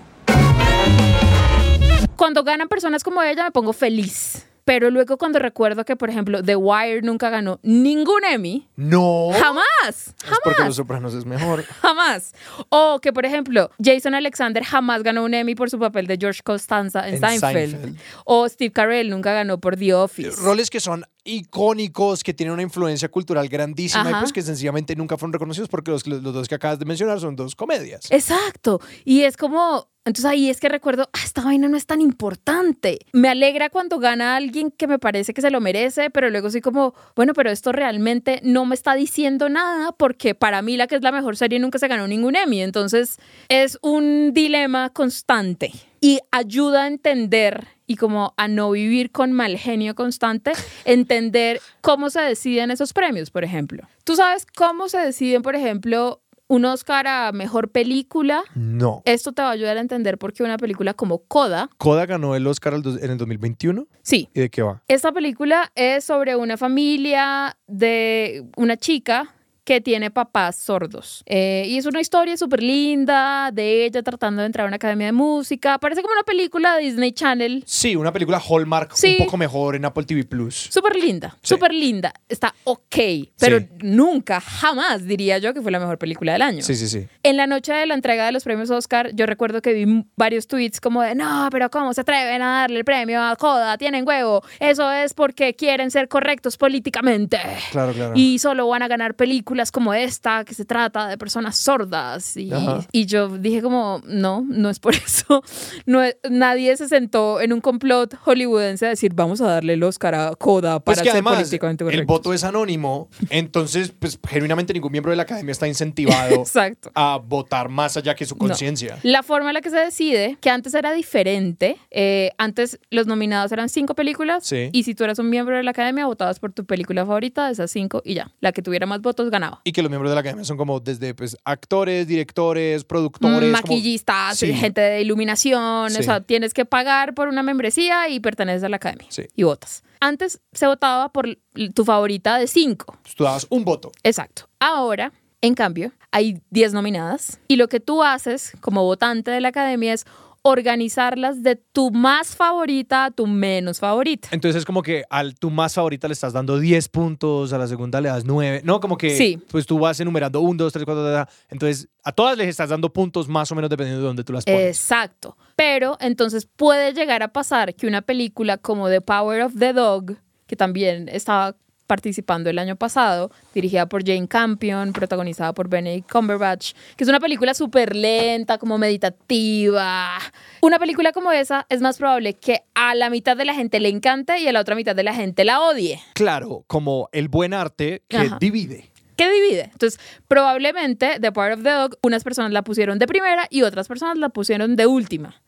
Cuando 2.17 2.45
ganan 2.45 2.69
personas 2.69 3.03
como 3.03 3.23
ella 3.23 3.45
me 3.45 3.51
pongo 3.51 3.73
feliz. 3.73 4.47
Pero 4.65 4.93
luego 4.93 5.19
cuando 5.19 5.41
recuerdo 5.41 5.85
que, 5.85 5.97
por 5.97 6.09
ejemplo, 6.09 6.41
The 6.41 6.55
Wire 6.55 7.03
nunca 7.03 7.31
ganó 7.31 7.59
ningún 7.65 8.23
Emmy, 8.25 8.69
No. 8.77 9.31
jamás, 9.33 9.65
Es 9.89 10.15
porque 10.45 10.51
jamás. 10.59 10.67
Los 10.69 10.77
Sopranos 10.77 11.15
es 11.15 11.25
mejor. 11.27 11.65
Jamás. 11.65 12.33
O 12.69 13.01
que, 13.01 13.13
por 13.13 13.27
ejemplo, 13.27 13.71
Jason 13.83 14.15
Alexander 14.15 14.63
jamás 14.63 15.03
ganó 15.03 15.25
un 15.25 15.35
Emmy 15.35 15.57
por 15.57 15.69
su 15.69 15.81
papel 15.81 16.07
de 16.07 16.17
George 16.17 16.43
Costanza 16.45 17.09
en, 17.09 17.15
En 17.17 17.21
Seinfeld. 17.21 17.71
Seinfeld. 17.73 17.99
O 18.25 18.49
Steve 18.49 18.71
Carell 18.71 19.11
nunca 19.11 19.33
ganó 19.33 19.59
por 19.59 19.77
The 19.77 19.95
Office. 19.95 20.41
Roles 20.41 20.71
que 20.71 20.79
son 20.79 21.05
icónicos, 21.25 22.23
que 22.25 22.35
tienen 22.35 22.53
una 22.53 22.63
influencia 22.63 23.09
cultural 23.09 23.49
grandísima 23.49 24.11
y 24.11 24.15
pues 24.15 24.33
que 24.33 24.43
sencillamente 24.43 24.97
nunca 24.97 25.17
fueron 25.17 25.33
reconocidos 25.33 25.69
porque 25.69 25.91
los, 25.91 26.07
los 26.07 26.23
dos 26.23 26.49
que 26.49 26.55
acabas 26.55 26.79
de 26.79 26.85
mencionar 26.85 27.21
son 27.21 27.37
dos 27.37 27.55
comedias. 27.55 28.11
Exacto. 28.11 28.81
Y 29.05 29.23
es 29.23 29.37
como, 29.37 29.89
entonces 30.05 30.25
ahí 30.25 30.51
es 30.51 30.59
que 30.59 30.69
recuerdo, 30.69 31.09
"Ah, 31.13 31.21
esta 31.25 31.43
vaina 31.43 31.69
no 31.69 31.77
es 31.77 31.87
tan 31.87 32.01
importante. 32.01 32.99
Me 33.13 33.29
alegra 33.29 33.71
cuando 33.71 33.99
gana 33.99 34.37
alguien 34.37 34.71
que 34.71 34.87
me 34.87 34.99
parece 34.99 35.33
que 35.33 35.41
se 35.41 35.51
lo 35.51 35.61
merece, 35.61 36.11
pero 36.11 36.29
luego 36.31 36.51
soy 36.51 36.61
como, 36.61 36.95
bueno, 37.15 37.35
pero 37.35 37.51
esto 37.51 37.71
realmente 37.73 38.41
no 38.43 38.65
me 38.65 38.75
está 38.75 38.95
diciendo 38.95 39.49
nada 39.49 39.93
porque 39.93 40.35
para 40.35 40.61
mí 40.63 40.77
la 40.77 40.87
que 40.87 40.97
es 40.97 41.03
la 41.03 41.13
mejor 41.13 41.37
serie 41.37 41.59
nunca 41.61 41.79
se 41.79 41.89
ganó 41.89 42.09
ningún 42.09 42.35
Emmy. 42.37 42.63
Entonces 42.63 43.19
es 43.49 43.79
un 43.83 44.33
dilema 44.33 44.91
constante. 44.91 45.73
Y 46.03 46.19
ayuda 46.33 46.83
a 46.83 46.87
entender 46.89 47.69
y 47.87 47.97
como 47.97 48.35
a 48.37 48.49
no 48.49 48.73
vivir 48.73 49.13
con 49.13 49.33
mal 49.33 49.57
genio 49.57 49.95
constante, 49.95 50.53
entender 50.85 51.61
cómo 51.81 52.11
se 52.11 52.21
deciden 52.21 52.71
esos 52.71 52.93
premios, 52.93 53.31
por 53.31 53.45
ejemplo. 53.45 53.87
¿Tú 54.05 54.17
sabes 54.17 54.45
cómo 54.45 54.89
se 54.89 54.99
deciden, 54.99 55.43
por 55.43 55.55
ejemplo, 55.55 56.21
un 56.49 56.65
Oscar 56.65 57.07
a 57.07 57.31
mejor 57.33 57.71
película? 57.71 58.43
No. 58.57 59.03
Esto 59.05 59.33
te 59.33 59.43
va 59.43 59.51
a 59.51 59.53
ayudar 59.53 59.77
a 59.77 59.81
entender 59.81 60.19
por 60.19 60.33
qué 60.33 60.43
una 60.43 60.59
película 60.59 60.93
como 60.93 61.19
Coda, 61.19 61.71
Coda 61.79 62.05
ganó 62.05 62.35
el 62.35 62.47
Oscar 62.49 62.75
en 62.75 63.11
el 63.11 63.17
2021. 63.17 63.87
sí, 64.03 64.29
¿Y 64.35 64.41
de 64.41 64.51
qué 64.51 64.63
va? 64.63 64.83
Esta 64.89 65.13
película 65.13 65.71
es 65.77 66.05
sobre 66.05 66.35
una 66.35 66.57
familia 66.57 67.57
de 67.69 68.45
una 68.57 68.77
chica 68.77 69.33
que 69.65 69.81
tiene 69.81 70.11
papás 70.11 70.57
sordos. 70.57 71.23
Eh, 71.27 71.65
y 71.69 71.79
es 71.79 71.87
una 71.87 72.01
historia 72.01 72.37
súper 72.37 72.63
linda 72.63 73.51
de 73.53 73.85
ella 73.85 74.03
tratando 74.03 74.41
de 74.43 74.47
entrar 74.47 74.65
a 74.65 74.69
una 74.69 74.77
academia 74.77 75.07
de 75.07 75.13
música. 75.13 75.79
Parece 75.79 76.03
como 76.03 76.13
una 76.15 76.25
película 76.25 76.77
de 76.77 76.83
Disney 76.83 77.13
Channel. 77.13 77.63
Sí, 77.67 77.95
una 77.95 78.13
película 78.13 78.41
Hallmark 78.41 78.93
Sí. 78.95 79.17
un 79.21 79.27
poco 79.27 79.37
mejor 79.37 79.77
en 79.77 79.85
Apple 79.85 80.05
TV 80.05 80.25
Plus. 80.25 80.69
Súper 80.73 80.97
linda, 80.97 81.37
Sí. 81.43 81.55
súper 81.55 81.73
linda. 81.73 82.13
Está 82.29 82.55
ok, 82.65 82.97
pero 83.39 83.59
Sí. 83.61 83.69
nunca, 83.83 84.41
jamás 84.41 85.07
diría 85.07 85.39
yo 85.39 85.55
que 85.55 85.63
fue 85.63 85.71
la 85.71 85.79
mejor 85.79 85.97
película 85.99 86.33
del 86.33 86.43
año. 86.43 86.63
Sí, 86.63 86.75
sí, 86.75 86.89
sí. 86.89 87.07
En 87.23 87.37
la 87.37 87.47
noche 87.47 87.73
de 87.73 87.87
la 87.87 87.95
entrega 87.95 88.27
de 88.27 88.33
los 88.33 88.43
premios 88.43 88.71
Oscar, 88.71 89.11
yo 89.15 89.27
recuerdo 89.27 89.63
que 89.63 89.73
vi 89.75 90.05
varios 90.17 90.49
tweets 90.49 90.81
como 90.81 91.03
de, 91.03 91.15
no, 91.15 91.49
pero 91.53 91.71
¿cómo 91.71 91.95
se 91.95 92.01
atreven 92.01 92.43
a 92.43 92.63
darle 92.63 92.79
el 92.81 92.85
premio 92.85 93.23
a 93.23 93.37
Coda? 93.37 93.79
Tienen 93.79 94.07
huevo. 94.07 94.43
Eso 94.59 94.91
es 94.91 95.15
porque 95.15 95.55
quieren 95.55 95.91
ser 95.93 96.09
correctos 96.09 96.57
políticamente. 96.57 97.39
Claro, 97.71 97.93
claro. 97.93 98.13
Y 98.17 98.41
solo 98.41 98.67
van 98.67 98.83
a 98.83 98.89
ganar 98.89 99.15
películas 99.15 99.52
como 99.73 99.95
esta, 99.95 100.45
que 100.45 100.55
se 100.55 100.65
trata 100.65 101.09
de 101.09 101.19
personas 101.19 101.57
sordas. 101.57 102.37
Y, 102.37 102.51
y 102.93 103.07
yo 103.07 103.29
dije 103.39 103.63
como, 103.63 104.01
no, 104.07 104.45
no 104.49 104.71
es 104.71 104.79
por 104.81 104.95
eso. 105.07 105.43
No, 105.87 106.01
nadie 106.31 106.77
se 106.77 106.89
sentó 106.89 107.41
en 107.41 107.53
un 107.53 107.61
complot 107.61 108.15
hollywoodense 108.17 108.87
a 108.87 108.89
decir, 108.91 109.13
vamos 109.15 109.41
a 109.41 109.47
darle 109.47 109.75
el 109.75 109.83
Oscar 109.83 110.15
a 110.15 110.35
Coda 110.37 110.81
para 110.81 110.85
Pues 110.85 110.99
que 110.99 111.05
ser 111.05 111.13
además 111.13 111.35
políticamente 111.37 111.85
el 111.85 111.91
correctos". 111.91 112.07
voto 112.19 112.35
es 112.35 112.45
anónimo, 112.45 113.09
entonces 113.31 113.93
pues 113.99 114.19
genuinamente 114.29 114.73
ningún 114.73 114.93
miembro 114.93 115.11
de 115.11 115.17
la 115.17 115.23
academia 115.25 115.53
está 115.53 115.67
incentivado 115.69 116.35
Exacto. 116.43 116.91
a 116.95 117.19
votar 117.25 117.69
más 117.69 117.97
allá 117.97 118.15
que 118.15 118.25
su 118.25 118.35
No. 118.35 118.39
conciencia. 118.49 118.99
La 119.03 119.23
forma 119.23 119.51
en 119.51 119.55
la 119.55 119.61
que 119.61 119.71
se 119.71 119.77
decide, 119.77 120.37
que 120.41 120.51
antes 120.51 120.75
era 120.75 120.93
diferente, 120.93 121.77
eh, 121.91 122.31
antes 122.39 122.79
los 122.91 123.07
nominados 123.07 123.53
eran 123.53 123.69
cinco 123.69 123.95
películas 123.95 124.45
Sí. 124.47 124.71
y 124.73 124.83
si 124.85 124.95
tú 124.95 125.05
eras 125.05 125.19
un 125.19 125.29
miembro 125.31 125.57
de 125.57 125.63
la 125.63 125.71
academia 125.73 126.07
votabas 126.07 126.39
por 126.41 126.53
tu 126.53 126.65
película 126.65 127.05
favorita 127.05 127.47
de 127.47 127.53
esas 127.53 127.71
cinco 127.71 128.03
y 128.05 128.15
ya, 128.15 128.31
la 128.41 128.53
que 128.53 128.63
tuviera 128.63 128.87
más 128.87 129.01
votos 129.01 129.31
ganaba. 129.31 129.42
Y 129.65 129.73
que 129.73 129.83
los 129.83 129.91
miembros 129.91 130.11
de 130.11 130.15
la 130.15 130.21
academia 130.21 130.45
son 130.45 130.57
como 130.57 130.81
desde 130.81 131.15
pues, 131.15 131.37
actores, 131.45 132.07
directores, 132.07 132.85
productores. 132.85 133.39
como- 133.41 133.53
Maquillistas, 133.53 134.39
Sí. 134.39 134.53
gente 134.55 134.81
de 134.81 135.01
iluminación, 135.03 135.91
Sí. 135.91 135.99
o 136.01 136.03
sea, 136.03 136.21
tienes 136.21 136.55
que 136.55 136.65
pagar 136.65 137.15
por 137.15 137.29
una 137.29 137.43
membresía 137.43 138.09
y 138.09 138.21
perteneces 138.21 138.65
a 138.65 138.69
la 138.69 138.77
academia 138.77 139.07
Sí. 139.11 139.23
y 139.35 139.43
votas. 139.43 139.83
Antes 140.01 140.41
se 140.53 140.67
votaba 140.67 141.11
por 141.13 141.39
tu 141.75 141.85
favorita 141.85 142.39
de 142.39 142.47
cinco. 142.47 142.97
Pues, 143.03 143.15
Tú 143.15 143.25
dabas 143.25 143.47
un 143.51 143.65
voto. 143.65 143.93
Exacto. 144.03 144.49
Ahora, 144.59 145.13
en 145.41 145.55
cambio, 145.55 145.93
hay 146.11 146.41
10 146.51 146.73
nominadas 146.73 147.41
y 147.49 147.57
lo 147.57 147.69
que 147.69 147.81
tú 147.81 148.03
haces 148.03 148.53
como 148.61 148.85
votante 148.85 149.31
de 149.31 149.41
la 149.41 149.49
academia 149.49 149.93
es 149.93 150.05
organizarlas 150.43 151.43
de 151.43 151.57
tu 151.57 151.91
más 151.93 152.35
favorita 152.35 153.07
a 153.07 153.11
tu 153.11 153.27
menos 153.27 153.79
favorita. 153.79 154.29
Entonces 154.33 154.61
es 154.61 154.65
como 154.65 154.83
que 154.83 155.05
al 155.09 155.35
tu 155.35 155.51
más 155.51 155.75
favorita 155.75 156.09
le 156.09 156.13
estás 156.15 156.33
dando 156.33 156.59
10 156.59 156.89
puntos, 156.89 157.53
a 157.53 157.59
la 157.59 157.67
segunda 157.67 158.01
le 158.01 158.09
das 158.09 158.25
9. 158.25 158.63
No, 158.65 158.81
como 158.81 158.97
que 158.99 159.17
Sí. 159.17 159.39
pues 159.51 159.67
tú 159.67 159.79
vas 159.79 159.99
enumerando 160.01 160.41
1, 160.41 160.57
2, 160.65 160.73
3, 160.73 160.85
4, 160.85 161.27
entonces 161.51 161.89
a 162.03 162.13
todas 162.13 162.37
les 162.37 162.49
estás 162.49 162.69
dando 162.71 162.93
puntos 162.93 163.29
más 163.29 163.51
o 163.53 163.55
menos 163.55 163.71
dependiendo 163.71 164.03
de 164.03 164.07
dónde 164.09 164.25
tú 164.25 164.33
las 164.33 164.45
pones. 164.45 164.61
Exacto. 164.77 165.37
Pero 165.57 165.97
entonces 166.01 166.47
puede 166.47 166.93
llegar 166.93 167.23
a 167.23 167.29
pasar 167.29 167.75
que 167.75 167.87
una 167.87 168.03
película 168.03 168.59
como 168.59 168.89
The 168.89 169.01
Power 169.01 169.43
of 169.43 169.55
the 169.59 169.73
Dog, 169.73 170.17
que 170.47 170.57
también 170.57 171.09
estaba 171.09 171.55
participando 171.93 172.49
el 172.49 172.59
año 172.59 172.75
pasado, 172.75 173.31
dirigida 173.53 173.85
por 173.85 174.03
Jane 174.03 174.27
Campion, 174.27 174.95
protagonizada 174.95 175.53
por 175.53 175.69
Benedict 175.69 176.11
Cumberbatch, 176.11 176.73
que 176.97 177.05
es 177.05 177.09
una 177.11 177.21
película 177.21 177.53
súper 177.53 177.95
lenta, 177.95 178.57
como 178.57 178.79
meditativa. 178.79 180.17
Una 180.63 180.79
película 180.79 181.13
como 181.13 181.33
esa 181.33 181.67
es 181.69 181.83
más 181.83 181.99
probable 181.99 182.33
que 182.33 182.63
a 182.75 182.95
la 182.95 183.11
mitad 183.11 183.37
de 183.37 183.45
la 183.45 183.53
gente 183.53 183.79
le 183.79 183.91
encante 183.91 184.39
y 184.39 184.49
a 184.49 184.53
la 184.53 184.61
otra 184.61 184.75
mitad 184.75 184.97
de 184.97 185.03
la 185.03 185.13
gente 185.13 185.45
la 185.45 185.61
odie. 185.61 186.01
Claro, 186.15 186.65
como 186.67 187.11
el 187.13 187.29
buen 187.29 187.53
arte 187.53 188.01
que 188.09 188.17
Ajá. 188.17 188.39
divide. 188.41 188.91
¿Qué 189.15 189.31
divide? 189.31 189.69
Entonces, 189.71 190.01
probablemente 190.29 191.19
The 191.21 191.31
Power 191.31 191.53
of 191.53 191.63
the 191.63 191.73
Dog, 191.73 191.99
unas 192.03 192.25
personas 192.25 192.53
la 192.53 192.63
pusieron 192.63 192.99
de 192.99 193.07
primera 193.07 193.49
y 193.51 193.65
otras 193.65 193.87
personas 193.87 194.17
la 194.17 194.31
pusieron 194.31 194.77
de 194.77 194.87
última. 194.87 195.43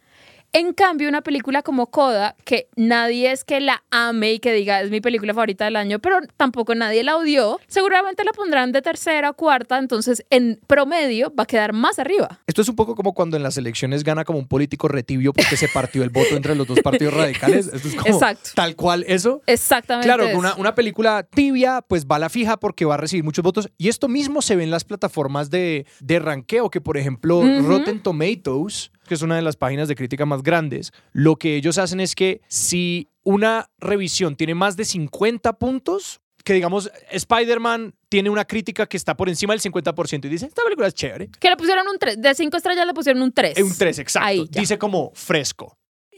En 0.57 0.73
cambio, 0.73 1.09
una 1.09 1.21
película 1.21 1.63
como 1.63 1.89
Coda, 1.89 2.37
que 2.45 2.69
nadie 2.77 3.33
es 3.33 3.43
que 3.43 3.59
la 3.59 3.83
ame 3.91 4.35
y 4.35 4.39
que 4.39 4.53
diga 4.53 4.81
es 4.83 4.91
mi 4.93 5.01
película 5.01 5.35
favorita 5.35 5.65
del 5.65 5.75
año, 5.75 5.99
pero 5.99 6.19
tampoco 6.37 6.77
nadie 6.77 7.03
la 7.03 7.17
odió, 7.17 7.59
seguramente 7.67 8.23
la 8.23 8.31
pondrán 8.31 8.71
de 8.71 8.81
tercera 8.81 9.31
o 9.31 9.35
cuarta, 9.35 9.79
entonces 9.79 10.25
en 10.31 10.61
promedio 10.69 11.35
va 11.37 11.43
a 11.43 11.47
quedar 11.47 11.73
más 11.73 11.99
arriba. 11.99 12.41
Esto 12.47 12.63
es 12.63 12.69
un 12.69 12.77
poco 12.77 12.95
como 12.95 13.15
cuando 13.15 13.37
en 13.37 13.43
las 13.43 13.57
elecciones 13.57 14.05
gana 14.05 14.25
como 14.25 14.39
un 14.39 14.47
político 14.47 14.87
retibio 14.87 15.33
porque 15.33 15.57
se 15.57 15.67
partió 15.67 16.05
el 16.05 16.11
voto 16.11 16.37
entre 16.37 16.55
los 16.55 16.69
dos 16.69 16.79
partidos 16.83 17.15
radicales. 17.17 17.67
Esto 17.67 17.89
es 17.89 17.97
como 17.97 18.15
Exacto. 18.15 18.51
tal 18.55 18.77
cual 18.77 19.05
eso. 19.09 19.43
Exactamente. 19.47 20.07
Claro, 20.07 20.29
eso. 20.29 20.39
una, 20.39 20.55
una 20.55 20.77
película 20.77 21.25
tibia, 21.25 21.83
pues 21.83 22.07
va 22.07 22.15
a 22.15 22.21
la 22.21 22.29
fija 22.29 22.59
porque 22.59 22.85
va 22.85 22.95
a 22.95 22.99
recibir 22.99 23.25
muchos 23.25 23.43
votos. 23.43 23.69
Y 23.77 23.89
esto 23.89 24.07
mismo 24.07 24.41
se 24.41 24.55
ve 24.55 24.63
en 24.63 24.71
las 24.71 24.85
plataformas 24.85 25.51
de, 25.51 25.85
de 25.99 26.21
ranqueo, 26.21 26.71
que 26.71 26.81
por 26.81 26.97
ejemplo. 26.97 27.43
Rotten 27.65 28.01
Tomatoes, 28.05 28.93
que 29.07 29.15
es 29.15 29.23
una 29.23 29.37
de 29.37 29.43
las 29.43 29.57
páginas 29.57 29.89
de 29.89 29.95
crítica 29.95 30.27
más 30.27 30.43
grandes, 30.43 30.93
lo 31.13 31.37
que 31.37 31.57
ellos 31.57 31.79
hacen 31.79 32.01
es 32.01 32.15
que 32.15 32.41
si 32.49 33.09
una 33.23 33.71
revisión 33.79 34.37
tiene 34.37 34.55
más 34.55 34.77
de 34.77 34.85
50 34.85 35.55
puntos, 35.59 36.21
que 36.45 36.53
digamos, 36.53 36.91
Spider-Man 37.11 37.95
tiene 38.11 38.29
una 38.31 38.45
crítica 38.45 38.87
que 38.87 38.97
está 38.97 39.17
por 39.17 39.29
encima 39.29 39.55
del 39.55 39.61
50% 39.63 40.27
y 40.27 40.29
dice, 40.29 40.47
esta 40.47 40.63
película 40.63 40.89
es 40.89 40.95
chévere. 40.95 41.31
Que 41.41 41.49
le 41.49 41.57
pusieron 41.57 41.87
un 41.89 41.99
3, 41.99 42.21
de 42.21 42.35
5 42.35 42.57
estrellas 42.57 42.87
le 42.87 42.93
pusieron 42.95 43.23
un 43.23 43.33
3. 43.33 43.57
Es 43.57 43.65
un 43.65 43.77
3, 43.77 43.99
exacto. 43.99 44.27
Ahí. 44.29 44.47
Dice 44.51 44.77
como 44.79 45.11
fresco. 45.15 45.77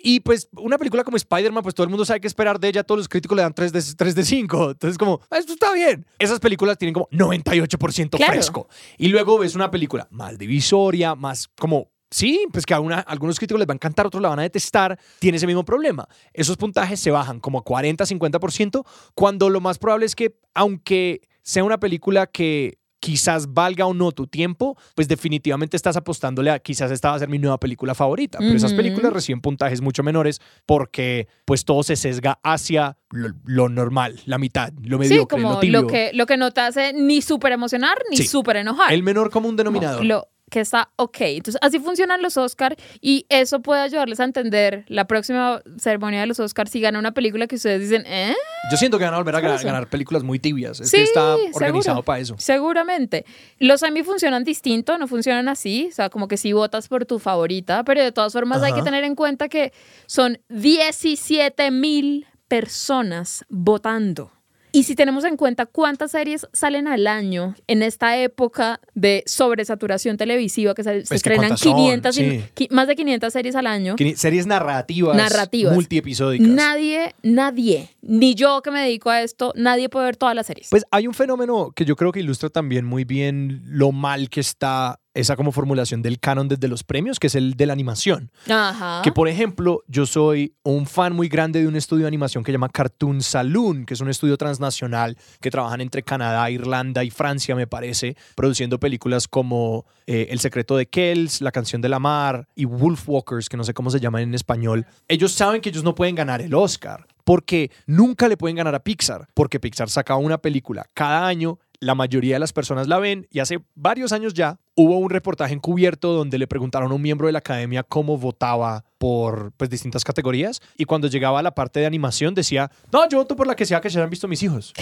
Y 0.09 0.21
pues 0.21 0.49
una 0.53 0.79
película 0.79 1.03
como 1.05 1.17
Spider-Man, 1.17 1.63
pues 1.63 1.75
todo 1.75 1.85
el 1.85 1.91
mundo 1.91 2.05
sabe 2.05 2.21
qué 2.21 2.27
esperar 2.29 2.61
de 2.61 2.69
ella, 2.69 2.85
todos 2.85 2.99
los 2.99 3.09
críticos 3.09 3.35
le 3.37 3.43
dan 3.43 3.55
3 3.55 3.73
de, 3.73 3.83
3 3.97 4.15
de 4.15 4.25
5. 4.25 4.71
Entonces 4.73 4.99
como, 4.99 5.21
"Ah, 5.31 5.39
esto 5.39 5.53
está 5.55 5.73
bien. 5.73 6.07
Esas 6.19 6.39
películas 6.39 6.77
tienen 6.77 6.93
como 6.93 7.09
98% 7.11 8.17
Claro. 8.17 8.33
fresco. 8.35 8.69
Y 8.99 9.09
luego 9.09 9.39
ves 9.39 9.55
una 9.55 9.71
película 9.71 10.07
más 10.11 10.39
divisoria, 10.39 11.15
más 11.15 11.49
como... 11.57 11.91
Sí, 12.11 12.47
pues 12.53 12.65
que 12.65 12.73
a 12.75 12.81
una- 12.81 13.01
algunos 13.01 13.39
críticos 13.39 13.59
les 13.59 13.69
va 13.69 13.73
a 13.73 13.77
encantar, 13.77 14.07
otros 14.07 14.23
la 14.23 14.29
van 14.29 14.39
a 14.39 14.43
detestar, 14.43 14.99
tiene 15.19 15.37
ese 15.39 15.47
mismo 15.47 15.65
problema. 15.65 16.07
Esos 16.33 16.57
puntajes 16.57 17.01
se 17.01 17.11
bajan 17.11 17.41
como 17.41 17.59
a 17.59 17.65
40-50%, 17.65 18.85
cuando 19.15 19.51
lo 19.51 19.61
más 19.61 19.79
probable 19.79 20.07
es 20.07 20.15
que, 20.15 20.37
aunque 20.55 21.23
sea 21.43 21.65
una 21.65 21.79
película 21.79 22.27
que 22.27 22.79
quizás 22.99 23.53
valga 23.53 23.87
o 23.87 23.95
no 23.95 24.11
tu 24.11 24.27
tiempo, 24.27 24.77
pues 24.97 25.07
definitivamente 25.07 25.77
estás 25.77 25.97
apostándole 25.97 26.51
a 26.51 26.59
quizás 26.59 26.91
esta 26.91 27.11
va 27.11 27.17
a 27.17 27.19
ser 27.19 27.29
mi 27.29 27.39
nueva 27.39 27.59
película 27.61 27.95
favorita. 27.95 28.39
Pero 28.39 28.55
esas 28.55 28.73
películas 28.73 29.13
reciben 29.13 29.41
puntajes 29.41 29.81
mucho 29.81 30.03
menores 30.03 30.41
porque 30.65 31.29
pues 31.45 31.65
todo 31.65 31.83
se 31.85 31.95
sesga 31.95 32.41
hacia 32.43 32.97
lo, 33.11 33.29
lo 33.45 33.69
normal, 33.69 34.19
la 34.27 34.39
mitad, 34.39 34.73
lo 34.83 34.97
Sí, 35.03 35.09
mediocre, 35.11 35.41
como 35.41 35.53
lo 35.55 35.61
tibio. 35.61 35.83
lo 35.83 35.87
que, 35.87 36.11
lo 36.15 36.27
que 36.27 36.37
no 36.37 36.51
te 36.51 36.63
hace 36.63 36.93
ni 36.95 37.23
súper 37.23 37.53
emocionar 37.53 37.97
ni 38.11 38.17
Sí. 38.17 38.27
súper 38.27 38.57
enojar. 38.57 38.93
El 38.93 39.03
menor 39.05 39.31
común 39.31 39.55
denominador. 39.57 40.05
Lo 40.05 40.27
que 40.51 40.61
está 40.61 40.91
ok. 40.97 41.17
Entonces, 41.21 41.59
así 41.63 41.79
funcionan 41.81 42.23
los 42.23 42.37
Oscar 42.37 42.77
y 43.01 43.27
eso 43.29 43.61
puede 43.61 43.81
ayudarles 43.81 44.21
a 44.21 44.25
entender 44.25 44.85
la 44.89 45.07
próxima 45.07 45.61
ceremonia 45.79 46.21
de 46.21 46.27
los 46.27 46.39
Oscar 46.39 46.69
si 46.69 46.81
gana 46.81 46.99
una 46.99 47.13
película 47.13 47.47
que 47.47 47.57
ustedes 47.57 47.81
dicen, 47.81 48.05
¿eh? 48.07 48.35
Yo 48.71 48.77
siento 48.77 48.99
que 48.99 49.05
van 49.05 49.15
a 49.15 49.19
volver 49.19 49.35
a 49.37 49.41
ganar, 49.41 49.89
películas 49.89 50.23
muy 50.23 50.39
tibias. 50.39 50.79
Es 50.81 50.91
Sí, 50.91 50.99
que 50.99 51.03
está 51.03 51.35
seguro. 51.37 51.57
organizado 51.57 52.03
para 52.03 52.21
eso. 52.21 52.37
Seguramente. 52.39 53.25
Los 53.59 53.83
Emmy 53.83 54.03
funcionan 54.05 54.45
distinto, 54.45 54.99
no 54.99 55.09
funcionan 55.09 55.49
así. 55.49 55.89
O 55.91 55.95
sea, 55.95 56.11
como 56.11 56.29
que 56.29 56.37
si 56.37 56.53
votas 56.53 56.89
por 56.89 57.07
tu 57.07 57.19
favorita, 57.19 57.83
pero 57.85 58.03
de 58.03 58.13
todas 58.13 58.33
formas 58.33 58.63
hay 58.63 58.73
que 58.73 58.83
tener 58.83 59.05
en 59.05 59.15
cuenta 59.17 59.49
que 59.49 59.73
son 60.07 60.39
17 60.49 61.71
mil 61.73 62.27
personas 62.49 63.45
votando. 63.49 64.33
Y 64.77 64.83
si 64.83 64.95
tenemos 64.95 65.25
en 65.25 65.39
cuenta 65.39 65.65
cuántas 65.65 66.11
series 66.11 66.47
salen 66.53 66.87
al 66.87 67.07
año 67.07 67.55
en 67.67 67.81
esta 67.83 68.19
época 68.19 68.79
de 68.95 69.23
sobresaturación 69.25 70.19
televisiva, 70.19 70.75
que 70.75 70.85
se, 70.85 70.99
estrenan 70.99 71.39
cuántas 71.49 71.61
son, 71.61 71.77
500, 71.77 72.19
y- 72.19 72.21
sí. 72.31 72.45
qui- 72.55 72.71
más 72.71 72.87
de 72.87 72.95
500 72.95 73.33
series 73.33 73.57
al 73.57 73.67
año, 73.69 73.97
Series 74.17 74.47
narrativas, 74.47 75.17
Narrativas. 75.17 75.73
multiepisódicas. 75.73 76.47
nadie, 76.47 77.15
nadie, 77.23 77.89
ni 78.03 78.35
yo 78.35 78.61
que 78.61 78.71
me 78.71 78.81
dedico 78.83 79.09
a 79.09 79.23
esto, 79.23 79.55
nadie 79.57 79.89
puede 79.89 80.05
ver 80.05 80.19
todas 80.19 80.35
las 80.35 80.47
series. 80.47 80.69
Pues 80.69 80.85
hay 80.91 81.07
un 81.07 81.15
fenómeno 81.15 81.73
que 81.75 81.87
yo 81.87 81.97
creo 81.97 82.13
que 82.13 82.21
ilustra 82.21 82.51
también 82.51 82.85
muy 82.85 83.05
bien 83.05 83.63
lo 83.65 83.93
mal 83.93 84.29
que 84.29 84.41
está 84.41 85.01
esa 85.17 85.37
como 85.37 85.53
formulación 85.53 86.03
del 86.03 86.21
canon 86.21 86.49
desde 86.49 86.69
los 86.69 86.85
premios, 86.85 87.19
que 87.19 87.27
es 87.29 87.35
el 87.35 87.55
de 87.55 87.67
la 87.67 87.73
animación. 87.73 88.31
Ajá. 88.49 89.01
Que 89.03 89.13
por 89.13 89.29
ejemplo, 89.29 89.83
yo 89.89 90.07
soy 90.07 90.55
un 90.63 90.87
fan 90.87 91.15
muy 91.15 91.29
grande 91.29 91.61
de 91.61 91.67
un 91.67 91.77
estudio 91.77 92.03
de 92.03 92.09
animación 92.09 92.45
que 92.45 92.51
se 92.51 92.55
llama 92.55 92.69
Cartoon 92.69 93.23
Saloon, 93.23 93.87
que 93.87 93.95
es 93.95 94.01
un 94.01 94.09
estudio 94.09 94.37
transnacional 94.37 95.17
que 95.41 95.51
trabajan 95.51 95.81
entre 95.81 96.03
Canadá, 96.03 96.51
Irlanda 96.51 97.03
y 97.03 97.11
Francia, 97.11 97.57
me 97.57 97.67
parece, 97.67 98.17
produciendo 98.35 98.79
películas 98.79 99.27
como 99.29 99.87
eh, 100.07 100.29
El 100.31 100.39
secreto 100.39 100.77
de 100.77 100.87
Kells, 100.87 101.41
La 101.41 101.53
canción 101.53 101.81
de 101.81 101.89
la 101.89 101.99
mar 101.99 102.49
y 102.55 102.65
Wolfwalkers, 102.65 103.49
que 103.49 103.57
no 103.57 103.65
sé 103.65 103.75
cómo 103.75 103.91
se 103.91 104.01
llaman 104.01 104.23
en 104.23 104.35
español. 104.35 104.87
Ellos 105.09 105.33
saben 105.33 105.61
que 105.61 105.71
ellos 105.71 105.85
no 105.85 105.95
pueden 105.95 106.15
ganar 106.15 106.43
el 106.43 106.55
Oscar. 106.55 107.07
Porque 107.25 107.73
nunca 107.87 108.29
le 108.29 108.37
pueden 108.37 108.55
ganar 108.55 108.77
a 108.77 108.85
Pixar, 108.85 109.27
porque 109.35 109.59
Pixar 109.59 109.91
saca 109.91 110.15
una 110.15 110.39
película 110.39 110.87
cada 110.95 111.27
año 111.27 111.59
la 111.81 111.95
mayoría 111.95 112.37
de 112.37 112.41
las 112.41 112.53
personas 112.53 112.89
la 112.89 112.99
ven 112.99 113.27
y 113.31 113.41
hace 113.41 113.59
varios 113.75 114.13
años 114.13 114.35
ya 114.35 114.59
hubo 114.75 114.99
un 114.99 115.11
reportaje 115.11 115.55
encubierto 115.55 116.13
donde 116.13 116.39
le 116.39 116.47
preguntaron 116.47 116.93
a 116.93 116.95
un 116.95 117.03
miembro 117.03 117.27
de 117.27 117.33
la 117.33 117.39
academia 117.39 117.83
cómo 117.83 118.19
votaba 118.19 118.85
por 118.99 119.53
pues, 119.53 119.71
distintas 119.71 120.05
categorías 120.05 120.61
y 120.77 120.85
cuando 120.85 121.09
llegaba 121.09 121.41
a 121.41 121.43
la 121.43 121.55
parte 121.55 121.81
de 121.81 121.87
animación 121.87 122.35
decía, 122.35 122.71
no, 122.93 123.09
yo 123.09 123.19
voto 123.19 123.37
por 123.37 123.47
la 123.47 123.57
que 123.57 123.67
sea 123.67 123.81
que 123.81 123.91
se 123.91 123.99
hayan 123.99 124.11
visto 124.11 124.29
mis 124.29 124.43
hijos. 124.43 124.73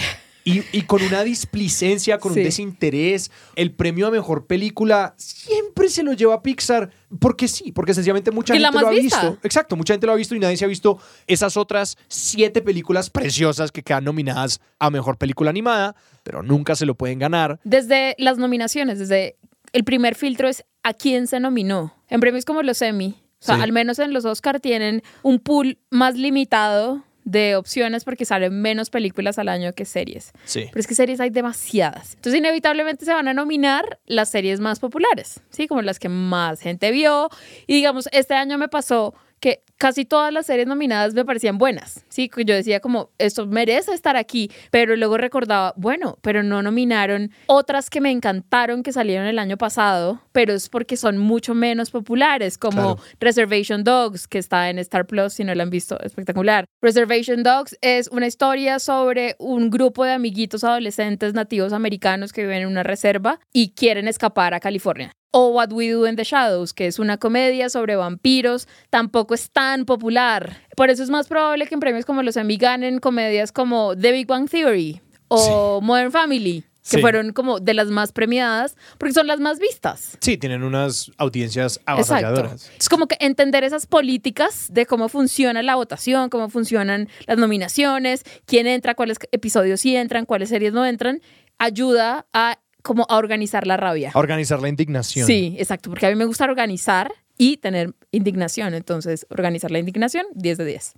Y, 0.47 0.61
y 0.71 0.83
con 0.83 1.01
una 1.01 1.23
displicencia, 1.23 2.19
con 2.19 2.33
Sí. 2.33 2.39
un 2.39 2.45
desinterés, 2.45 3.31
el 3.55 3.71
premio 3.73 4.05
a 4.07 4.11
mejor 4.11 4.45
película 4.45 5.15
siempre 5.17 5.89
se 5.89 6.03
lo 6.03 6.13
lleva 6.13 6.35
a 6.35 6.43
Pixar 6.43 6.91
porque 7.19 7.47
sí, 7.47 7.71
porque 7.71 7.95
sencillamente 7.95 8.29
mucha 8.29 8.53
Que 8.53 8.59
gente 8.59 8.79
lo 8.79 8.87
ha 8.87 8.91
vista. 8.91 9.21
visto. 9.29 9.39
Exacto, 9.43 9.75
mucha 9.75 9.95
gente 9.95 10.05
lo 10.05 10.13
ha 10.13 10.15
visto 10.15 10.35
y 10.35 10.39
nadie 10.39 10.55
se 10.55 10.63
ha 10.65 10.67
visto 10.67 10.99
esas 11.25 11.57
otras 11.57 11.97
siete 12.07 12.61
películas 12.61 13.09
preciosas 13.09 13.71
que 13.71 13.81
quedan 13.81 14.03
nominadas 14.03 14.61
a 14.77 14.91
mejor 14.91 15.17
película 15.17 15.49
animada, 15.49 15.95
pero 16.23 16.43
nunca 16.43 16.75
se 16.75 16.85
lo 16.85 16.93
pueden 16.93 17.17
ganar. 17.17 17.59
Desde 17.63 18.13
las 18.19 18.37
nominaciones, 18.37 18.99
desde 18.99 19.37
el 19.73 19.83
primer 19.83 20.13
filtro 20.13 20.47
es 20.47 20.63
a 20.83 20.93
quién 20.93 21.25
se 21.25 21.39
nominó. 21.39 21.95
En 22.07 22.19
premios 22.19 22.45
como 22.45 22.61
los 22.61 22.81
Emmy, 22.83 23.15
o 23.39 23.43
sea, 23.45 23.55
Sí. 23.55 23.61
al 23.63 23.71
menos 23.71 23.97
en 23.97 24.13
los 24.13 24.25
Oscar 24.25 24.59
tienen 24.59 25.01
un 25.23 25.39
pool 25.39 25.79
más 25.89 26.13
limitado 26.15 27.03
de 27.25 27.55
opciones 27.55 28.05
porque 28.05 28.23
salen 28.23 28.61
menos 28.61 28.89
películas 28.89 29.37
al 29.37 29.49
año 29.49 29.73
que 29.73 29.83
series. 29.83 30.31
Sí. 30.45 30.67
Pero 30.69 30.79
es 30.79 30.87
que 30.87 30.95
series 30.95 31.19
hay 31.19 31.31
demasiadas. 31.31 32.13
Entonces, 32.13 32.39
inevitablemente 32.39 33.03
se 33.03 33.13
van 33.13 33.27
a 33.27 33.33
nominar 33.33 33.99
las 34.05 34.29
series 34.29 34.59
más 34.59 34.79
populares, 34.79 35.41
¿sí? 35.49 35.67
Como 35.67 35.81
las 35.81 35.99
que 35.99 36.07
más 36.07 36.61
gente 36.61 36.91
vio. 36.91 37.29
Y 37.67 37.73
digamos, 37.73 38.07
este 38.11 38.35
año 38.35 38.57
me 38.57 38.69
pasó 38.69 39.15
casi 39.77 40.05
todas 40.05 40.31
las 40.33 40.45
series 40.45 40.67
nominadas 40.67 41.13
me 41.13 41.25
parecían 41.25 41.57
buenas, 41.57 42.05
¿sí? 42.09 42.29
Yo 42.35 42.55
decía 42.55 42.79
como, 42.79 43.09
esto 43.17 43.45
merece 43.47 43.93
estar 43.93 44.15
aquí, 44.17 44.49
pero 44.71 44.95
luego 44.95 45.17
recordaba, 45.17 45.73
bueno, 45.75 46.17
pero 46.21 46.43
no 46.43 46.61
nominaron 46.61 47.31
otras 47.47 47.89
que 47.89 48.01
me 48.01 48.11
encantaron 48.11 48.83
que 48.83 48.91
salieron 48.91 49.27
el 49.27 49.39
año 49.39 49.57
pasado, 49.57 50.21
pero 50.31 50.53
es 50.53 50.69
porque 50.69 50.97
son 50.97 51.17
mucho 51.17 51.53
menos 51.53 51.91
populares, 51.91 52.57
como 52.57 52.95
Claro. 52.95 52.97
Reservation 53.19 53.83
Dogs, 53.83 54.27
que 54.27 54.37
está 54.37 54.69
en 54.69 54.79
Star 54.79 55.05
Plus, 55.05 55.33
si 55.33 55.43
no 55.43 55.53
la 55.55 55.63
han 55.63 55.69
visto, 55.69 55.99
espectacular. 56.01 56.65
Reservation 56.81 57.43
Dogs 57.43 57.77
es 57.81 58.07
una 58.09 58.27
historia 58.27 58.79
sobre 58.79 59.35
un 59.39 59.69
grupo 59.69 60.03
de 60.05 60.11
amiguitos 60.11 60.63
adolescentes 60.63 61.33
nativos 61.33 61.73
americanos 61.73 62.31
que 62.33 62.41
viven 62.41 62.63
en 62.63 62.67
una 62.67 62.83
reserva 62.83 63.39
y 63.53 63.71
quieren 63.71 64.07
escapar 64.07 64.53
a 64.53 64.59
California. 64.59 65.11
O 65.37 65.49
What 65.49 65.73
We 65.73 65.89
Do 65.91 66.07
in 66.07 66.15
the 66.15 66.23
Shadows, 66.23 66.71
que 66.73 66.87
es 66.87 66.97
una 66.97 67.17
comedia 67.17 67.67
sobre 67.69 67.97
vampiros, 67.97 68.69
tampoco 68.89 69.33
es 69.33 69.49
tan 69.51 69.83
popular. 69.83 70.61
Por 70.77 70.89
eso 70.89 71.03
es 71.03 71.09
más 71.09 71.27
probable 71.27 71.67
que 71.67 71.73
en 71.73 71.81
premios 71.81 72.05
como 72.05 72.23
los 72.23 72.37
Emmy 72.37 72.55
ganen 72.55 72.99
comedias 72.99 73.51
como 73.51 73.97
The 73.97 74.13
Big 74.13 74.27
Bang 74.27 74.49
Theory 74.49 75.01
o 75.27 75.81
Modern 75.81 76.13
Family, 76.13 76.61
que 76.61 76.97
Sí. 76.97 77.01
fueron 77.01 77.33
como 77.33 77.59
de 77.59 77.73
las 77.73 77.87
más 77.89 78.13
premiadas, 78.13 78.77
porque 78.97 79.11
son 79.13 79.27
las 79.27 79.41
más 79.41 79.59
vistas. 79.59 80.17
Sí, 80.21 80.37
tienen 80.37 80.63
unas 80.63 81.11
audiencias 81.17 81.81
avasalladoras. 81.85 82.71
Es 82.79 82.87
como 82.87 83.07
que 83.07 83.17
entender 83.19 83.65
esas 83.65 83.87
políticas 83.87 84.67
de 84.71 84.85
cómo 84.85 85.09
funciona 85.09 85.61
la 85.63 85.75
votación, 85.75 86.29
cómo 86.29 86.47
funcionan 86.47 87.09
las 87.27 87.37
nominaciones, 87.37 88.23
quién 88.45 88.67
entra, 88.67 88.95
cuáles 88.95 89.17
episodios 89.33 89.81
sí 89.81 89.97
entran, 89.97 90.25
cuáles 90.25 90.47
series 90.47 90.71
no 90.71 90.85
entran, 90.85 91.19
ayuda 91.57 92.25
a 92.33 92.59
como 92.85 93.07
a 93.09 93.17
organizar 93.17 93.65
la 93.65 93.77
rabia. 93.77 94.11
A 94.13 94.19
organizar 94.19 94.61
la 94.61 94.69
indignación. 94.69 95.25
Sí, 95.25 95.55
exacto, 95.57 95.89
porque 95.89 96.05
a 96.05 96.09
mí 96.09 96.15
me 96.15 96.25
gusta 96.25 96.45
organizar 96.45 97.11
y 97.35 97.57
tener 97.57 97.95
indignación, 98.11 98.75
entonces 98.75 99.25
organizar 99.31 99.71
la 99.71 99.79
indignación, 99.79 100.27
10 100.35 100.59
de 100.59 100.65
10. 100.65 100.93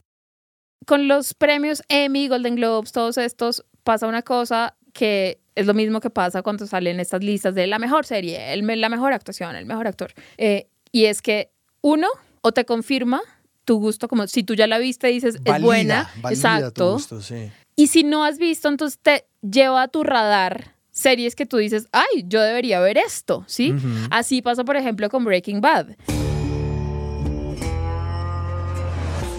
Con 0.86 1.08
los 1.08 1.34
premios 1.34 1.82
Emmy, 1.88 2.28
Golden 2.28 2.56
Globes, 2.56 2.91
todos 2.91 3.17
estos, 3.17 3.65
pasa 3.86 4.06
una 4.06 4.21
cosa 4.21 4.76
que 4.91 5.39
es 5.56 5.65
lo 5.65 5.73
mismo 5.73 6.02
que 6.02 6.10
pasa 6.10 6.41
cuando 6.41 6.67
salen 6.67 7.00
estas 7.00 7.23
listas 7.23 7.56
de 7.56 7.67
la 7.67 7.80
mejor 7.80 8.06
serie, 8.06 8.52
el, 8.52 8.67
la 8.82 8.89
mejor 8.89 9.13
actuación, 9.13 9.56
el 9.56 9.65
mejor 9.65 9.88
actor. 9.88 10.12
Eh, 10.38 10.67
y 10.91 11.06
es 11.06 11.21
que 11.21 11.52
uno, 11.80 12.10
o 12.41 12.52
te 12.52 12.65
confirma 12.65 13.21
tu 13.63 13.80
gusto, 13.80 14.10
como 14.10 14.28
si 14.28 14.43
tú 14.43 14.56
ya 14.56 14.67
la 14.67 14.78
viste 14.78 15.08
dices, 15.08 15.36
es 15.36 15.41
Valida, 15.41 15.65
buena, 15.65 16.12
valida 16.17 16.21
tu 16.21 16.34
exacto. 16.34 16.93
gusto, 16.93 17.21
sí. 17.21 17.50
Y 17.78 17.88
si 17.88 18.04
no 18.04 18.26
has 18.26 18.39
visto, 18.39 18.67
entonces 18.67 19.00
te 19.02 19.26
lleva 19.41 19.84
a 19.84 19.88
tu 19.88 20.04
radar 20.04 20.77
series 20.98 21.36
que 21.36 21.46
tú 21.46 21.58
dices, 21.58 21.88
ay, 21.92 22.26
yo 22.26 22.42
debería 22.42 22.80
ver 22.80 22.98
esto, 22.98 23.44
¿sí? 23.46 23.74
Así 24.10 24.42
pasa, 24.42 24.64
por 24.64 24.76
ejemplo, 24.78 25.10
con 25.10 25.24
Breaking 25.24 25.62
Bad. 25.62 25.96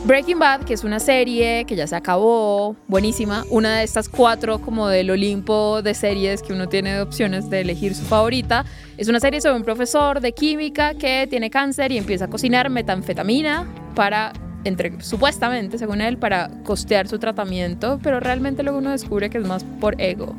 Breaking 0.05 0.38
Bad, 0.38 0.62
que 0.62 0.73
es 0.73 0.85
una 0.85 1.01
serie 1.01 1.64
que 1.66 1.75
ya 1.75 1.87
se 1.87 1.97
acabó, 1.97 2.77
buenísima, 2.87 3.44
una 3.51 3.79
de 3.79 3.85
estas 3.85 4.09
cuatro 4.09 4.61
como 4.61 4.88
del 4.88 5.11
Olimpo 5.11 5.83
de 5.83 5.94
series 5.94 6.42
que 6.42 6.53
uno 6.53 6.68
tiene 6.68 6.94
de 6.94 7.01
opciones 7.03 7.51
de 7.51 7.61
elegir 7.61 7.94
su 7.94 8.05
favorita, 8.05 8.64
es 8.97 9.09
una 9.09 9.18
serie 9.18 9.40
sobre 9.40 9.57
un 9.57 9.64
profesor 9.64 10.21
de 10.21 10.33
química 10.33 10.94
que 10.94 11.27
tiene 11.29 11.51
cáncer 11.51 11.90
y 11.90 11.99
empieza 11.99 12.27
a 12.27 12.29
cocinar 12.29 12.71
metanfetamina 12.71 13.66
para, 13.97 14.33
entre, 14.62 15.03
supuestamente, 15.03 15.77
según 15.77 16.01
él, 16.01 16.16
para 16.18 16.51
costear 16.62 17.09
su 17.09 17.18
tratamiento, 17.18 17.99
pero 18.03 18.21
realmente 18.21 18.62
luego 18.62 18.79
uno 18.79 18.92
descubre 18.92 19.29
que 19.29 19.38
es 19.38 19.44
más 19.44 19.64
por 19.81 20.01
ego. 20.01 20.35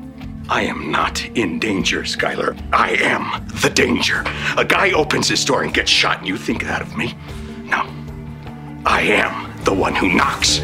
I 0.51 0.63
am 0.63 0.89
not 0.89 1.23
in 1.35 1.59
danger, 1.59 2.01
Skylar. 2.01 2.57
I 2.73 2.97
am 3.03 3.45
the 3.61 3.69
danger. 3.69 4.23
A 4.57 4.65
guy 4.65 4.91
opens 4.93 5.27
his 5.29 5.45
door 5.45 5.61
and 5.61 5.71
gets 5.71 5.91
shot, 5.91 6.17
and 6.17 6.27
you 6.27 6.37
think 6.37 6.63
that 6.63 6.81
of 6.81 6.97
me? 6.97 7.13
No. 7.65 7.85
I 8.83 9.01
am 9.01 9.53
the 9.63 9.71
one 9.71 9.93
who 9.93 10.09
knocks. 10.09 10.59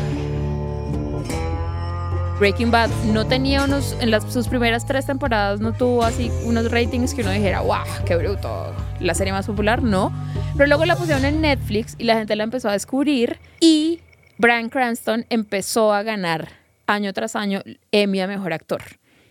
Breaking 2.40 2.72
Bad 2.72 2.90
no 3.14 3.28
tenía 3.28 3.64
unos, 3.64 3.96
en 4.02 4.10
las, 4.10 4.24
sus 4.34 4.48
primeras 4.48 4.88
tres 4.88 5.06
temporadas 5.06 5.62
no 5.62 5.72
tuvo 5.72 6.04
así 6.04 6.32
unos 6.46 6.72
ratings 6.72 7.14
que 7.14 7.22
uno 7.22 7.30
dijera, 7.30 7.62
wow, 7.62 7.86
qué 8.08 8.16
bruto, 8.16 8.76
la 9.00 9.14
serie 9.14 9.34
más 9.34 9.46
popular, 9.46 9.84
no. 9.84 10.12
Pero 10.58 10.66
luego 10.66 10.86
la 10.86 10.96
pusieron 10.96 11.26
en 11.26 11.42
Netflix 11.42 11.94
y 12.00 12.06
la 12.06 12.16
gente 12.16 12.36
la 12.36 12.44
empezó 12.44 12.70
a 12.70 12.72
descubrir 12.72 13.38
y 13.60 14.02
Bryan 14.40 14.70
Cranston 14.70 15.28
empezó 15.30 15.94
a 15.94 16.02
ganar 16.02 16.50
año 16.88 17.14
tras 17.14 17.36
año 17.36 17.62
Emmy 17.92 18.20
a 18.20 18.28
Mejor 18.28 18.52
Actor. 18.52 18.82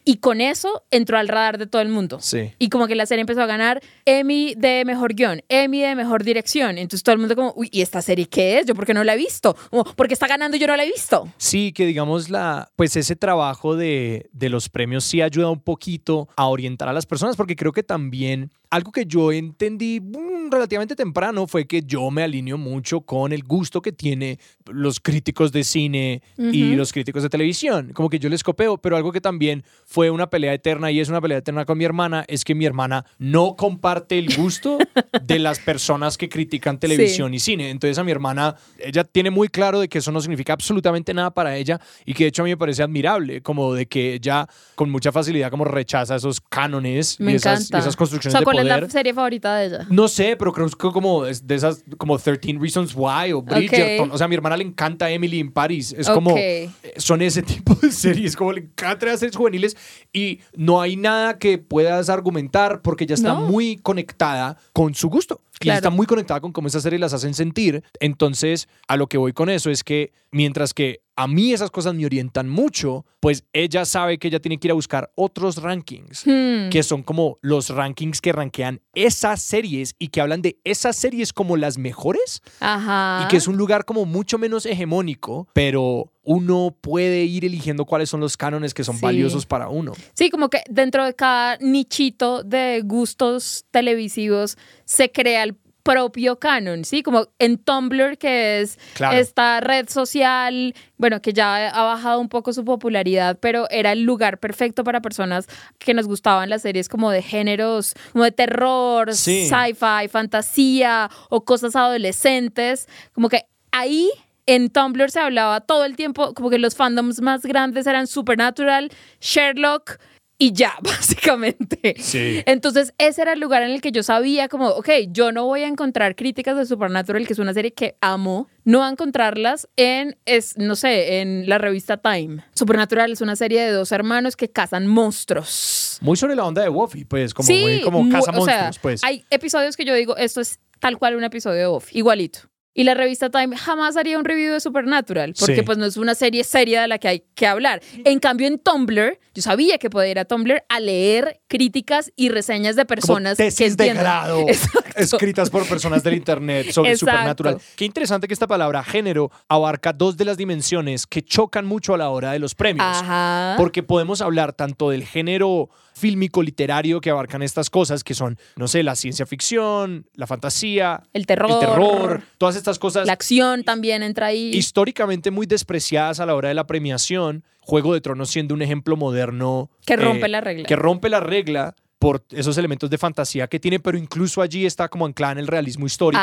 Y 0.04 0.16
con 0.18 0.40
eso 0.40 0.84
entró 0.90 1.16
al 1.16 1.28
radar 1.28 1.56
de 1.58 1.66
todo 1.66 1.80
el 1.80 1.88
mundo. 1.88 2.18
Sí. 2.20 2.52
Y 2.58 2.68
como 2.68 2.86
que 2.86 2.94
la 2.94 3.06
serie 3.06 3.22
empezó 3.22 3.40
a 3.42 3.46
ganar 3.46 3.80
Emmy 4.04 4.54
de 4.54 4.84
mejor 4.84 5.14
guion, 5.14 5.42
Emmy 5.48 5.80
de 5.80 5.94
mejor 5.94 6.24
dirección. 6.24 6.76
Entonces 6.76 7.02
todo 7.02 7.14
el 7.14 7.18
mundo 7.20 7.34
como, 7.34 7.52
uy, 7.56 7.68
¿y 7.72 7.80
esta 7.80 8.02
serie 8.02 8.26
qué 8.26 8.58
es? 8.58 8.66
Yo 8.66 8.74
por 8.74 8.84
qué 8.84 8.92
no 8.94 9.02
la 9.02 9.14
he 9.14 9.16
visto. 9.16 9.56
¿Por 9.96 10.06
qué 10.08 10.14
está 10.14 10.26
ganando 10.26 10.56
y 10.56 10.60
yo 10.60 10.66
no 10.66 10.76
la 10.76 10.84
he 10.84 10.90
visto? 10.90 11.26
Sí, 11.38 11.72
que 11.72 11.86
digamos 11.86 12.28
la, 12.28 12.70
pues 12.76 12.96
ese 12.96 13.16
trabajo 13.16 13.76
de, 13.76 14.28
de 14.32 14.48
los 14.50 14.68
premios 14.68 15.04
sí 15.04 15.22
ayuda 15.22 15.50
un 15.50 15.60
poquito 15.60 16.28
a 16.36 16.46
orientar 16.48 16.88
a 16.88 16.92
las 16.92 17.06
personas, 17.06 17.36
porque 17.36 17.56
creo 17.56 17.72
que 17.72 17.82
también 17.82 18.50
algo 18.70 18.90
que 18.90 19.06
yo 19.06 19.30
entendí 19.30 20.00
mm, 20.00 20.50
relativamente 20.50 20.96
temprano 20.96 21.46
fue 21.46 21.66
que 21.66 21.82
yo 21.82 22.10
me 22.10 22.24
alineo 22.24 22.58
mucho 22.58 23.02
con 23.02 23.32
el 23.32 23.44
gusto 23.44 23.80
que 23.80 23.92
tiene 23.92 24.38
los 24.66 24.98
críticos 25.00 25.52
de 25.52 25.62
cine 25.64 26.22
y 26.36 26.68
Ujú. 26.68 26.76
los 26.76 26.92
críticos 26.92 27.22
de 27.22 27.28
televisión. 27.30 27.92
Como 27.94 28.10
que 28.10 28.18
yo 28.18 28.28
les 28.28 28.42
copio, 28.42 28.76
pero 28.78 28.96
algo 28.96 29.12
que 29.12 29.20
también 29.20 29.62
fue 29.94 30.10
una 30.10 30.28
pelea 30.28 30.52
eterna 30.52 30.90
y 30.90 30.98
es 30.98 31.08
una 31.08 31.20
pelea 31.20 31.38
eterna 31.38 31.64
con 31.64 31.78
mi 31.78 31.84
hermana 31.84 32.24
es 32.26 32.44
que 32.44 32.52
mi 32.56 32.66
hermana 32.66 33.06
no 33.20 33.54
comparte 33.54 34.18
el 34.18 34.34
gusto 34.34 34.76
de 35.22 35.38
las 35.38 35.60
personas 35.60 36.18
que 36.18 36.28
critican 36.28 36.80
televisión 36.80 37.32
y 37.32 37.38
cine. 37.38 37.70
Entonces 37.70 37.96
a 37.98 38.02
mi 38.02 38.10
hermana, 38.10 38.56
ella 38.80 39.04
tiene 39.04 39.30
muy 39.30 39.46
claro 39.46 39.78
de 39.78 39.88
que 39.88 39.98
eso 39.98 40.10
no 40.10 40.20
significa 40.20 40.52
absolutamente 40.52 41.14
nada 41.14 41.30
para 41.32 41.56
ella 41.56 41.80
y 42.04 42.12
que 42.12 42.24
de 42.24 42.28
hecho 42.30 42.42
a 42.42 42.44
mí 42.44 42.50
me 42.50 42.56
parece 42.56 42.82
admirable, 42.82 43.40
como 43.40 43.72
de 43.72 43.86
que 43.86 44.14
ella 44.14 44.48
con 44.74 44.90
mucha 44.90 45.12
facilidad 45.12 45.48
como 45.48 45.64
rechaza 45.64 46.16
esos 46.16 46.40
cánones 46.40 47.20
Me 47.20 47.30
y 47.30 47.34
esas, 47.36 47.70
y 47.70 47.76
esas 47.76 47.94
construcciones 47.94 48.32
o 48.34 48.38
sea, 48.38 48.40
de 48.40 48.44
¿cuál 48.46 48.56
poder. 48.56 48.72
es 48.74 48.82
la 48.82 48.90
serie 48.90 49.14
favorita 49.14 49.56
de 49.58 49.66
ella? 49.66 49.86
No 49.90 50.08
sé, 50.08 50.34
pero 50.36 50.52
creo 50.52 50.68
que 50.70 50.76
como 50.76 51.24
es 51.24 51.46
de 51.46 51.54
esas 51.54 51.84
como 51.98 52.18
13 52.18 52.56
Reasons 52.58 52.94
Why 52.96 53.32
o 53.32 53.42
Bridgerton. 53.42 54.10
O 54.10 54.18
sea, 54.18 54.24
a 54.24 54.28
mi 54.28 54.34
hermana 54.34 54.56
le 54.56 54.64
encanta 54.64 55.08
Emily 55.08 55.38
in 55.38 55.52
Paris. 55.52 55.94
Es 55.96 56.08
como 56.10 56.32
Ok. 56.32 56.38
eh, 56.40 56.70
son 56.96 57.22
ese 57.22 57.42
tipo 57.42 57.74
de 57.74 57.92
series, 57.92 58.34
como 58.34 58.52
le 58.52 58.62
encanta 58.62 59.06
las 59.06 59.20
series 59.20 59.36
juveniles 59.36 59.76
y 60.12 60.40
no 60.54 60.80
hay 60.80 60.96
nada 60.96 61.38
que 61.38 61.58
puedas 61.58 62.08
argumentar 62.08 62.82
porque 62.82 63.06
ya 63.06 63.14
está 63.14 63.34
No. 63.34 63.42
muy 63.42 63.76
conectada 63.76 64.56
con 64.72 64.94
su 64.94 65.08
gusto. 65.08 65.40
Y 65.60 65.70
está 65.70 65.90
muy 65.90 66.06
conectada 66.06 66.40
con 66.40 66.52
cómo 66.52 66.68
esas 66.68 66.82
series 66.82 67.00
las 67.00 67.12
hacen 67.14 67.34
sentir. 67.34 67.82
Entonces, 68.00 68.68
a 68.88 68.96
lo 68.96 69.06
que 69.08 69.18
voy 69.18 69.32
con 69.32 69.48
eso 69.48 69.70
es 69.70 69.84
que 69.84 70.12
mientras 70.30 70.74
que 70.74 71.00
a 71.16 71.28
mí 71.28 71.52
esas 71.52 71.70
cosas 71.70 71.94
me 71.94 72.04
orientan 72.04 72.48
mucho, 72.48 73.06
pues 73.20 73.44
ella 73.52 73.84
sabe 73.84 74.18
que 74.18 74.26
ella 74.26 74.40
tiene 74.40 74.58
que 74.58 74.66
ir 74.66 74.72
a 74.72 74.74
buscar 74.74 75.12
otros 75.14 75.58
rankings, 75.62 76.24
Hmm. 76.26 76.70
que 76.70 76.82
son 76.82 77.04
como 77.04 77.38
los 77.40 77.70
rankings 77.70 78.20
que 78.20 78.32
rankean 78.32 78.80
esas 78.94 79.40
series 79.40 79.94
y 80.00 80.08
que 80.08 80.20
hablan 80.20 80.42
de 80.42 80.58
esas 80.64 80.96
series 80.96 81.32
como 81.32 81.56
las 81.56 81.78
mejores 81.78 82.42
Ajá. 82.58 83.22
y 83.24 83.28
que 83.28 83.36
es 83.36 83.46
un 83.46 83.56
lugar 83.56 83.84
como 83.84 84.06
mucho 84.06 84.38
menos 84.38 84.66
hegemónico, 84.66 85.46
pero 85.52 86.10
uno 86.24 86.74
puede 86.80 87.24
ir 87.24 87.44
eligiendo 87.44 87.84
cuáles 87.84 88.08
son 88.10 88.18
los 88.18 88.36
cánones 88.36 88.74
que 88.74 88.82
son 88.82 88.96
Sí. 88.96 89.02
valiosos 89.02 89.46
para 89.46 89.68
uno. 89.68 89.92
Sí, 90.14 90.30
como 90.30 90.48
que 90.48 90.62
dentro 90.68 91.04
de 91.04 91.14
cada 91.14 91.58
nichito 91.58 92.42
de 92.42 92.80
gustos 92.84 93.66
televisivos 93.70 94.56
se 94.84 95.10
crea 95.12 95.42
el 95.44 95.56
propio 95.82 96.38
canon, 96.38 96.82
¿sí? 96.86 97.02
Como 97.02 97.26
en 97.38 97.58
Tumblr, 97.58 98.16
que 98.16 98.62
es 98.62 98.78
Claro. 98.94 99.18
esta 99.18 99.60
red 99.60 99.86
social, 99.90 100.74
bueno, 100.96 101.20
que 101.20 101.34
ya 101.34 101.68
ha 101.68 101.82
bajado 101.84 102.20
un 102.20 102.30
poco 102.30 102.54
su 102.54 102.64
popularidad, 102.64 103.36
pero 103.38 103.68
era 103.68 103.92
el 103.92 104.02
lugar 104.04 104.38
perfecto 104.38 104.82
para 104.82 105.02
personas 105.02 105.46
que 105.78 105.92
nos 105.92 106.06
gustaban 106.06 106.48
las 106.48 106.62
series 106.62 106.88
como 106.88 107.10
de 107.10 107.20
géneros, 107.20 107.92
como 108.12 108.24
de 108.24 108.32
terror, 108.32 109.12
Sí. 109.14 109.46
sci-fi, 109.46 110.08
fantasía 110.08 111.10
o 111.28 111.44
cosas 111.44 111.76
adolescentes, 111.76 112.88
como 113.12 113.28
que 113.28 113.42
ahí 113.70 114.10
en 114.46 114.70
Tumblr 114.70 115.10
se 115.10 115.20
hablaba 115.20 115.60
todo 115.60 115.84
el 115.84 115.96
tiempo, 115.96 116.32
como 116.32 116.48
que 116.48 116.58
los 116.58 116.76
fandoms 116.76 117.20
más 117.20 117.42
grandes 117.42 117.86
eran 117.86 118.06
Supernatural, 118.06 118.90
Sherlock 119.20 119.98
y 120.38 120.52
ya, 120.52 120.74
básicamente. 120.82 121.94
Sí. 121.98 122.42
Entonces, 122.46 122.94
ese 122.98 123.22
era 123.22 123.32
el 123.34 123.40
lugar 123.40 123.62
en 123.62 123.70
el 123.70 123.80
que 123.80 123.92
yo 123.92 124.02
sabía 124.02 124.48
como, 124.48 124.68
ok, 124.68 124.88
yo 125.08 125.32
no 125.32 125.46
voy 125.46 125.62
a 125.62 125.68
encontrar 125.68 126.16
críticas 126.16 126.56
de 126.56 126.66
Supernatural, 126.66 127.26
que 127.26 127.32
es 127.32 127.38
una 127.38 127.54
serie 127.54 127.72
que 127.72 127.96
amo, 128.00 128.48
no 128.64 128.78
voy 128.78 128.88
a 128.88 128.90
encontrarlas 128.90 129.68
en, 129.76 130.16
es, 130.24 130.56
no 130.56 130.76
sé, 130.76 131.20
en 131.20 131.48
la 131.48 131.58
revista 131.58 131.98
Time. 131.98 132.44
Supernatural 132.54 133.12
es 133.12 133.20
una 133.20 133.36
serie 133.36 133.62
de 133.62 133.70
dos 133.72 133.92
hermanos 133.92 134.36
que 134.36 134.48
cazan 134.48 134.86
monstruos. 134.86 135.98
Muy 136.00 136.16
sobre 136.16 136.34
la 136.34 136.44
onda 136.44 136.62
de 136.62 136.68
Buffy, 136.68 137.04
pues, 137.04 137.34
como, 137.34 137.46
sí, 137.46 137.62
muy 137.62 137.80
como 137.82 138.08
caza 138.08 138.30
o 138.30 138.44
sea, 138.44 138.62
monstruos, 138.64 138.78
pues. 138.80 139.04
hay 139.04 139.24
episodios 139.30 139.76
que 139.76 139.84
yo 139.84 139.94
digo, 139.94 140.16
esto 140.16 140.40
es 140.40 140.58
tal 140.80 140.98
cual 140.98 141.16
un 141.16 141.24
episodio 141.24 141.60
de 141.60 141.66
Buffy, 141.66 141.98
igualito. 141.98 142.40
Y 142.74 142.82
la 142.84 142.94
revista 142.94 143.30
Time 143.30 143.56
jamás 143.56 143.96
haría 143.96 144.18
un 144.18 144.24
review 144.24 144.52
de 144.52 144.60
Supernatural, 144.60 145.34
porque 145.38 145.56
Sí. 145.56 145.62
pues 145.62 145.78
no 145.78 145.84
es 145.86 145.96
una 145.96 146.14
serie 146.16 146.42
seria 146.42 146.82
de 146.82 146.88
la 146.88 146.98
que 146.98 147.06
hay 147.08 147.24
que 147.36 147.46
hablar. 147.46 147.80
En 148.04 148.18
cambio, 148.18 148.48
en 148.48 148.58
Tumblr, 148.58 149.18
yo 149.32 149.42
sabía 149.42 149.78
que 149.78 149.90
podía 149.90 150.10
ir 150.10 150.18
a 150.18 150.24
Tumblr 150.24 150.62
a 150.68 150.80
leer 150.80 151.40
críticas 151.46 152.12
y 152.16 152.30
reseñas 152.30 152.74
de 152.76 152.82
como 152.84 152.88
personas 152.88 153.36
que 153.38 153.44
tesis 153.44 153.76
de 153.76 153.86
entiendan. 153.86 154.02
grado 154.04 154.46
Exacto. 154.96 155.16
escritas 155.16 155.50
por 155.50 155.66
personas 155.66 156.02
del 156.02 156.14
internet 156.14 156.70
sobre 156.70 156.92
Exacto. 156.92 157.12
Supernatural. 157.12 157.58
Qué 157.76 157.84
interesante 157.84 158.26
que 158.28 158.34
esta 158.34 158.46
palabra 158.46 158.82
género 158.84 159.30
abarca 159.48 159.92
dos 159.92 160.16
de 160.16 160.24
las 160.24 160.36
dimensiones 160.36 161.06
que 161.06 161.22
chocan 161.22 161.66
mucho 161.66 161.94
a 161.94 161.98
la 161.98 162.10
hora 162.10 162.32
de 162.32 162.38
los 162.38 162.54
premios. 162.54 162.86
Ajá. 162.86 163.54
Porque 163.58 163.82
podemos 163.82 164.20
hablar 164.20 164.52
tanto 164.52 164.90
del 164.90 165.04
género 165.04 165.68
fílmico 165.94 166.42
literario 166.42 167.00
que 167.00 167.10
abarcan 167.10 167.42
estas 167.42 167.70
cosas 167.70 168.02
que 168.02 168.14
son, 168.14 168.36
no 168.56 168.66
sé, 168.66 168.82
la 168.82 168.96
ciencia 168.96 169.26
ficción, 169.26 170.06
la 170.14 170.26
fantasía, 170.26 171.02
El 171.12 171.24
terror. 171.26 171.50
el 171.52 171.58
terror, 171.60 172.22
todas 172.38 172.56
estas 172.56 172.78
cosas 172.80 173.06
La 173.06 173.12
acción 173.12 173.62
también 173.62 174.02
entra 174.02 174.26
ahí. 174.26 174.50
históricamente 174.54 175.30
muy 175.30 175.46
despreciadas 175.46 176.18
a 176.20 176.26
la 176.26 176.34
hora 176.34 176.48
de 176.48 176.54
la 176.54 176.66
premiación. 176.66 177.44
Juego 177.60 177.94
de 177.94 178.00
Tronos 178.02 178.28
siendo 178.28 178.52
un 178.54 178.60
ejemplo 178.60 178.94
moderno. 178.96 179.70
eh, 179.72 179.82
Que 179.86 179.96
rompe 179.96 180.28
la 180.28 180.40
regla. 180.42 180.66
Que 180.66 180.76
rompe 180.76 181.08
la 181.08 181.20
regla 181.20 181.74
por 182.04 182.22
esos 182.30 182.58
elementos 182.58 182.90
de 182.90 182.98
fantasía 182.98 183.46
que 183.46 183.58
tiene, 183.58 183.80
pero 183.80 183.96
incluso 183.96 184.42
allí 184.42 184.66
está 184.66 184.88
como 184.90 185.06
anclada 185.06 185.32
en 185.32 185.38
el 185.38 185.46
realismo 185.46 185.86
histórico 185.86 186.22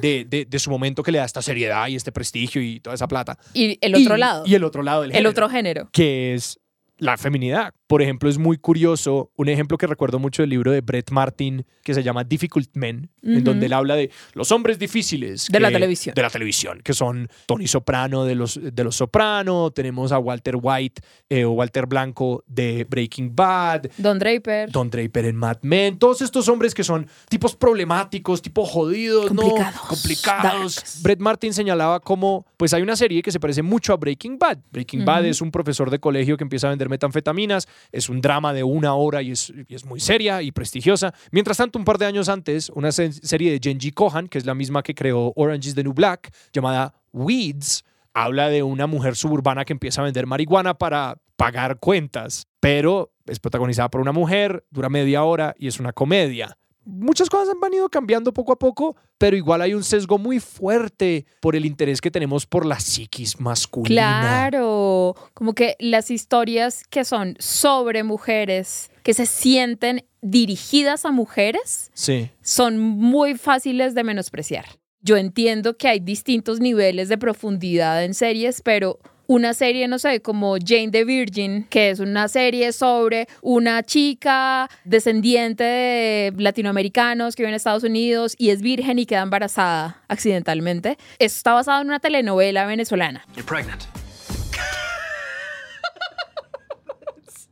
de, 0.00 0.24
de- 0.28 0.44
de 0.44 0.58
su 0.60 0.70
momento 0.70 1.02
que 1.02 1.10
le 1.10 1.18
da 1.18 1.24
esta 1.24 1.42
seriedad 1.42 1.88
y 1.88 1.96
este 1.96 2.12
prestigio 2.12 2.62
y 2.62 2.78
toda 2.78 2.94
esa 2.94 3.08
plata. 3.08 3.36
Y 3.54 3.76
el 3.80 3.96
otro 3.96 4.14
Y- 4.16 4.18
lado. 4.20 4.44
Y 4.46 4.54
el 4.54 4.62
otro 4.62 4.82
lado 4.84 5.02
del 5.02 5.10
el 5.10 5.16
género, 5.16 5.30
otro 5.30 5.48
género. 5.48 5.88
que 5.90 6.34
es 6.34 6.60
la 6.98 7.16
feminidad. 7.16 7.74
Por 7.86 8.00
ejemplo, 8.00 8.28
es 8.30 8.38
muy 8.38 8.56
curioso, 8.56 9.30
un 9.36 9.48
ejemplo 9.48 9.76
que 9.76 9.86
recuerdo 9.86 10.18
mucho 10.18 10.42
del 10.42 10.50
libro 10.50 10.72
de 10.72 10.80
Brett 10.80 11.10
Martin 11.10 11.66
que 11.82 11.92
se 11.92 12.02
llama 12.02 12.24
Difficult 12.24 12.70
Men, 12.74 13.10
en 13.22 13.44
donde 13.44 13.66
él 13.66 13.72
habla 13.74 13.94
de 13.94 14.10
los 14.32 14.50
hombres 14.52 14.78
difíciles. 14.78 15.48
De 15.50 15.60
la 15.60 15.70
televisión. 15.70 16.14
De 16.14 16.22
la 16.22 16.30
televisión, 16.30 16.80
que 16.82 16.94
son 16.94 17.28
Tony 17.46 17.66
Soprano 17.66 18.24
de 18.24 18.34
los, 18.34 18.58
de 18.62 18.84
los 18.84 18.96
Soprano, 18.96 19.70
tenemos 19.70 20.12
a 20.12 20.18
Walter 20.18 20.56
White 20.60 21.02
eh, 21.28 21.44
o 21.44 21.52
Walter 21.52 21.86
Blanco 21.86 22.42
de 22.46 22.86
Breaking 22.88 23.34
Bad, 23.34 23.90
Don 23.98 24.18
Draper. 24.18 24.70
Don 24.70 24.88
Draper 24.88 25.26
en 25.26 25.36
Mad 25.36 25.58
Men, 25.62 25.98
todos 25.98 26.22
estos 26.22 26.48
hombres 26.48 26.74
que 26.74 26.84
son 26.84 27.06
tipos 27.28 27.54
problemáticos, 27.54 28.40
tipo 28.40 28.64
jodidos, 28.64 29.26
Complicados, 29.26 29.74
¿no? 29.74 29.88
Complicados. 29.88 30.74
darks. 30.76 31.02
Brett 31.02 31.20
Martin 31.20 31.52
señalaba 31.52 32.00
como, 32.00 32.46
pues 32.56 32.72
hay 32.72 32.82
una 32.82 32.96
serie 32.96 33.22
que 33.22 33.30
se 33.30 33.40
parece 33.40 33.62
mucho 33.62 33.92
a 33.92 33.96
Breaking 33.96 34.38
Bad. 34.38 34.58
Breaking 34.70 35.04
Bad 35.04 35.26
es 35.26 35.40
un 35.40 35.50
profesor 35.50 35.90
de 35.90 35.98
colegio 35.98 36.36
que 36.36 36.44
empieza 36.44 36.68
a 36.68 36.70
vender 36.70 36.88
metanfetaminas, 36.88 37.68
es 37.92 38.08
un 38.08 38.20
drama 38.20 38.52
de 38.52 38.62
una 38.64 38.94
hora 38.94 39.22
y 39.22 39.30
es, 39.30 39.52
es 39.68 39.84
muy 39.84 40.00
seria 40.00 40.42
y 40.42 40.52
prestigiosa. 40.52 41.14
Mientras 41.30 41.56
tanto, 41.56 41.78
un 41.78 41.84
par 41.84 41.98
de 41.98 42.06
años 42.06 42.28
antes, 42.28 42.70
una 42.70 42.92
se- 42.92 43.12
serie 43.12 43.50
de 43.52 43.60
Genji 43.62 43.92
Kohan, 43.92 44.28
que 44.28 44.38
es 44.38 44.46
la 44.46 44.54
misma 44.54 44.82
que 44.82 44.94
creó 44.94 45.32
Orange 45.36 45.68
is 45.68 45.74
the 45.74 45.82
New 45.84 45.92
Black, 45.94 46.30
llamada 46.52 46.94
Weeds, 47.12 47.84
habla 48.12 48.48
de 48.48 48.62
una 48.62 48.86
mujer 48.86 49.16
suburbana 49.16 49.64
que 49.64 49.72
empieza 49.72 50.00
a 50.00 50.04
vender 50.04 50.26
marihuana 50.26 50.74
para 50.74 51.16
pagar 51.36 51.78
cuentas, 51.80 52.46
pero 52.60 53.12
es 53.26 53.40
protagonizada 53.40 53.90
por 53.90 54.00
una 54.00 54.12
mujer, 54.12 54.64
dura 54.70 54.88
media 54.88 55.24
hora 55.24 55.54
y 55.58 55.66
es 55.66 55.80
una 55.80 55.92
comedia. 55.92 56.56
Muchas 56.86 57.30
cosas 57.30 57.54
han 57.54 57.60
venido 57.60 57.88
cambiando 57.88 58.32
poco 58.32 58.52
a 58.52 58.58
poco, 58.58 58.96
pero 59.18 59.36
igual 59.36 59.62
hay 59.62 59.72
un 59.74 59.82
sesgo 59.84 60.18
muy 60.18 60.38
fuerte 60.40 61.24
por 61.40 61.56
el 61.56 61.64
interés 61.64 62.00
que 62.00 62.10
tenemos 62.10 62.46
por 62.46 62.66
la 62.66 62.78
psiquis 62.78 63.40
masculina. 63.40 64.20
Claro, 64.50 65.14
como 65.32 65.54
que 65.54 65.76
las 65.78 66.10
historias 66.10 66.84
que 66.88 67.04
son 67.04 67.36
sobre 67.38 68.02
mujeres, 68.02 68.90
que 69.02 69.14
se 69.14 69.26
sienten 69.26 70.04
dirigidas 70.20 71.04
a 71.04 71.10
mujeres, 71.10 71.90
Sí. 71.94 72.30
son 72.42 72.78
muy 72.78 73.34
fáciles 73.36 73.94
de 73.94 74.04
menospreciar. 74.04 74.64
Yo 75.00 75.16
entiendo 75.16 75.76
que 75.76 75.88
hay 75.88 76.00
distintos 76.00 76.60
niveles 76.60 77.08
de 77.08 77.18
profundidad 77.18 78.02
en 78.04 78.14
series, 78.14 78.62
pero 78.62 78.98
una 79.26 79.54
serie, 79.54 79.88
no 79.88 79.98
sé, 79.98 80.20
como 80.20 80.56
Jane 80.64 80.90
the 80.90 81.04
Virgin, 81.04 81.64
que 81.64 81.90
es 81.90 82.00
una 82.00 82.28
serie 82.28 82.72
sobre 82.72 83.26
una 83.42 83.82
chica 83.82 84.68
descendiente 84.84 85.64
de 85.64 86.32
latinoamericanos 86.36 87.34
que 87.34 87.42
vive 87.42 87.50
en 87.50 87.54
Estados 87.54 87.84
Unidos 87.84 88.34
y 88.38 88.50
es 88.50 88.60
virgen 88.60 88.98
y 88.98 89.06
queda 89.06 89.22
embarazada 89.22 90.02
accidentalmente. 90.08 90.98
Esto 91.18 91.36
está 91.36 91.54
basado 91.54 91.80
en 91.80 91.88
una 91.88 92.00
telenovela 92.00 92.66
venezolana. 92.66 93.24
You're 93.34 93.46
pregnant. 93.46 93.86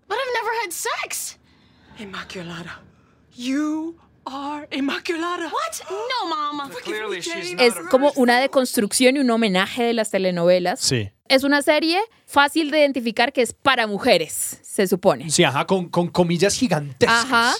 But 0.08 0.18
I've 0.18 0.34
never 0.34 0.52
had 0.62 0.72
sex. 0.72 1.38
Immaculata. 1.98 2.80
You 3.34 3.96
are 4.26 4.68
Immaculata. 4.70 5.44
What? 5.44 5.90
No, 5.90 6.28
Mama. 6.28 6.70
Clearly, 6.84 7.20
she's 7.20 7.52
not 7.52 7.60
Es 7.60 7.74
como 7.90 8.12
una 8.16 8.40
deconstrucción 8.40 9.16
y 9.16 9.20
un 9.20 9.30
homenaje 9.30 9.82
de 9.84 9.92
las 9.92 10.10
telenovelas. 10.10 10.80
Sí. 10.80 11.10
Es 11.28 11.44
una 11.44 11.62
serie 11.62 12.00
fácil 12.26 12.70
de 12.70 12.80
identificar 12.80 13.32
que 13.32 13.42
es 13.42 13.52
para 13.52 13.86
mujeres, 13.86 14.58
se 14.62 14.86
supone. 14.86 15.30
Sí, 15.30 15.44
ajá, 15.44 15.66
con, 15.66 15.88
con 15.88 16.08
comillas 16.08 16.54
gigantescas. 16.54 17.24
Ajá. 17.24 17.54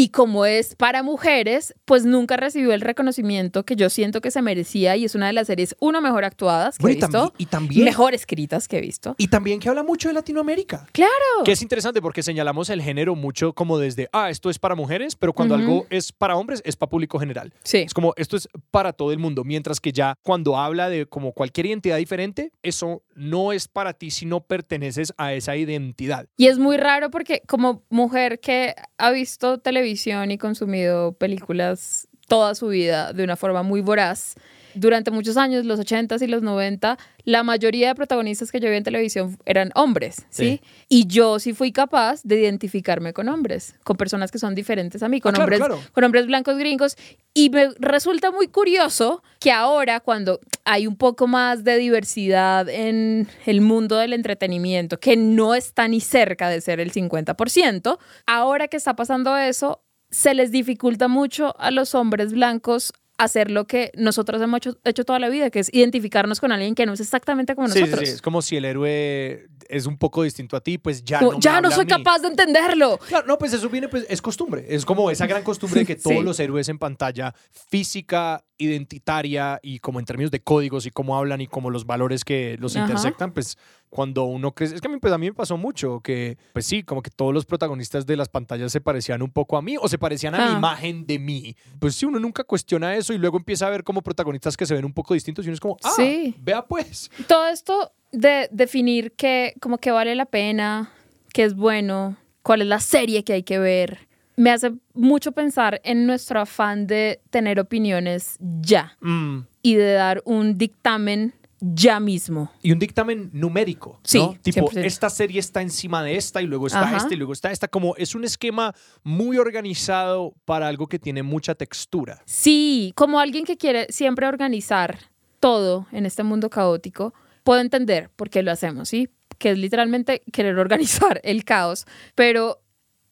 Y 0.00 0.10
como 0.10 0.46
es 0.46 0.76
para 0.76 1.02
mujeres, 1.02 1.74
pues 1.84 2.04
nunca 2.04 2.36
recibió 2.36 2.72
el 2.72 2.82
reconocimiento 2.82 3.64
que 3.64 3.74
yo 3.74 3.90
siento 3.90 4.20
que 4.20 4.30
se 4.30 4.42
merecía 4.42 4.94
y 4.94 5.04
es 5.04 5.16
una 5.16 5.26
de 5.26 5.32
las 5.32 5.48
series, 5.48 5.74
uno, 5.80 6.00
mejor 6.00 6.24
actuadas 6.24 6.78
que 6.78 6.82
Bueno, 6.82 6.92
he 6.94 6.98
y 6.98 7.00
visto. 7.00 7.26
tambi- 7.26 7.34
y 7.38 7.46
también- 7.46 7.84
Mejor 7.84 8.14
escritas 8.14 8.68
que 8.68 8.78
he 8.78 8.80
visto. 8.80 9.16
Y 9.18 9.26
también 9.26 9.58
que 9.58 9.68
habla 9.68 9.82
mucho 9.82 10.06
de 10.06 10.14
Latinoamérica. 10.14 10.86
Claro. 10.92 11.10
Que 11.44 11.50
es 11.50 11.62
interesante 11.62 12.00
porque 12.00 12.22
señalamos 12.22 12.70
el 12.70 12.80
género 12.80 13.16
mucho 13.16 13.54
como 13.54 13.76
desde, 13.76 14.08
ah, 14.12 14.30
esto 14.30 14.50
es 14.50 14.60
para 14.60 14.76
mujeres, 14.76 15.16
pero 15.16 15.32
cuando 15.32 15.56
Ujú. 15.56 15.62
algo 15.64 15.86
es 15.90 16.12
para 16.12 16.36
hombres, 16.36 16.62
es 16.64 16.76
para 16.76 16.90
público 16.90 17.18
general. 17.18 17.52
Sí. 17.64 17.78
Es 17.78 17.92
como, 17.92 18.14
esto 18.16 18.36
es 18.36 18.48
para 18.70 18.92
todo 18.92 19.10
el 19.10 19.18
mundo, 19.18 19.42
mientras 19.42 19.80
que 19.80 19.90
ya 19.90 20.14
cuando 20.22 20.56
habla 20.56 20.88
de 20.90 21.06
como 21.06 21.32
cualquier 21.32 21.66
identidad 21.66 21.96
diferente, 21.96 22.52
eso 22.62 23.02
no 23.16 23.50
es 23.50 23.66
para 23.66 23.94
ti 23.94 24.12
si 24.12 24.26
no 24.26 24.44
perteneces 24.44 25.12
a 25.16 25.32
esa 25.32 25.56
identidad. 25.56 26.28
Y 26.36 26.46
es 26.46 26.60
muy 26.60 26.76
raro 26.76 27.10
porque 27.10 27.42
como 27.48 27.82
mujer 27.90 28.38
que 28.38 28.76
ha 28.96 29.10
visto 29.10 29.58
televisión 29.58 29.87
y 30.30 30.38
consumido 30.38 31.12
películas 31.12 32.08
toda 32.28 32.54
su 32.54 32.68
vida 32.68 33.12
de 33.12 33.24
una 33.24 33.36
forma 33.36 33.62
muy 33.62 33.80
voraz, 33.80 34.34
durante 34.74 35.10
muchos 35.10 35.36
años, 35.36 35.64
los 35.64 35.80
80s 35.80 36.22
y 36.22 36.26
los 36.26 36.42
90, 36.42 36.98
la 37.24 37.42
mayoría 37.42 37.88
de 37.88 37.94
protagonistas 37.94 38.50
que 38.50 38.60
yo 38.60 38.70
vi 38.70 38.76
en 38.76 38.84
televisión 38.84 39.38
eran 39.44 39.70
hombres, 39.74 40.26
¿sí? 40.30 40.48
Sí. 40.48 40.60
Y 40.88 41.06
yo 41.06 41.38
sí 41.38 41.52
fui 41.52 41.72
capaz 41.72 42.20
de 42.24 42.40
identificarme 42.40 43.12
con 43.12 43.28
hombres, 43.28 43.74
con 43.84 43.96
personas 43.96 44.30
que 44.30 44.38
son 44.38 44.54
diferentes 44.54 45.02
a 45.02 45.08
mí, 45.08 45.20
con, 45.20 45.30
Ah, 45.34 45.34
claro, 45.34 45.44
hombres, 45.44 45.58
claro. 45.58 45.92
con 45.92 46.04
hombres 46.04 46.26
blancos 46.26 46.56
gringos. 46.58 46.96
Y 47.34 47.50
me 47.50 47.68
resulta 47.78 48.30
muy 48.32 48.48
curioso 48.48 49.22
que 49.40 49.52
ahora, 49.52 50.00
cuando 50.00 50.40
hay 50.64 50.86
un 50.86 50.96
poco 50.96 51.26
más 51.26 51.64
de 51.64 51.76
diversidad 51.76 52.68
en 52.68 53.28
el 53.46 53.60
mundo 53.60 53.96
del 53.96 54.12
entretenimiento, 54.12 54.98
que 54.98 55.16
no 55.16 55.54
está 55.54 55.86
ni 55.88 56.00
cerca 56.00 56.48
de 56.48 56.60
ser 56.60 56.80
el 56.80 56.92
50%, 56.92 57.98
ahora 58.26 58.68
que 58.68 58.76
está 58.76 58.96
pasando 58.96 59.36
eso, 59.36 59.82
se 60.10 60.32
les 60.34 60.50
dificulta 60.50 61.06
mucho 61.08 61.54
a 61.60 61.70
los 61.70 61.94
hombres 61.94 62.32
blancos 62.32 62.92
hacer 63.18 63.50
lo 63.50 63.66
que 63.66 63.90
nosotros 63.96 64.40
hemos 64.40 64.58
hecho, 64.58 64.78
hecho 64.84 65.04
toda 65.04 65.18
la 65.18 65.28
vida, 65.28 65.50
que 65.50 65.58
es 65.58 65.68
identificarnos 65.74 66.38
con 66.40 66.52
alguien 66.52 66.74
que 66.74 66.86
no 66.86 66.92
es 66.92 67.00
exactamente 67.00 67.54
como 67.56 67.66
Sí, 67.68 67.74
sí, 67.74 67.80
nosotros. 67.80 68.08
sí, 68.08 68.14
es 68.14 68.22
como 68.22 68.40
si 68.42 68.56
el 68.56 68.64
héroe 68.64 69.48
es 69.68 69.86
un 69.86 69.98
poco 69.98 70.22
distinto 70.22 70.56
a 70.56 70.60
ti, 70.60 70.78
pues 70.78 71.04
ya 71.04 71.18
Como, 71.18 71.32
no 71.32 71.36
me 71.38 71.42
ya 71.42 71.60
no 71.60 71.70
soy 71.70 71.84
mí. 71.84 71.90
capaz 71.90 72.20
de 72.20 72.28
entenderlo. 72.28 72.98
Claro, 73.08 73.26
no, 73.26 73.36
pues 73.36 73.52
eso 73.52 73.68
viene, 73.68 73.88
pues 73.88 74.06
es 74.08 74.22
costumbre. 74.22 74.64
Es 74.68 74.84
como 74.84 75.10
esa 75.10 75.26
gran 75.26 75.42
costumbre 75.42 75.80
de 75.80 75.86
que 75.86 75.96
todos 76.02 76.16
Sí. 76.18 76.22
los 76.22 76.38
héroes 76.40 76.68
en 76.68 76.78
pantalla, 76.78 77.34
física, 77.70 78.44
identitaria 78.56 79.58
y 79.62 79.78
como 79.80 79.98
en 80.00 80.06
términos 80.06 80.30
de 80.30 80.40
códigos 80.40 80.86
y 80.86 80.90
cómo 80.90 81.16
hablan 81.16 81.40
y 81.40 81.46
como 81.46 81.70
los 81.70 81.86
valores 81.86 82.24
que 82.24 82.56
los 82.60 82.76
Ajá. 82.76 82.86
intersectan, 82.86 83.32
pues 83.32 83.56
cuando 83.90 84.24
uno 84.24 84.52
crece, 84.54 84.74
es 84.74 84.80
que 84.80 84.88
a 84.88 84.90
mí, 84.90 84.98
pues, 84.98 85.12
a 85.12 85.18
mí 85.18 85.26
me 85.26 85.34
pasó 85.34 85.56
mucho 85.56 86.00
que, 86.00 86.36
pues 86.52 86.66
sí, 86.66 86.82
como 86.82 87.02
que 87.02 87.10
todos 87.10 87.32
los 87.34 87.46
protagonistas 87.46 88.06
de 88.06 88.16
las 88.16 88.28
pantallas 88.28 88.70
se 88.72 88.80
parecían 88.80 89.22
un 89.22 89.30
poco 89.30 89.56
a 89.56 89.62
mí 89.62 89.76
o 89.80 89.88
se 89.88 89.98
parecían 89.98 90.34
a 90.34 90.38
mi 90.46 90.54
Ah. 90.54 90.58
imagen 90.58 91.06
de 91.06 91.18
mí. 91.18 91.56
Pues 91.78 91.94
sí, 91.94 92.06
uno 92.06 92.18
nunca 92.18 92.44
cuestiona 92.44 92.94
eso 92.96 93.12
y 93.12 93.18
luego 93.18 93.36
empieza 93.38 93.66
a 93.66 93.70
ver 93.70 93.84
como 93.84 94.02
protagonistas 94.02 94.56
que 94.56 94.66
se 94.66 94.74
ven 94.74 94.84
un 94.84 94.92
poco 94.92 95.14
distintos 95.14 95.44
y 95.44 95.48
uno 95.48 95.54
es 95.54 95.60
como, 95.60 95.76
ah, 95.84 95.92
Sí. 95.96 96.34
vea 96.40 96.64
pues. 96.66 97.10
Todo 97.26 97.48
esto 97.48 97.92
de 98.12 98.48
definir 98.52 99.12
que 99.12 99.54
como 99.60 99.78
que 99.78 99.90
vale 99.90 100.14
la 100.14 100.26
pena, 100.26 100.90
que 101.32 101.44
es 101.44 101.54
bueno, 101.54 102.16
cuál 102.42 102.62
es 102.62 102.68
la 102.68 102.80
serie 102.80 103.24
que 103.24 103.32
hay 103.34 103.42
que 103.42 103.58
ver, 103.58 104.06
me 104.36 104.50
hace 104.50 104.72
mucho 104.94 105.32
pensar 105.32 105.80
en 105.84 106.06
nuestro 106.06 106.40
afán 106.40 106.86
de 106.86 107.20
tener 107.30 107.58
opiniones 107.58 108.36
ya 108.40 108.96
Mm. 109.00 109.40
y 109.62 109.74
de 109.74 109.92
dar 109.92 110.22
un 110.24 110.56
dictamen 110.56 111.34
ya 111.60 111.98
mismo. 112.00 112.50
Y 112.62 112.72
un 112.72 112.78
dictamen 112.78 113.30
numérico, 113.32 114.00
Sí, 114.04 114.18
¿no? 114.18 114.36
Tipo, 114.42 114.70
100%. 114.70 114.84
esta 114.84 115.10
serie 115.10 115.40
está 115.40 115.60
encima 115.62 116.02
de 116.02 116.16
esta 116.16 116.40
y 116.42 116.46
luego 116.46 116.66
está 116.66 116.82
Ajá. 116.82 116.96
esta 116.98 117.14
y 117.14 117.16
luego 117.16 117.32
está 117.32 117.50
esta. 117.50 117.68
Como 117.68 117.96
es 117.96 118.14
un 118.14 118.24
esquema 118.24 118.74
muy 119.02 119.38
organizado 119.38 120.34
para 120.44 120.68
algo 120.68 120.86
que 120.86 120.98
tiene 120.98 121.22
mucha 121.22 121.54
textura. 121.54 122.22
Sí, 122.26 122.92
como 122.96 123.18
alguien 123.20 123.44
que 123.44 123.56
quiere 123.56 123.86
siempre 123.90 124.26
organizar 124.26 124.98
todo 125.40 125.86
en 125.92 126.06
este 126.06 126.22
mundo 126.22 126.50
caótico, 126.50 127.12
puedo 127.44 127.60
entender 127.60 128.10
por 128.16 128.30
qué 128.30 128.42
lo 128.42 128.50
hacemos, 128.52 128.88
¿sí? 128.88 129.08
Que 129.38 129.52
es 129.52 129.58
literalmente 129.58 130.22
querer 130.32 130.58
organizar 130.58 131.20
el 131.24 131.44
caos, 131.44 131.86
pero 132.14 132.60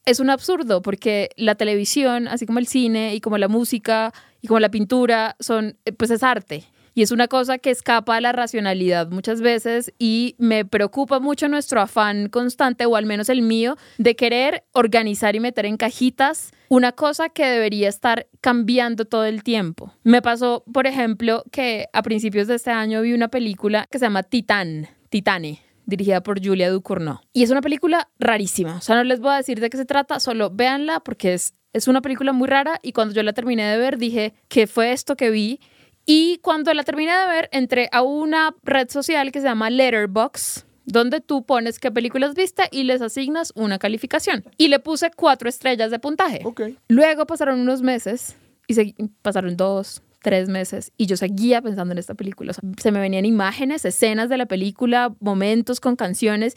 es 0.04 0.20
un 0.20 0.30
absurdo 0.30 0.82
porque 0.82 1.30
la 1.36 1.56
televisión, 1.56 2.28
así 2.28 2.46
como 2.46 2.58
el 2.60 2.66
cine 2.68 3.14
y 3.14 3.20
como 3.20 3.38
la 3.38 3.48
música 3.48 4.12
y 4.40 4.46
como 4.46 4.60
la 4.60 4.70
pintura, 4.70 5.34
son, 5.40 5.78
eh, 5.84 5.92
pues 5.92 6.10
es 6.12 6.22
arte. 6.22 6.64
Y 6.96 7.02
es 7.02 7.10
una 7.10 7.28
cosa 7.28 7.58
que 7.58 7.70
escapa 7.70 8.16
a 8.16 8.22
la 8.22 8.32
racionalidad 8.32 9.10
muchas 9.10 9.42
veces 9.42 9.92
y 9.98 10.34
me 10.38 10.64
preocupa 10.64 11.20
mucho 11.20 11.46
nuestro 11.46 11.82
afán 11.82 12.30
constante, 12.30 12.86
o 12.86 12.96
al 12.96 13.04
menos 13.04 13.28
el 13.28 13.42
mío, 13.42 13.76
de 13.98 14.16
querer 14.16 14.64
organizar 14.72 15.36
y 15.36 15.40
meter 15.40 15.66
en 15.66 15.76
cajitas 15.76 16.52
una 16.70 16.92
cosa 16.92 17.28
que 17.28 17.44
debería 17.44 17.90
estar 17.90 18.28
cambiando 18.40 19.04
todo 19.04 19.26
el 19.26 19.42
tiempo. 19.42 19.92
Me 20.04 20.22
pasó, 20.22 20.64
por 20.72 20.86
ejemplo, 20.86 21.44
que 21.52 21.86
a 21.92 22.00
principios 22.00 22.48
de 22.48 22.54
este 22.54 22.70
año 22.70 23.02
vi 23.02 23.12
una 23.12 23.28
película 23.28 23.86
que 23.90 23.98
se 23.98 24.06
llama 24.06 24.22
Titán, 24.22 24.88
Titane, 25.10 25.60
dirigida 25.84 26.22
por 26.22 26.42
Julia 26.42 26.70
Ducournau. 26.70 27.20
Y 27.34 27.42
es 27.42 27.50
una 27.50 27.60
película 27.60 28.08
rarísima. 28.18 28.78
O 28.78 28.80
sea, 28.80 28.96
no 28.96 29.04
les 29.04 29.20
voy 29.20 29.32
a 29.32 29.36
decir 29.36 29.60
de 29.60 29.68
qué 29.68 29.76
se 29.76 29.84
trata, 29.84 30.18
solo 30.18 30.48
véanla 30.48 31.00
porque 31.00 31.34
es, 31.34 31.52
es 31.74 31.88
una 31.88 32.00
película 32.00 32.32
muy 32.32 32.48
rara 32.48 32.80
y 32.82 32.92
cuando 32.92 33.12
yo 33.12 33.22
la 33.22 33.34
terminé 33.34 33.64
de 33.64 33.76
ver 33.76 33.98
dije, 33.98 34.32
¿qué 34.48 34.66
fue 34.66 34.92
esto 34.92 35.14
que 35.14 35.28
vi? 35.28 35.60
Y 36.06 36.38
cuando 36.38 36.72
la 36.72 36.84
terminé 36.84 37.12
de 37.12 37.26
ver, 37.26 37.48
entré 37.52 37.88
a 37.90 38.02
una 38.02 38.54
red 38.62 38.88
social 38.88 39.32
que 39.32 39.40
se 39.40 39.48
llama 39.48 39.70
Letterboxd, 39.70 40.64
donde 40.84 41.20
tú 41.20 41.44
pones 41.44 41.80
qué 41.80 41.90
películas 41.90 42.36
viste 42.36 42.62
y 42.70 42.84
les 42.84 43.02
asignas 43.02 43.52
una 43.56 43.80
calificación. 43.80 44.44
Y 44.56 44.68
le 44.68 44.78
puse 44.78 45.10
cuatro 45.14 45.48
estrellas 45.48 45.90
de 45.90 45.98
puntaje. 45.98 46.42
Luego 46.86 47.26
pasaron 47.26 47.58
unos 47.58 47.82
meses 47.82 48.36
y 48.68 48.74
se, 48.74 48.94
pasaron 49.20 49.56
dos, 49.56 50.00
tres 50.22 50.48
meses 50.48 50.92
y 50.96 51.06
yo 51.06 51.16
seguía 51.16 51.60
pensando 51.60 51.90
en 51.90 51.98
esta 51.98 52.14
película. 52.14 52.52
O 52.52 52.54
sea, 52.54 52.62
se 52.80 52.92
me 52.92 53.00
venían 53.00 53.26
imágenes, 53.26 53.84
escenas 53.84 54.28
de 54.28 54.36
la 54.36 54.46
película, 54.46 55.12
momentos 55.18 55.80
con 55.80 55.96
canciones 55.96 56.54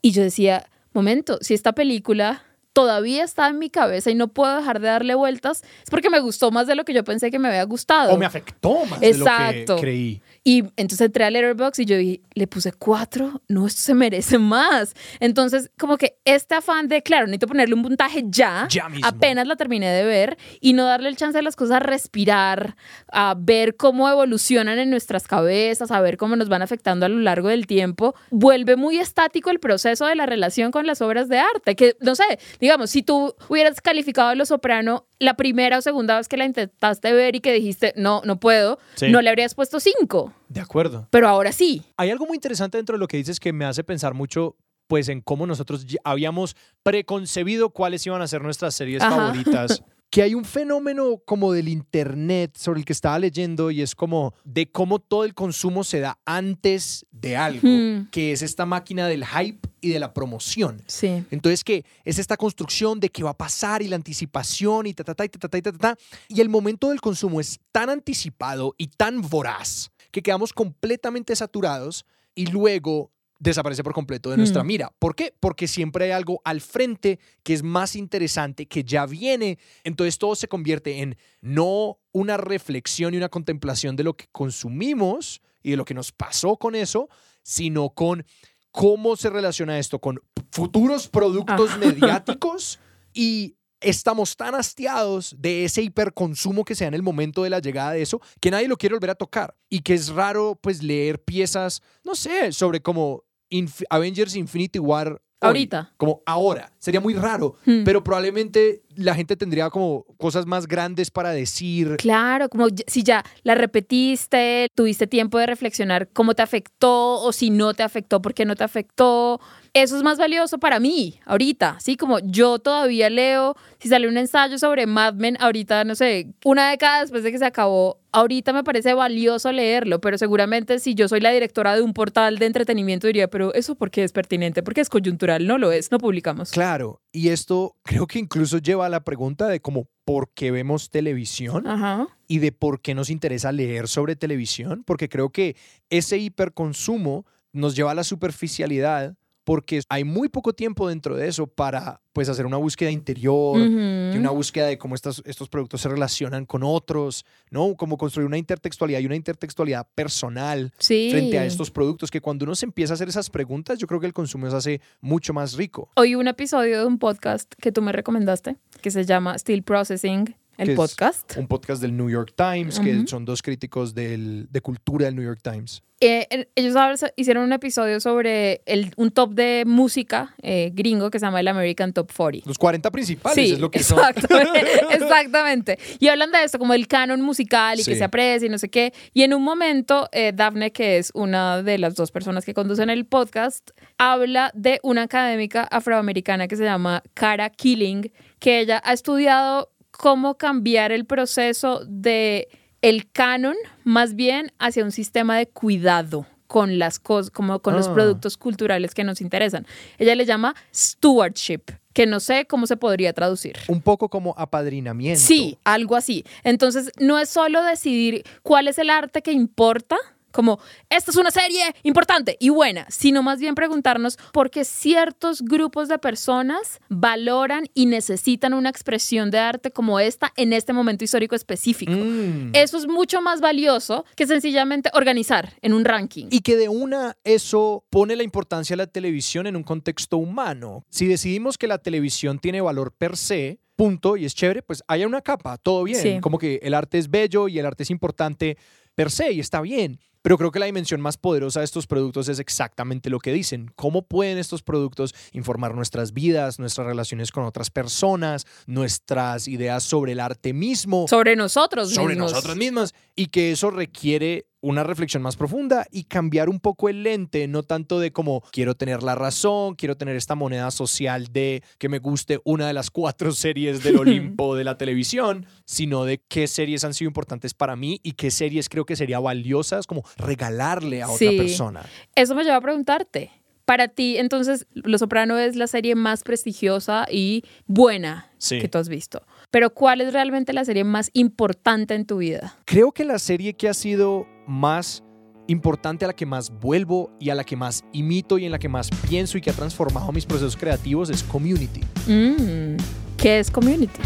y 0.00 0.12
yo 0.12 0.22
decía, 0.22 0.64
momento, 0.92 1.38
si 1.40 1.54
esta 1.54 1.72
película 1.72 2.44
todavía 2.72 3.24
está 3.24 3.48
en 3.48 3.58
mi 3.58 3.70
cabeza 3.70 4.10
y 4.10 4.14
no 4.14 4.28
puedo 4.28 4.56
dejar 4.56 4.80
de 4.80 4.88
darle 4.88 5.14
vueltas, 5.14 5.62
es 5.82 5.90
porque 5.90 6.10
me 6.10 6.20
gustó 6.20 6.50
más 6.50 6.66
de 6.66 6.74
lo 6.74 6.84
que 6.84 6.94
yo 6.94 7.04
pensé 7.04 7.30
que 7.30 7.38
me 7.38 7.48
había 7.48 7.64
gustado. 7.64 8.12
O 8.12 8.18
me 8.18 8.26
afectó 8.26 8.84
más 8.86 9.02
Exacto. 9.02 9.52
de 9.52 9.66
lo 9.66 9.76
que 9.76 9.80
creí. 9.82 10.22
Y 10.44 10.64
entonces 10.76 11.02
entré 11.02 11.24
a 11.24 11.30
Letterboxd 11.30 11.80
y 11.80 11.84
yo 11.84 11.96
dije, 11.96 12.20
le 12.34 12.46
puse 12.48 12.72
cuatro, 12.72 13.42
no, 13.48 13.66
esto 13.66 13.80
se 13.80 13.94
merece 13.94 14.38
más. 14.38 14.94
Entonces, 15.20 15.70
como 15.78 15.96
que 15.96 16.16
este 16.24 16.56
afán 16.56 16.88
de, 16.88 17.02
claro, 17.02 17.26
necesito 17.26 17.46
ponerle 17.46 17.74
un 17.76 17.82
puntaje 17.82 18.24
ya, 18.26 18.66
Ya 18.68 18.88
mismo. 18.88 19.06
apenas 19.06 19.46
la 19.46 19.54
terminé 19.54 19.88
de 19.90 20.04
ver, 20.04 20.36
y 20.60 20.72
no 20.72 20.84
darle 20.84 21.08
el 21.10 21.16
chance 21.16 21.38
a 21.38 21.42
las 21.42 21.54
cosas 21.54 21.76
a 21.76 21.80
respirar, 21.80 22.76
a 23.12 23.34
ver 23.38 23.76
cómo 23.76 24.08
evolucionan 24.08 24.78
en 24.80 24.90
nuestras 24.90 25.28
cabezas, 25.28 25.90
a 25.92 26.00
ver 26.00 26.16
cómo 26.16 26.34
nos 26.34 26.48
van 26.48 26.62
afectando 26.62 27.06
a 27.06 27.08
lo 27.08 27.18
largo 27.20 27.48
del 27.48 27.66
tiempo, 27.68 28.14
vuelve 28.30 28.74
muy 28.76 28.98
estático 28.98 29.50
el 29.50 29.60
proceso 29.60 30.06
de 30.06 30.16
la 30.16 30.26
relación 30.26 30.72
con 30.72 30.86
las 30.86 31.00
obras 31.02 31.28
de 31.28 31.38
arte. 31.38 31.76
Que, 31.76 31.96
no 32.00 32.16
sé, 32.16 32.24
digamos, 32.60 32.90
si 32.90 33.02
tú 33.02 33.34
hubieras 33.48 33.80
calificado 33.80 34.34
Los 34.34 34.48
Soprano 34.48 35.06
la 35.22 35.34
primera 35.34 35.78
o 35.78 35.82
segunda 35.82 36.16
vez 36.16 36.28
que 36.28 36.36
la 36.36 36.44
intentaste 36.44 37.12
ver 37.12 37.36
y 37.36 37.40
que 37.40 37.52
dijiste, 37.52 37.92
no, 37.96 38.22
no 38.24 38.38
puedo, 38.40 38.78
Sí. 38.94 39.10
no 39.10 39.22
le 39.22 39.30
habrías 39.30 39.54
puesto 39.54 39.80
cinco. 39.80 40.32
De 40.48 40.60
acuerdo. 40.60 41.06
Pero 41.10 41.28
ahora 41.28 41.52
sí. 41.52 41.82
Hay 41.96 42.10
algo 42.10 42.26
muy 42.26 42.36
interesante 42.36 42.76
dentro 42.78 42.94
de 42.96 43.00
lo 43.00 43.08
que 43.08 43.16
dices 43.16 43.40
que 43.40 43.52
me 43.52 43.64
hace 43.64 43.84
pensar 43.84 44.14
mucho 44.14 44.56
pues 44.88 45.08
en 45.08 45.22
cómo 45.22 45.46
nosotros 45.46 45.86
ya 45.86 45.98
habíamos 46.04 46.54
preconcebido 46.82 47.70
cuáles 47.70 48.06
iban 48.06 48.20
a 48.20 48.26
ser 48.26 48.42
nuestras 48.42 48.74
series 48.74 49.02
Ajá. 49.02 49.16
favoritas. 49.16 49.82
Que 50.12 50.20
hay 50.20 50.34
un 50.34 50.44
fenómeno 50.44 51.22
como 51.24 51.54
del 51.54 51.68
internet 51.68 52.54
sobre 52.58 52.80
el 52.80 52.84
que 52.84 52.92
estaba 52.92 53.18
leyendo 53.18 53.70
y 53.70 53.80
es 53.80 53.94
como 53.94 54.34
de 54.44 54.70
cómo 54.70 54.98
todo 54.98 55.24
el 55.24 55.32
consumo 55.32 55.84
se 55.84 56.00
da 56.00 56.18
antes 56.26 57.06
de 57.10 57.34
algo, 57.38 57.66
que 58.10 58.32
es 58.32 58.42
esta 58.42 58.66
máquina 58.66 59.08
del 59.08 59.24
hype 59.24 59.66
y 59.80 59.88
de 59.88 59.98
la 59.98 60.12
promoción. 60.12 60.82
Sí. 60.86 61.24
Entonces, 61.30 61.64
que 61.64 61.86
es 62.04 62.18
esta 62.18 62.36
construcción 62.36 63.00
de 63.00 63.08
qué 63.08 63.22
va 63.22 63.30
a 63.30 63.38
pasar 63.38 63.80
y 63.80 63.88
la 63.88 63.96
anticipación 63.96 64.86
y 64.86 64.92
ta, 64.92 65.02
ta, 65.02 65.14
ta, 65.14 65.24
y 65.24 65.30
ta, 65.30 65.38
ta, 65.38 65.48
ta, 65.48 65.62
ta, 65.62 65.72
ta. 65.72 65.98
Y 66.28 66.42
el 66.42 66.50
momento 66.50 66.90
del 66.90 67.00
consumo 67.00 67.40
es 67.40 67.58
tan 67.72 67.88
anticipado 67.88 68.74
y 68.76 68.88
tan 68.88 69.22
voraz 69.22 69.90
que 70.10 70.22
quedamos 70.22 70.52
completamente 70.52 71.34
saturados 71.34 72.04
y 72.34 72.48
luego 72.48 73.10
desaparece 73.42 73.82
por 73.82 73.92
completo 73.92 74.30
de 74.30 74.36
nuestra 74.36 74.62
Mm. 74.62 74.66
mira. 74.66 74.92
¿Por 74.98 75.16
qué? 75.16 75.34
Porque 75.40 75.66
siempre 75.66 76.04
hay 76.04 76.10
algo 76.12 76.40
al 76.44 76.60
frente 76.60 77.18
que 77.42 77.54
es 77.54 77.62
más 77.62 77.96
interesante, 77.96 78.66
que 78.66 78.84
ya 78.84 79.04
viene. 79.04 79.58
Entonces 79.82 80.16
todo 80.18 80.34
se 80.36 80.46
convierte 80.46 81.00
en 81.00 81.16
no 81.40 81.98
una 82.12 82.36
reflexión 82.36 83.14
y 83.14 83.16
una 83.16 83.28
contemplación 83.28 83.96
de 83.96 84.04
lo 84.04 84.14
que 84.16 84.26
consumimos 84.30 85.42
y 85.62 85.70
de 85.72 85.76
lo 85.76 85.84
que 85.84 85.94
nos 85.94 86.12
pasó 86.12 86.56
con 86.56 86.74
eso, 86.76 87.08
sino 87.42 87.90
con 87.90 88.24
cómo 88.70 89.16
se 89.16 89.28
relaciona 89.28 89.78
esto 89.78 89.98
con 89.98 90.20
futuros 90.50 91.08
productos 91.08 91.70
Ah. 91.72 91.78
mediáticos 91.78 92.78
y 93.12 93.56
estamos 93.80 94.36
tan 94.36 94.54
hastiados 94.54 95.34
de 95.36 95.64
ese 95.64 95.82
hiperconsumo 95.82 96.64
que 96.64 96.76
se 96.76 96.84
da 96.84 96.88
en 96.88 96.94
el 96.94 97.02
momento 97.02 97.42
de 97.42 97.50
la 97.50 97.58
llegada 97.58 97.90
de 97.92 98.02
eso 98.02 98.20
que 98.40 98.52
nadie 98.52 98.68
lo 98.68 98.76
quiere 98.76 98.94
volver 98.94 99.10
a 99.10 99.14
tocar 99.16 99.56
y 99.68 99.80
que 99.80 99.94
es 99.94 100.08
raro 100.10 100.56
pues 100.62 100.82
leer 100.82 101.20
piezas, 101.22 101.82
no 102.04 102.14
sé, 102.14 102.52
sobre 102.52 102.80
como 102.80 103.24
Inf- 103.52 103.82
Avengers 103.90 104.34
Infinity 104.36 104.78
War. 104.78 105.08
hoy, 105.40 105.48
Ahorita. 105.48 105.92
Como 105.96 106.22
ahora. 106.24 106.72
Sería 106.78 107.00
muy 107.00 107.14
raro, 107.14 107.56
Hmm. 107.64 107.82
pero 107.84 108.04
probablemente 108.04 108.82
la 108.96 109.14
gente 109.14 109.36
tendría 109.36 109.70
como 109.70 110.04
cosas 110.16 110.46
más 110.46 110.66
grandes 110.66 111.10
para 111.10 111.30
decir. 111.30 111.96
Claro, 111.98 112.48
como 112.48 112.66
si 112.86 113.02
ya 113.02 113.24
la 113.42 113.54
repetiste, 113.54 114.68
tuviste 114.74 115.06
tiempo 115.06 115.38
de 115.38 115.46
reflexionar 115.46 116.08
cómo 116.12 116.34
te 116.34 116.42
afectó 116.42 117.20
o 117.22 117.32
si 117.32 117.50
no 117.50 117.74
te 117.74 117.82
afectó, 117.82 118.22
por 118.22 118.34
qué 118.34 118.44
no 118.44 118.56
te 118.56 118.64
afectó. 118.64 119.40
Eso 119.74 119.96
es 119.96 120.02
más 120.02 120.18
valioso 120.18 120.58
para 120.58 120.80
mí 120.80 121.18
ahorita, 121.24 121.78
¿sí? 121.80 121.96
Como 121.96 122.18
yo 122.18 122.58
todavía 122.58 123.08
leo, 123.08 123.56
si 123.78 123.88
sale 123.88 124.06
un 124.06 124.18
ensayo 124.18 124.58
sobre 124.58 124.86
Mad 124.86 125.14
Men, 125.14 125.38
ahorita, 125.40 125.84
no 125.84 125.94
sé, 125.94 126.28
una 126.44 126.70
década 126.70 127.00
después 127.00 127.22
de 127.22 127.32
que 127.32 127.38
se 127.38 127.46
acabó, 127.46 128.02
ahorita 128.12 128.52
me 128.52 128.62
parece 128.62 128.94
valioso 128.94 129.50
leerlo, 129.50 130.00
pero 130.00 130.18
seguramente 130.18 130.78
si 130.78 130.94
yo 130.94 131.08
soy 131.08 131.20
la 131.20 131.30
directora 131.30 131.74
de 131.74 131.82
un 131.82 131.94
portal 131.94 132.38
de 132.38 132.46
entretenimiento 132.46 133.06
diría, 133.06 133.28
pero 133.28 133.54
eso 133.54 133.74
por 133.74 133.90
qué 133.90 134.04
es 134.04 134.12
pertinente, 134.12 134.62
porque 134.62 134.82
es 134.82 134.90
coyuntural, 134.90 135.46
no 135.46 135.58
lo 135.58 135.72
es, 135.72 135.90
no 135.90 135.98
publicamos. 135.98 136.50
Claro, 136.50 137.00
y 137.10 137.28
esto 137.28 137.76
creo 137.82 138.06
que 138.06 138.18
incluso 138.18 138.58
lleva 138.58 138.81
a 138.86 138.88
la 138.88 139.04
pregunta 139.04 139.48
de 139.48 139.60
como 139.60 139.88
por 140.04 140.30
qué 140.32 140.50
vemos 140.50 140.90
televisión 140.90 141.66
Ajá. 141.66 142.08
y 142.26 142.38
de 142.38 142.52
por 142.52 142.80
qué 142.80 142.94
nos 142.94 143.10
interesa 143.10 143.52
leer 143.52 143.88
sobre 143.88 144.16
televisión, 144.16 144.82
porque 144.84 145.08
creo 145.08 145.30
que 145.30 145.56
ese 145.90 146.18
hiperconsumo 146.18 147.26
nos 147.52 147.76
lleva 147.76 147.92
a 147.92 147.94
la 147.94 148.04
superficialidad 148.04 149.16
porque 149.44 149.80
hay 149.88 150.04
muy 150.04 150.28
poco 150.28 150.52
tiempo 150.52 150.88
dentro 150.88 151.16
de 151.16 151.28
eso 151.28 151.46
para 151.46 152.00
pues 152.12 152.28
hacer 152.28 152.44
una 152.44 152.58
búsqueda 152.58 152.90
interior, 152.90 153.58
y 153.58 154.16
una 154.18 154.30
búsqueda 154.30 154.66
de 154.66 154.76
cómo 154.76 154.94
estos, 154.94 155.22
estos 155.24 155.48
productos 155.48 155.80
se 155.80 155.88
relacionan 155.88 156.44
con 156.44 156.62
otros, 156.62 157.24
¿no? 157.50 157.74
Cómo 157.74 157.96
construir 157.96 158.26
una 158.26 158.36
intertextualidad 158.36 159.00
y 159.00 159.06
una 159.06 159.16
intertextualidad 159.16 159.86
personal 159.94 160.72
Sí. 160.78 161.08
frente 161.10 161.38
a 161.38 161.46
estos 161.46 161.70
productos 161.70 162.10
que 162.10 162.20
cuando 162.20 162.44
uno 162.44 162.54
se 162.54 162.66
empieza 162.66 162.92
a 162.92 162.96
hacer 162.96 163.08
esas 163.08 163.30
preguntas, 163.30 163.78
yo 163.78 163.86
creo 163.86 163.98
que 163.98 164.06
el 164.06 164.12
consumo 164.12 164.50
se 164.50 164.56
hace 164.56 164.80
mucho 165.00 165.32
más 165.32 165.54
rico. 165.54 165.88
Oí 165.96 166.14
un 166.14 166.28
episodio 166.28 166.78
de 166.80 166.84
un 166.86 166.98
podcast 166.98 167.50
que 167.60 167.72
tú 167.72 167.80
me 167.80 167.92
recomendaste, 167.92 168.56
que 168.82 168.90
se 168.90 169.04
llama 169.06 169.38
Still 169.38 169.62
Processing, 169.62 170.36
el 170.70 170.74
podcast. 170.76 171.36
un 171.36 171.46
podcast 171.48 171.80
del 171.82 171.96
New 171.96 172.10
York 172.10 172.32
Times, 172.36 172.78
que 172.80 173.06
son 173.06 173.24
dos 173.24 173.42
críticos 173.42 173.94
del- 173.94 174.48
de 174.50 174.60
cultura 174.60 175.06
del 175.06 175.16
New 175.16 175.24
York 175.24 175.40
Times. 175.42 175.82
Eh, 176.04 176.26
el- 176.30 176.48
ellos 176.56 176.74
hicieron 177.14 177.44
un 177.44 177.52
episodio 177.52 178.00
sobre 178.00 178.62
el, 178.66 178.92
un 178.96 179.12
top 179.12 179.34
de 179.34 179.62
música 179.64 180.34
eh, 180.42 180.72
gringo 180.74 181.10
que 181.12 181.20
se 181.20 181.26
llama 181.26 181.38
el 181.38 181.46
American 181.46 181.92
Top 181.92 182.10
40. 182.12 182.48
Los 182.48 182.58
40 182.58 182.90
principales 182.90 183.36
Sí, 183.36 183.52
es 183.52 183.60
lo 183.60 183.70
que 183.70 183.84
son. 183.84 184.00
exactamente, 184.00 184.60
exactamente. 184.90 185.78
Y 186.00 186.08
hablan 186.08 186.32
de 186.32 186.42
esto 186.42 186.58
como 186.58 186.74
el 186.74 186.88
canon 186.88 187.20
musical 187.20 187.78
y 187.78 187.84
que 187.84 187.94
se 187.94 188.02
aprecia 188.02 188.46
y 188.46 188.48
no 188.48 188.58
sé 188.58 188.68
qué. 188.68 188.92
Y 189.14 189.22
en 189.22 189.32
un 189.32 189.44
momento, 189.44 190.08
eh, 190.10 190.32
Daphne, 190.34 190.72
que 190.72 190.98
es 190.98 191.12
una 191.14 191.62
de 191.62 191.78
las 191.78 191.94
dos 191.94 192.10
personas 192.10 192.44
que 192.44 192.52
conducen 192.54 192.90
el 192.90 193.06
podcast, 193.06 193.70
habla 193.96 194.50
de 194.54 194.80
una 194.82 195.02
académica 195.02 195.62
afroamericana 195.70 196.48
que 196.48 196.56
se 196.56 196.64
llama 196.64 197.02
Cara 197.14 197.48
Killing, 197.50 198.10
que 198.40 198.58
ella 198.58 198.82
ha 198.84 198.92
estudiado 198.92 199.70
cómo 200.02 200.34
cambiar 200.34 200.90
el 200.90 201.04
proceso 201.04 201.84
de 201.86 202.48
el 202.80 203.08
canon 203.12 203.54
más 203.84 204.16
bien 204.16 204.50
hacia 204.58 204.82
un 204.82 204.90
sistema 204.90 205.38
de 205.38 205.46
cuidado 205.46 206.26
con 206.48 206.80
las 206.80 206.98
cosas, 206.98 207.30
como 207.30 207.60
con 207.60 207.76
los 207.76 207.86
Ah. 207.86 207.94
productos 207.94 208.36
culturales 208.36 208.94
que 208.94 209.04
nos 209.04 209.20
interesan. 209.20 209.64
Ella 209.98 210.16
le 210.16 210.26
llama 210.26 210.56
stewardship, 210.74 211.60
que 211.92 212.06
no 212.06 212.18
sé 212.18 212.46
cómo 212.46 212.66
se 212.66 212.76
podría 212.76 213.12
traducir. 213.12 213.56
Un 213.68 213.80
poco 213.80 214.08
como 214.08 214.34
apadrinamiento. 214.36 215.20
Sí, 215.20 215.56
algo 215.62 215.94
así. 215.94 216.24
Entonces, 216.42 216.90
no 216.98 217.20
es 217.20 217.28
solo 217.28 217.62
decidir 217.62 218.24
cuál 218.42 218.66
es 218.66 218.78
el 218.78 218.90
arte 218.90 219.22
que 219.22 219.30
importa, 219.30 219.96
como 220.32 220.58
esta 220.90 221.10
es 221.10 221.16
una 221.16 221.30
serie 221.30 221.74
importante 221.82 222.36
y 222.40 222.48
buena, 222.48 222.86
sino 222.90 223.22
más 223.22 223.38
bien 223.38 223.54
preguntarnos 223.54 224.18
por 224.32 224.50
qué 224.50 224.64
ciertos 224.64 225.42
grupos 225.42 225.88
de 225.88 225.98
personas 225.98 226.80
valoran 226.88 227.66
y 227.74 227.86
necesitan 227.86 228.54
una 228.54 228.68
expresión 228.68 229.30
de 229.30 229.38
arte 229.38 229.70
como 229.70 230.00
esta 230.00 230.32
en 230.36 230.52
este 230.52 230.72
momento 230.72 231.04
histórico 231.04 231.34
específico. 231.34 231.92
Mm. 231.92 232.50
Eso 232.54 232.78
es 232.78 232.86
mucho 232.86 233.20
más 233.20 233.40
valioso 233.40 234.04
que 234.16 234.26
sencillamente 234.26 234.90
organizar 234.94 235.54
en 235.62 235.72
un 235.72 235.84
ranking. 235.84 236.26
Y 236.30 236.40
que 236.40 236.56
de 236.56 236.68
una 236.68 237.16
eso 237.24 237.84
pone 237.90 238.16
la 238.16 238.22
importancia 238.22 238.74
de 238.74 238.78
la 238.78 238.86
televisión 238.86 239.46
en 239.46 239.56
un 239.56 239.62
contexto 239.62 240.16
humano. 240.16 240.84
Si 240.88 241.06
decidimos 241.06 241.58
que 241.58 241.66
la 241.66 241.78
televisión 241.78 242.38
tiene 242.38 242.60
valor 242.60 242.92
per 242.92 243.16
se, 243.16 243.60
punto, 243.76 244.16
y 244.16 244.24
es 244.24 244.34
chévere, 244.34 244.62
pues 244.62 244.82
haya 244.86 245.06
una 245.06 245.20
capa, 245.22 245.56
todo 245.58 245.84
bien. 245.84 246.00
Sí. 246.00 246.20
Como 246.20 246.38
que 246.38 246.60
el 246.62 246.74
arte 246.74 246.98
es 246.98 247.10
bello 247.10 247.48
y 247.48 247.58
el 247.58 247.66
arte 247.66 247.82
es 247.82 247.90
importante 247.90 248.56
per 248.94 249.10
se 249.10 249.32
y 249.32 249.40
está 249.40 249.60
bien. 249.60 249.98
Pero 250.22 250.38
creo 250.38 250.50
que 250.52 250.60
la 250.60 250.66
dimensión 250.66 251.00
más 251.00 251.16
poderosa 251.16 251.60
de 251.60 251.64
estos 251.64 251.86
productos 251.86 252.28
es 252.28 252.38
exactamente 252.38 253.10
lo 253.10 253.18
que 253.18 253.32
dicen. 253.32 253.72
¿Cómo 253.74 254.02
pueden 254.02 254.38
estos 254.38 254.62
productos 254.62 255.14
informar 255.32 255.74
nuestras 255.74 256.12
vidas, 256.12 256.58
nuestras 256.58 256.86
relaciones 256.86 257.32
con 257.32 257.44
otras 257.44 257.70
personas, 257.70 258.46
nuestras 258.66 259.48
ideas 259.48 259.82
sobre 259.82 260.12
el 260.12 260.20
arte 260.20 260.52
mismo? 260.52 261.06
sobre 261.08 261.36
nosotros 261.36 261.92
sobre 261.92 262.14
mismos. 262.14 262.32
nosotros 262.32 262.56
mismos 262.56 262.94
y 263.16 263.26
que 263.26 263.52
eso 263.52 263.70
requiere 263.70 264.46
una 264.62 264.84
reflexión 264.84 265.22
más 265.22 265.36
profunda 265.36 265.86
y 265.90 266.04
cambiar 266.04 266.48
un 266.48 266.60
poco 266.60 266.88
el 266.88 267.02
lente, 267.02 267.46
no 267.48 267.62
tanto 267.64 268.00
de 268.00 268.12
como 268.12 268.42
quiero 268.52 268.74
tener 268.74 269.02
la 269.02 269.14
razón, 269.14 269.74
quiero 269.74 269.96
tener 269.96 270.16
esta 270.16 270.34
moneda 270.34 270.70
social 270.70 271.26
de 271.32 271.62
que 271.78 271.88
me 271.88 271.98
guste 271.98 272.40
una 272.44 272.66
de 272.68 272.72
las 272.72 272.90
cuatro 272.90 273.32
series 273.32 273.82
del 273.82 273.96
Olimpo 273.98 274.54
de 274.56 274.64
la 274.64 274.78
televisión, 274.78 275.46
sino 275.66 276.04
de 276.04 276.22
qué 276.28 276.46
series 276.46 276.84
han 276.84 276.94
sido 276.94 277.08
importantes 277.08 277.52
para 277.54 277.76
mí 277.76 278.00
y 278.02 278.12
qué 278.12 278.30
series 278.30 278.68
creo 278.68 278.86
que 278.86 278.96
sería 278.96 279.18
valiosas 279.18 279.86
como 279.86 280.04
regalarle 280.16 281.02
a 281.02 281.06
otra 281.10 281.18
Sí. 281.30 281.36
persona. 281.36 281.82
Eso 282.14 282.34
me 282.34 282.44
lleva 282.44 282.56
a 282.56 282.60
preguntarte. 282.60 283.30
Para 283.64 283.86
ti, 283.88 284.16
entonces, 284.18 284.66
Los 284.74 285.00
Soprano 285.00 285.38
es 285.38 285.54
la 285.54 285.68
serie 285.68 285.94
más 285.94 286.24
prestigiosa 286.24 287.06
y 287.10 287.44
buena 287.66 288.28
Sí. 288.38 288.58
que 288.58 288.68
tú 288.68 288.78
has 288.78 288.88
visto. 288.88 289.22
Pero 289.52 289.72
¿cuál 289.72 290.00
es 290.00 290.12
realmente 290.12 290.52
la 290.52 290.64
serie 290.64 290.82
más 290.82 291.10
importante 291.12 291.94
en 291.94 292.04
tu 292.04 292.18
vida? 292.18 292.56
Creo 292.64 292.90
que 292.90 293.04
la 293.04 293.20
serie 293.20 293.54
que 293.54 293.68
ha 293.68 293.74
sido 293.74 294.26
más 294.46 295.02
importante, 295.48 296.04
a 296.04 296.08
la 296.08 296.14
que 296.14 296.26
más 296.26 296.50
vuelvo 296.50 297.10
y 297.18 297.30
a 297.30 297.34
la 297.34 297.44
que 297.44 297.56
más 297.56 297.84
imito 297.92 298.38
y 298.38 298.44
en 298.46 298.52
la 298.52 298.58
que 298.58 298.68
más 298.68 298.90
pienso 299.08 299.38
y 299.38 299.40
que 299.40 299.50
ha 299.50 299.52
transformado 299.52 300.12
mis 300.12 300.26
procesos 300.26 300.56
creativos 300.56 301.10
es 301.10 301.22
Community. 301.22 301.80
Mm, 302.06 302.76
¿Qué 303.16 303.38
es 303.38 303.50
Community? 303.50 304.00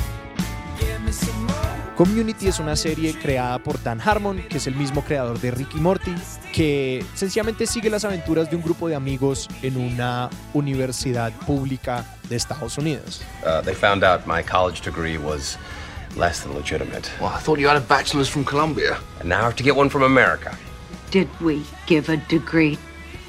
Community 1.97 2.49
es 2.49 2.59
una 2.59 2.76
serie 2.76 3.14
creada 3.14 3.59
por 3.59 3.82
Dan 3.82 4.03
Harmon, 4.05 4.43
que 4.51 4.59
es 4.59 4.66
el 4.66 4.74
mismo 4.74 5.03
creador 5.03 5.41
de 5.41 5.51
Rick 5.51 5.76
y 5.76 5.80
Morty, 5.80 6.14
que 6.53 7.03
sencillamente 7.14 7.66
sigue 7.66 7.89
las 7.89 8.05
aventuras 8.05 8.51
de 8.51 8.57
un 8.57 8.62
grupo 8.62 8.87
de 8.87 8.95
amigos 8.95 9.49
en 9.62 9.78
una 9.78 10.28
universidad 10.53 11.32
pública 11.47 12.05
de 12.28 12.37
Estados 12.37 12.76
Unidos. 12.76 13.22
Uh, 13.43 13.62
they 13.62 13.74
found 13.74 14.05
out 14.05 14.26
my 14.26 14.43
college 14.43 14.82
degree 14.82 15.16
was 15.16 15.57
less 16.16 16.42
than 16.42 16.54
legitimate. 16.54 17.10
Well, 17.20 17.30
I 17.30 17.38
thought 17.38 17.58
you 17.58 17.68
had 17.68 17.76
a 17.76 17.80
bachelor's 17.80 18.28
from 18.28 18.44
Columbia. 18.44 18.98
And 19.20 19.28
now 19.28 19.40
I 19.40 19.44
have 19.44 19.56
to 19.56 19.62
get 19.62 19.76
one 19.76 19.88
from 19.88 20.02
America. 20.02 20.56
Did 21.10 21.28
we 21.40 21.64
give 21.86 22.08
a 22.08 22.16
degree 22.16 22.78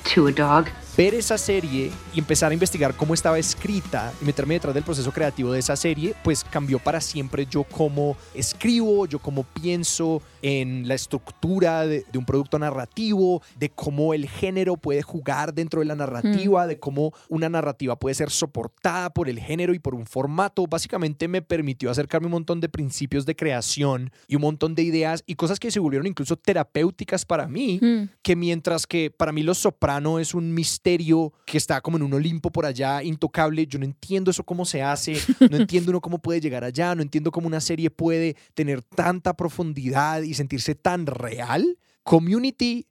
to 0.05 0.27
a 0.27 0.31
dog? 0.31 0.69
ver 0.97 1.13
esa 1.13 1.37
serie 1.37 1.93
y 2.17 2.19
empezar 2.19 2.49
a 2.49 2.53
investigar 2.55 2.95
cómo 2.95 3.13
estaba 3.13 3.37
escrita 3.37 4.11
y 4.19 4.25
meterme 4.25 4.55
detrás 4.55 4.73
del 4.73 4.83
proceso 4.83 5.11
creativo 5.11 5.51
de 5.51 5.59
esa 5.59 5.75
serie, 5.75 6.15
pues 6.23 6.43
cambió 6.43 6.79
para 6.79 6.99
siempre 6.99 7.45
yo 7.45 7.63
cómo 7.63 8.17
escribo, 8.33 9.05
yo 9.05 9.19
cómo 9.19 9.43
pienso 9.43 10.23
en 10.41 10.87
la 10.87 10.95
estructura 10.95 11.85
de, 11.85 12.05
de 12.11 12.17
un 12.17 12.25
producto 12.25 12.57
narrativo, 12.57 13.43
de 13.59 13.69
cómo 13.69 14.15
el 14.15 14.27
género 14.27 14.77
puede 14.77 15.03
jugar 15.03 15.53
dentro 15.53 15.81
de 15.81 15.85
la 15.85 15.95
narrativa, 15.95 16.65
de 16.65 16.79
cómo 16.79 17.13
una 17.29 17.49
narrativa 17.49 17.95
puede 17.99 18.15
ser 18.15 18.31
soportada 18.31 19.11
por 19.11 19.29
el 19.29 19.39
género 19.39 19.75
y 19.75 19.79
por 19.79 19.93
un 19.93 20.07
formato. 20.07 20.65
Básicamente 20.65 21.27
me 21.27 21.43
permitió 21.43 21.91
acercarme 21.91 22.25
un 22.25 22.31
montón 22.31 22.59
de 22.61 22.69
principios 22.69 23.27
de 23.27 23.35
creación 23.35 24.11
y 24.27 24.37
un 24.37 24.41
montón 24.41 24.73
de 24.73 24.81
ideas 24.81 25.23
y 25.27 25.35
cosas 25.35 25.59
que 25.59 25.69
se 25.69 25.79
volvieron 25.79 26.07
incluso 26.07 26.35
terapéuticas 26.35 27.25
para 27.25 27.47
mí, 27.47 27.77
Mm. 27.79 28.09
que 28.23 28.35
mientras 28.35 28.87
que 28.87 29.11
para 29.11 29.31
mí 29.31 29.43
Los 29.43 29.59
Soprano 29.59 30.17
es 30.17 30.33
un 30.33 30.51
misterio 30.51 31.31
que 31.45 31.59
está 31.59 31.79
como 31.81 31.97
en 31.97 32.03
un 32.03 32.06
Olimpo 32.13 32.51
por 32.51 32.65
allá 32.65 33.03
intocable, 33.03 33.67
yo 33.67 33.79
no 33.79 33.85
entiendo 33.85 34.31
eso 34.31 34.43
cómo 34.43 34.65
se 34.65 34.81
hace, 34.81 35.17
no 35.51 35.57
entiendo 35.57 35.91
uno 35.91 36.01
cómo 36.01 36.19
puede 36.19 36.41
llegar 36.41 36.63
allá, 36.63 36.95
no 36.95 37.01
entiendo 37.01 37.31
cómo 37.31 37.47
una 37.47 37.61
serie 37.61 37.89
puede 37.89 38.35
tener 38.53 38.81
tanta 38.81 39.35
profundidad 39.35 40.21
y 40.21 40.33
sentirse 40.33 40.75
tan 40.75 41.05
real. 41.05 41.77
Community 42.03 42.87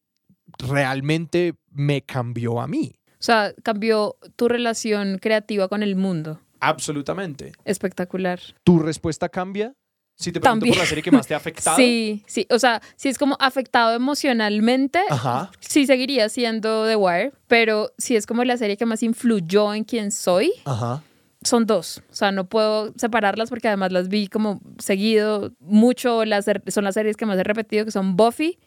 realmente 0.58 1.54
me 1.70 2.02
cambió 2.02 2.60
a 2.60 2.66
mí. 2.66 2.94
O 3.18 3.22
sea, 3.26 3.54
cambió 3.62 4.16
tu 4.36 4.48
relación 4.48 5.18
creativa 5.18 5.68
con 5.68 5.82
el 5.82 5.96
mundo. 5.96 6.40
Absolutamente. 6.60 7.52
Espectacular. 7.64 8.40
¿Tu 8.62 8.78
respuesta 8.78 9.28
cambia? 9.28 9.74
Si 10.18 10.32
te 10.32 10.40
pregunto 10.40 10.60
También. 10.60 10.74
por 10.74 10.82
la 10.82 10.88
serie 10.88 11.04
que 11.04 11.10
más 11.10 11.26
te 11.26 11.34
ha 11.34 11.36
afectado. 11.36 11.76
Sí, 11.76 12.22
sí. 12.26 12.46
O 12.50 12.58
sea, 12.58 12.80
si 12.96 13.10
es 13.10 13.18
como 13.18 13.36
afectado 13.38 13.94
emocionalmente, 13.94 14.98
Ajá. 15.10 15.50
sí 15.60 15.86
seguiría 15.86 16.30
siendo 16.30 16.86
The 16.86 16.96
Wire, 16.96 17.32
pero 17.48 17.92
si 17.98 18.16
es 18.16 18.26
como 18.26 18.42
la 18.44 18.56
serie 18.56 18.78
que 18.78 18.86
más 18.86 19.02
influyó 19.02 19.74
en 19.74 19.84
quién 19.84 20.10
soy, 20.10 20.52
Ajá. 20.64 21.02
son 21.42 21.66
dos. 21.66 22.02
O 22.10 22.14
sea, 22.14 22.32
no 22.32 22.46
puedo 22.48 22.94
separarlas 22.96 23.50
porque 23.50 23.68
además 23.68 23.92
las 23.92 24.08
vi 24.08 24.28
como 24.28 24.60
seguido 24.78 25.52
mucho. 25.60 26.24
Las, 26.24 26.46
son 26.68 26.84
las 26.84 26.94
series 26.94 27.18
que 27.18 27.26
más 27.26 27.38
he 27.38 27.44
repetido, 27.44 27.84
que 27.84 27.90
son 27.90 28.16
Buffy 28.16 28.58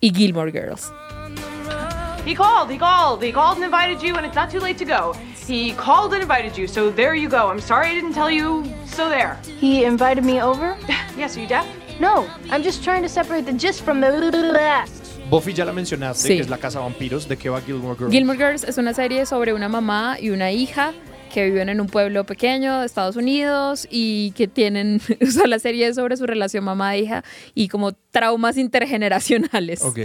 y 0.00 0.14
Gilmore 0.14 0.52
Girls. 0.52 0.92
He 2.24 2.34
called, 2.36 2.70
he 2.70 2.78
called, 2.78 3.22
he 3.22 3.32
called 3.32 3.56
and 3.56 3.64
invited 3.64 4.00
you, 4.02 4.14
and 4.16 4.24
it's 4.24 4.36
not 4.36 4.48
too 4.50 4.60
late 4.60 4.78
to 4.78 4.84
go. 4.84 5.12
He 5.46 5.72
called 5.72 6.12
and 6.12 6.22
invited 6.22 6.56
you, 6.56 6.68
so 6.68 6.88
there 6.88 7.14
you 7.16 7.28
go. 7.28 7.48
I'm 7.48 7.60
sorry 7.60 7.88
I 7.88 7.94
didn't 7.94 8.12
tell 8.14 8.30
you, 8.30 8.62
so 8.86 9.08
there. 9.08 9.38
He 9.58 9.84
invited 9.84 10.24
me 10.24 10.40
over? 10.40 10.76
Yes, 11.16 11.36
are 11.36 11.40
you 11.40 11.46
deaf? 11.46 11.66
No, 12.00 12.26
I'm 12.50 12.62
just 12.62 12.82
trying 12.82 13.02
to 13.02 13.08
separate 13.08 13.44
the 13.44 13.52
gist 13.52 13.82
from 13.82 14.00
the. 14.00 14.86
Buffy 15.28 15.52
ya 15.52 15.64
la 15.66 15.72
mencionaste, 15.72 16.26
Sí. 16.26 16.34
que 16.36 16.40
es 16.42 16.48
la 16.48 16.56
casa 16.58 16.78
de 16.78 16.84
vampiros. 16.84 17.28
¿De 17.28 17.36
qué 17.36 17.50
va 17.50 17.60
Gilmore 17.60 17.96
Girls? 17.98 18.12
Gilmore 18.12 18.38
Girls 18.38 18.64
es 18.64 18.78
una 18.78 18.94
serie 18.94 19.26
sobre 19.26 19.52
una 19.52 19.68
mamá 19.68 20.16
y 20.18 20.30
una 20.30 20.50
hija 20.52 20.92
que 21.32 21.44
viven 21.44 21.68
en 21.68 21.80
un 21.82 21.86
pueblo 21.86 22.24
pequeño 22.24 22.80
de 22.80 22.86
Estados 22.86 23.16
Unidos 23.16 23.86
y 23.90 24.30
que 24.32 24.48
tienen, 24.48 25.00
o 25.22 25.26
sea, 25.30 25.46
la 25.46 25.58
serie 25.58 25.88
es 25.88 25.96
sobre 25.96 26.16
su 26.16 26.24
relación 26.26 26.64
mamá-hija 26.64 27.24
y 27.54 27.68
como 27.68 27.92
traumas 27.92 28.56
intergeneracionales. 28.56 29.82
Ok. 29.82 29.98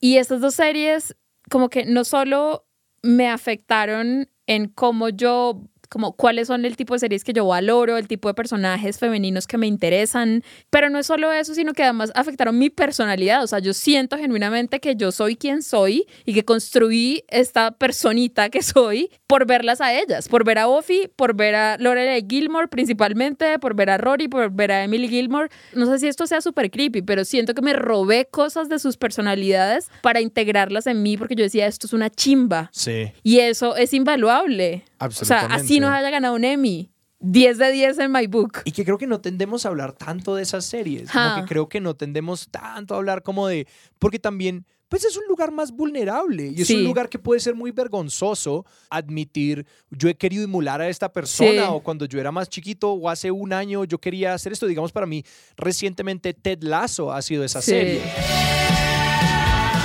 Y 0.00 0.18
estas 0.18 0.40
dos 0.40 0.54
series 0.54 1.16
como 1.54 1.68
que 1.70 1.84
no 1.86 2.02
solo 2.02 2.66
me 3.04 3.28
afectaron 3.28 4.28
en 4.48 4.66
cómo 4.66 5.08
yo 5.08 5.62
como 5.94 6.16
cuáles 6.16 6.48
son 6.48 6.64
el 6.64 6.76
tipo 6.76 6.94
de 6.94 6.98
series 6.98 7.22
que 7.22 7.32
yo 7.32 7.46
valoro, 7.46 7.96
el 7.96 8.08
tipo 8.08 8.26
de 8.26 8.34
personajes 8.34 8.98
femeninos 8.98 9.46
que 9.46 9.58
me 9.58 9.68
interesan. 9.68 10.42
Pero 10.68 10.90
no 10.90 10.98
es 10.98 11.06
solo 11.06 11.32
eso, 11.32 11.54
sino 11.54 11.72
que 11.72 11.84
además 11.84 12.10
afectaron 12.16 12.58
mi 12.58 12.68
personalidad. 12.68 13.44
O 13.44 13.46
sea, 13.46 13.60
yo 13.60 13.72
siento 13.72 14.18
genuinamente 14.18 14.80
que 14.80 14.96
yo 14.96 15.12
soy 15.12 15.36
quien 15.36 15.62
soy 15.62 16.04
y 16.26 16.34
que 16.34 16.44
construí 16.44 17.22
esta 17.28 17.70
personita 17.70 18.50
que 18.50 18.60
soy 18.60 19.08
por 19.28 19.46
verlas 19.46 19.80
a 19.80 19.94
ellas, 19.94 20.28
por 20.28 20.44
ver 20.44 20.58
a 20.58 20.66
Buffy, 20.66 21.08
por 21.14 21.36
ver 21.36 21.54
a 21.54 21.76
Lorelai 21.78 22.26
Gilmore 22.28 22.66
principalmente, 22.66 23.60
por 23.60 23.76
ver 23.76 23.90
a 23.90 23.96
Rory, 23.96 24.26
por 24.26 24.50
ver 24.50 24.72
a 24.72 24.82
Emily 24.82 25.08
Gilmore. 25.08 25.48
No 25.74 25.86
sé 25.86 26.00
si 26.00 26.08
esto 26.08 26.26
sea 26.26 26.40
súper 26.40 26.72
creepy, 26.72 27.02
pero 27.02 27.24
siento 27.24 27.54
que 27.54 27.62
me 27.62 27.72
robé 27.72 28.26
cosas 28.26 28.68
de 28.68 28.80
sus 28.80 28.96
personalidades 28.96 29.90
para 30.02 30.20
integrarlas 30.20 30.88
en 30.88 31.04
mí 31.04 31.16
porque 31.16 31.36
yo 31.36 31.44
decía, 31.44 31.68
esto 31.68 31.86
es 31.86 31.92
una 31.92 32.10
chimba. 32.10 32.68
Sí. 32.72 33.12
Y 33.22 33.38
eso 33.38 33.76
es 33.76 33.92
invaluable. 33.94 34.82
O 35.06 35.24
sea, 35.24 35.46
así 35.46 35.80
nos 35.80 35.90
haya 35.90 36.10
ganado 36.10 36.34
un 36.34 36.44
Emmy. 36.44 36.90
10 37.20 37.56
de 37.56 37.72
10 37.72 37.98
en 38.00 38.12
my 38.12 38.26
book. 38.26 38.60
Y 38.64 38.72
que 38.72 38.84
creo 38.84 38.98
que 38.98 39.06
no 39.06 39.20
tendemos 39.20 39.64
a 39.64 39.70
hablar 39.70 39.92
tanto 39.92 40.34
de 40.34 40.42
esas 40.42 40.66
series. 40.66 41.10
Como 41.10 41.36
que 41.36 41.44
creo 41.48 41.68
que 41.68 41.80
no 41.80 41.94
tendemos 41.94 42.48
tanto 42.50 42.94
a 42.94 42.98
hablar 42.98 43.22
como 43.22 43.46
de. 43.48 43.66
Porque 43.98 44.18
también. 44.18 44.66
Pues 44.86 45.04
es 45.04 45.16
un 45.16 45.24
lugar 45.28 45.50
más 45.50 45.72
vulnerable 45.72 46.52
y 46.54 46.60
es 46.62 46.70
un 46.70 46.84
lugar 46.84 47.08
que 47.08 47.18
puede 47.18 47.40
ser 47.40 47.56
muy 47.56 47.72
vergonzoso 47.72 48.64
admitir, 48.90 49.66
yo 49.90 50.08
he 50.08 50.14
querido 50.14 50.44
emular 50.44 50.80
a 50.80 50.88
esta 50.88 51.10
persona 51.10 51.70
o 51.70 51.82
cuando 51.82 52.04
yo 52.04 52.20
era 52.20 52.30
más 52.30 52.48
chiquito 52.48 52.92
o 52.92 53.08
hace 53.08 53.32
un 53.32 53.52
año 53.52 53.84
yo 53.84 53.98
quería 53.98 54.34
hacer 54.34 54.52
esto. 54.52 54.66
Digamos, 54.66 54.92
para 54.92 55.06
mí, 55.06 55.24
recientemente 55.56 56.32
Ted 56.32 56.62
Lasso 56.62 57.10
ha 57.10 57.22
sido 57.22 57.42
esa 57.42 57.60
serie. 57.60 58.02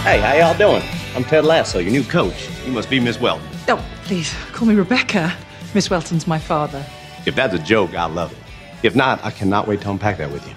Hey, 0.06 0.22
how 0.22 0.38
y'all 0.38 0.56
doing? 0.56 0.84
I'm 1.16 1.24
Ted 1.24 1.44
Lasso, 1.44 1.80
your 1.80 1.92
new 1.92 2.04
coach. 2.04 2.48
You 2.68 2.74
must 2.74 2.90
be 2.90 3.00
Miss 3.00 3.20
Welton. 3.20 3.59
Oh, 3.72 3.80
please, 4.06 4.34
call 4.52 4.68
me 4.68 4.74
Rebecca. 4.74 5.32
Miss 5.76 5.92
Welton's 5.92 6.26
my 6.26 6.40
father. 6.40 6.84
If 7.28 7.36
that's 7.36 7.54
a 7.54 7.60
joke, 7.60 7.94
I 7.94 8.08
love 8.08 8.32
it. 8.32 8.40
If 8.82 8.96
not, 8.96 9.24
I 9.24 9.30
cannot 9.30 9.68
wait 9.68 9.82
to 9.82 9.92
unpack 9.92 10.18
that 10.18 10.32
with 10.32 10.44
you. 10.48 10.56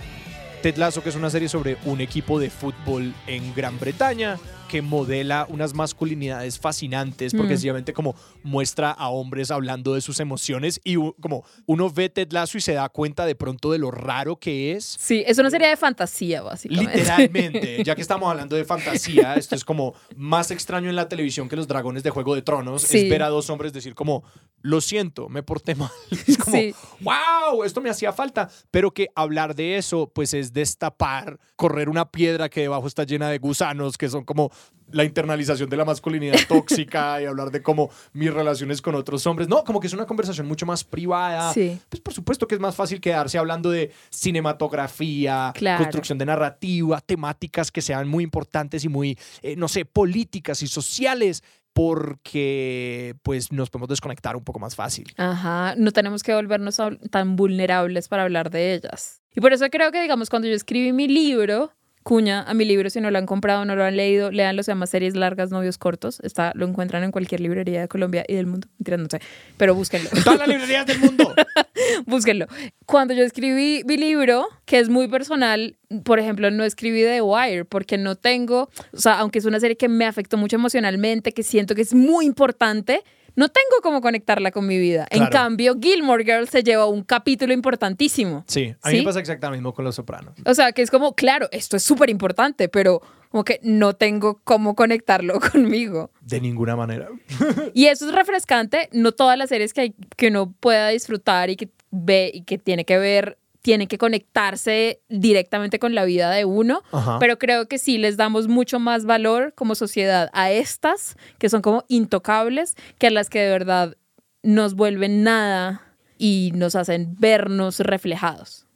Ted 0.62 0.78
Lasso, 0.78 1.02
que 1.02 1.10
es 1.10 1.16
una 1.16 1.28
serie 1.28 1.48
sobre 1.48 1.76
un 1.84 2.00
equipo 2.00 2.38
de 2.38 2.48
fútbol 2.48 3.12
en 3.26 3.52
Gran 3.52 3.78
Bretaña 3.78 4.38
que 4.72 4.80
modela 4.80 5.46
unas 5.50 5.74
masculinidades 5.74 6.58
fascinantes 6.58 7.32
porque 7.34 7.48
Mm. 7.52 7.56
sencillamente 7.56 7.92
como 7.92 8.14
muestra 8.42 8.90
a 8.90 9.10
hombres 9.10 9.50
hablando 9.50 9.92
de 9.92 10.00
sus 10.00 10.18
emociones 10.18 10.80
y 10.82 10.94
como 11.20 11.44
uno 11.66 11.90
ve 11.90 12.08
Ted 12.08 12.32
Lasso 12.32 12.56
y 12.56 12.62
se 12.62 12.72
da 12.72 12.88
cuenta 12.88 13.26
de 13.26 13.34
pronto 13.34 13.70
de 13.70 13.76
lo 13.78 13.90
raro 13.90 14.36
que 14.36 14.72
es. 14.72 14.96
Sí, 14.98 15.22
es 15.26 15.36
una 15.38 15.50
serie 15.50 15.68
de 15.68 15.76
fantasía, 15.76 16.40
básicamente. 16.40 16.96
Literalmente, 16.96 17.84
ya 17.84 17.94
que 17.94 18.00
estamos 18.00 18.30
hablando 18.30 18.56
de 18.56 18.64
fantasía, 18.64 19.34
esto 19.34 19.54
es 19.56 19.62
como 19.62 19.92
más 20.16 20.50
extraño 20.50 20.88
en 20.88 20.96
la 20.96 21.06
televisión 21.06 21.50
que 21.50 21.56
los 21.56 21.68
dragones 21.68 22.02
de 22.02 22.08
Juego 22.08 22.34
de 22.34 22.40
Tronos, 22.40 22.80
Sí. 22.80 22.96
es 23.00 23.10
ver 23.10 23.22
a 23.24 23.28
dos 23.28 23.50
hombres 23.50 23.74
decir 23.74 23.94
como, 23.94 24.24
lo 24.62 24.80
siento, 24.80 25.28
me 25.28 25.42
porté 25.42 25.74
mal. 25.74 25.90
Es 26.26 26.38
como, 26.38 26.56
Sí. 26.56 26.74
wow, 27.00 27.62
esto 27.64 27.82
me 27.82 27.90
hacía 27.90 28.10
falta, 28.14 28.48
pero 28.70 28.90
que 28.94 29.08
hablar 29.14 29.54
de 29.54 29.76
eso 29.76 30.10
pues 30.14 30.32
es 30.32 30.54
destapar, 30.54 31.38
correr 31.56 31.90
una 31.90 32.10
piedra 32.10 32.48
que 32.48 32.62
debajo 32.62 32.86
está 32.86 33.04
llena 33.04 33.28
de 33.28 33.36
gusanos, 33.38 33.98
que 33.98 34.08
son 34.08 34.24
como 34.24 34.50
la 34.90 35.04
internalización 35.04 35.70
de 35.70 35.76
la 35.78 35.86
masculinidad 35.86 36.36
tóxica 36.48 37.22
y 37.22 37.24
hablar 37.24 37.50
de 37.50 37.62
cómo 37.62 37.88
mis 38.12 38.32
relaciones 38.32 38.82
con 38.82 38.94
otros 38.94 39.26
hombres. 39.26 39.48
No, 39.48 39.64
como 39.64 39.80
que 39.80 39.86
es 39.86 39.92
una 39.94 40.04
conversación 40.04 40.46
mucho 40.46 40.66
más 40.66 40.84
privada. 40.84 41.50
Sí. 41.54 41.80
Pues 41.88 42.00
por 42.02 42.12
supuesto 42.12 42.46
que 42.46 42.56
es 42.56 42.60
más 42.60 42.74
fácil 42.76 43.00
quedarse 43.00 43.38
hablando 43.38 43.70
de 43.70 43.90
cinematografía, 44.10 45.52
Claro. 45.54 45.82
construcción 45.84 46.18
de 46.18 46.26
narrativa, 46.26 47.00
temáticas 47.00 47.70
que 47.70 47.80
sean 47.80 48.06
muy 48.08 48.22
importantes 48.24 48.84
y 48.84 48.88
muy, 48.88 49.18
eh, 49.42 49.56
no 49.56 49.68
sé, 49.68 49.84
políticas 49.86 50.62
y 50.62 50.66
sociales, 50.66 51.42
porque 51.72 53.14
pues 53.22 53.50
nos 53.50 53.70
podemos 53.70 53.88
desconectar 53.88 54.36
un 54.36 54.44
poco 54.44 54.58
más 54.58 54.76
fácil. 54.76 55.06
Ajá, 55.16 55.74
no 55.76 55.90
tenemos 55.92 56.22
que 56.22 56.34
volvernos 56.34 56.78
tan 57.10 57.36
vulnerables 57.36 58.08
para 58.08 58.24
hablar 58.24 58.50
de 58.50 58.74
ellas. 58.74 59.20
Y 59.34 59.40
por 59.40 59.52
eso 59.54 59.66
creo 59.70 59.90
que, 59.90 60.02
digamos, 60.02 60.28
cuando 60.28 60.48
yo 60.48 60.54
escribí 60.54 60.92
mi 60.92 61.08
libro, 61.08 61.72
cuña 62.03 62.42
a 62.42 62.55
mi 62.55 62.64
libro, 62.64 62.90
si 62.90 63.00
no 63.00 63.11
lo 63.11 63.18
han 63.18 63.26
comprado, 63.26 63.64
no 63.64 63.76
lo 63.76 63.84
han 63.84 63.96
leído, 63.96 64.30
leanlo, 64.30 64.62
se 64.62 64.70
llama 64.72 64.86
Series 64.86 65.16
Largas, 65.16 65.50
Novios 65.50 65.78
Cortos. 65.78 66.20
Está, 66.22 66.53
lo 66.55 66.66
encuentran 66.66 67.05
en 67.05 67.11
cualquier 67.11 67.40
librería 67.40 67.80
de 67.80 67.88
Colombia 67.88 68.24
y 68.28 68.34
del 68.34 68.46
mundo. 68.46 68.68
Mentira, 68.78 68.96
no 68.96 69.07
sé, 69.11 69.20
pero 69.57 69.74
búsquenlo. 69.74 70.11
En 70.12 70.24
todas 70.24 70.38
las 70.40 70.48
librerías 70.48 70.86
del 70.86 70.98
mundo. 71.00 71.34
búsquenlo. 72.07 72.46
Cuando 72.86 73.14
yo 73.14 73.22
escribí 73.22 73.82
mi 73.86 73.96
libro, 73.96 74.46
que 74.64 74.78
es 74.78 74.88
muy 74.88 75.09
personal, 75.09 75.76
por 76.05 76.18
ejemplo, 76.18 76.50
no 76.50 76.64
escribí 76.64 77.03
The 77.03 77.22
Wire 77.22 77.64
porque 77.64 77.98
no 77.98 78.16
tengo, 78.16 78.70
o 78.92 79.00
sea, 79.00 79.18
aunque 79.18 79.38
es 79.38 79.44
una 79.44 79.61
serie 79.61 79.76
que 79.76 79.88
me 79.88 80.05
afectó 80.05 80.36
mucho 80.36 80.57
emocionalmente, 80.57 81.32
que 81.32 81.42
siento 81.42 81.74
que 81.74 81.82
es 81.82 81.94
muy 81.94 82.26
importante, 82.26 83.03
no 83.34 83.48
tengo 83.48 83.80
cómo 83.82 84.00
conectarla 84.00 84.50
con 84.50 84.66
mi 84.66 84.78
vida. 84.78 85.06
En 85.10 85.26
cambio, 85.26 85.76
Gilmore 85.80 86.24
Girls 86.24 86.50
se 86.50 86.62
lleva 86.62 86.86
un 86.86 87.02
capítulo 87.02 87.52
importantísimo. 87.52 88.44
Sí, 88.46 88.74
a 88.82 88.88
mí 88.88 88.96
¿Sí? 88.96 89.00
me 89.00 89.04
pasa 89.04 89.20
exactamente 89.20 89.56
lo 89.56 89.62
mismo 89.62 89.74
con 89.74 89.84
Los 89.84 89.96
Sopranos. 89.96 90.34
O 90.44 90.54
sea, 90.54 90.72
que 90.72 90.82
es 90.82 90.90
como, 90.90 91.14
claro, 91.14 91.48
esto 91.52 91.76
es 91.76 91.82
súper 91.82 92.10
importante, 92.10 92.68
pero 92.68 93.00
como 93.30 93.44
que 93.44 93.60
no 93.62 93.94
tengo 93.94 94.40
cómo 94.44 94.74
conectarlo 94.74 95.40
conmigo. 95.52 96.10
De 96.20 96.40
ninguna 96.40 96.76
manera. 96.76 97.08
Y 97.74 97.86
eso 97.86 98.06
es 98.06 98.14
refrescante. 98.14 98.88
No 98.92 99.12
todas 99.12 99.38
las 99.38 99.48
series 99.48 99.72
que, 99.72 99.80
hay, 99.80 99.94
que 100.16 100.28
uno 100.28 100.52
pueda 100.52 100.88
disfrutar 100.88 101.48
y 101.48 101.56
que 101.56 101.70
ve 101.90 102.30
y 102.32 102.42
que 102.42 102.58
tiene 102.58 102.84
que 102.84 102.98
ver, 102.98 103.38
tienen 103.62 103.88
que 103.88 103.96
conectarse 103.96 105.00
directamente 105.08 105.78
con 105.78 105.94
la 105.94 106.04
vida 106.04 106.30
de 106.30 106.44
uno. 106.44 106.82
Ajá. 106.92 107.18
Pero 107.18 107.38
creo 107.38 107.68
que 107.68 107.78
sí 107.78 107.96
les 107.96 108.16
damos 108.16 108.48
mucho 108.48 108.78
más 108.78 109.06
valor 109.06 109.54
como 109.54 109.74
sociedad 109.74 110.28
a 110.32 110.50
estas, 110.50 111.16
que 111.38 111.48
son 111.48 111.62
como 111.62 111.84
intocables, 111.88 112.74
que 112.98 113.06
a 113.06 113.10
las 113.10 113.30
que 113.30 113.40
de 113.40 113.50
verdad 113.50 113.96
nos 114.42 114.74
vuelven 114.74 115.22
nada 115.22 115.96
y 116.18 116.52
nos 116.54 116.74
hacen 116.74 117.16
vernos 117.18 117.78
reflejados. 117.80 118.66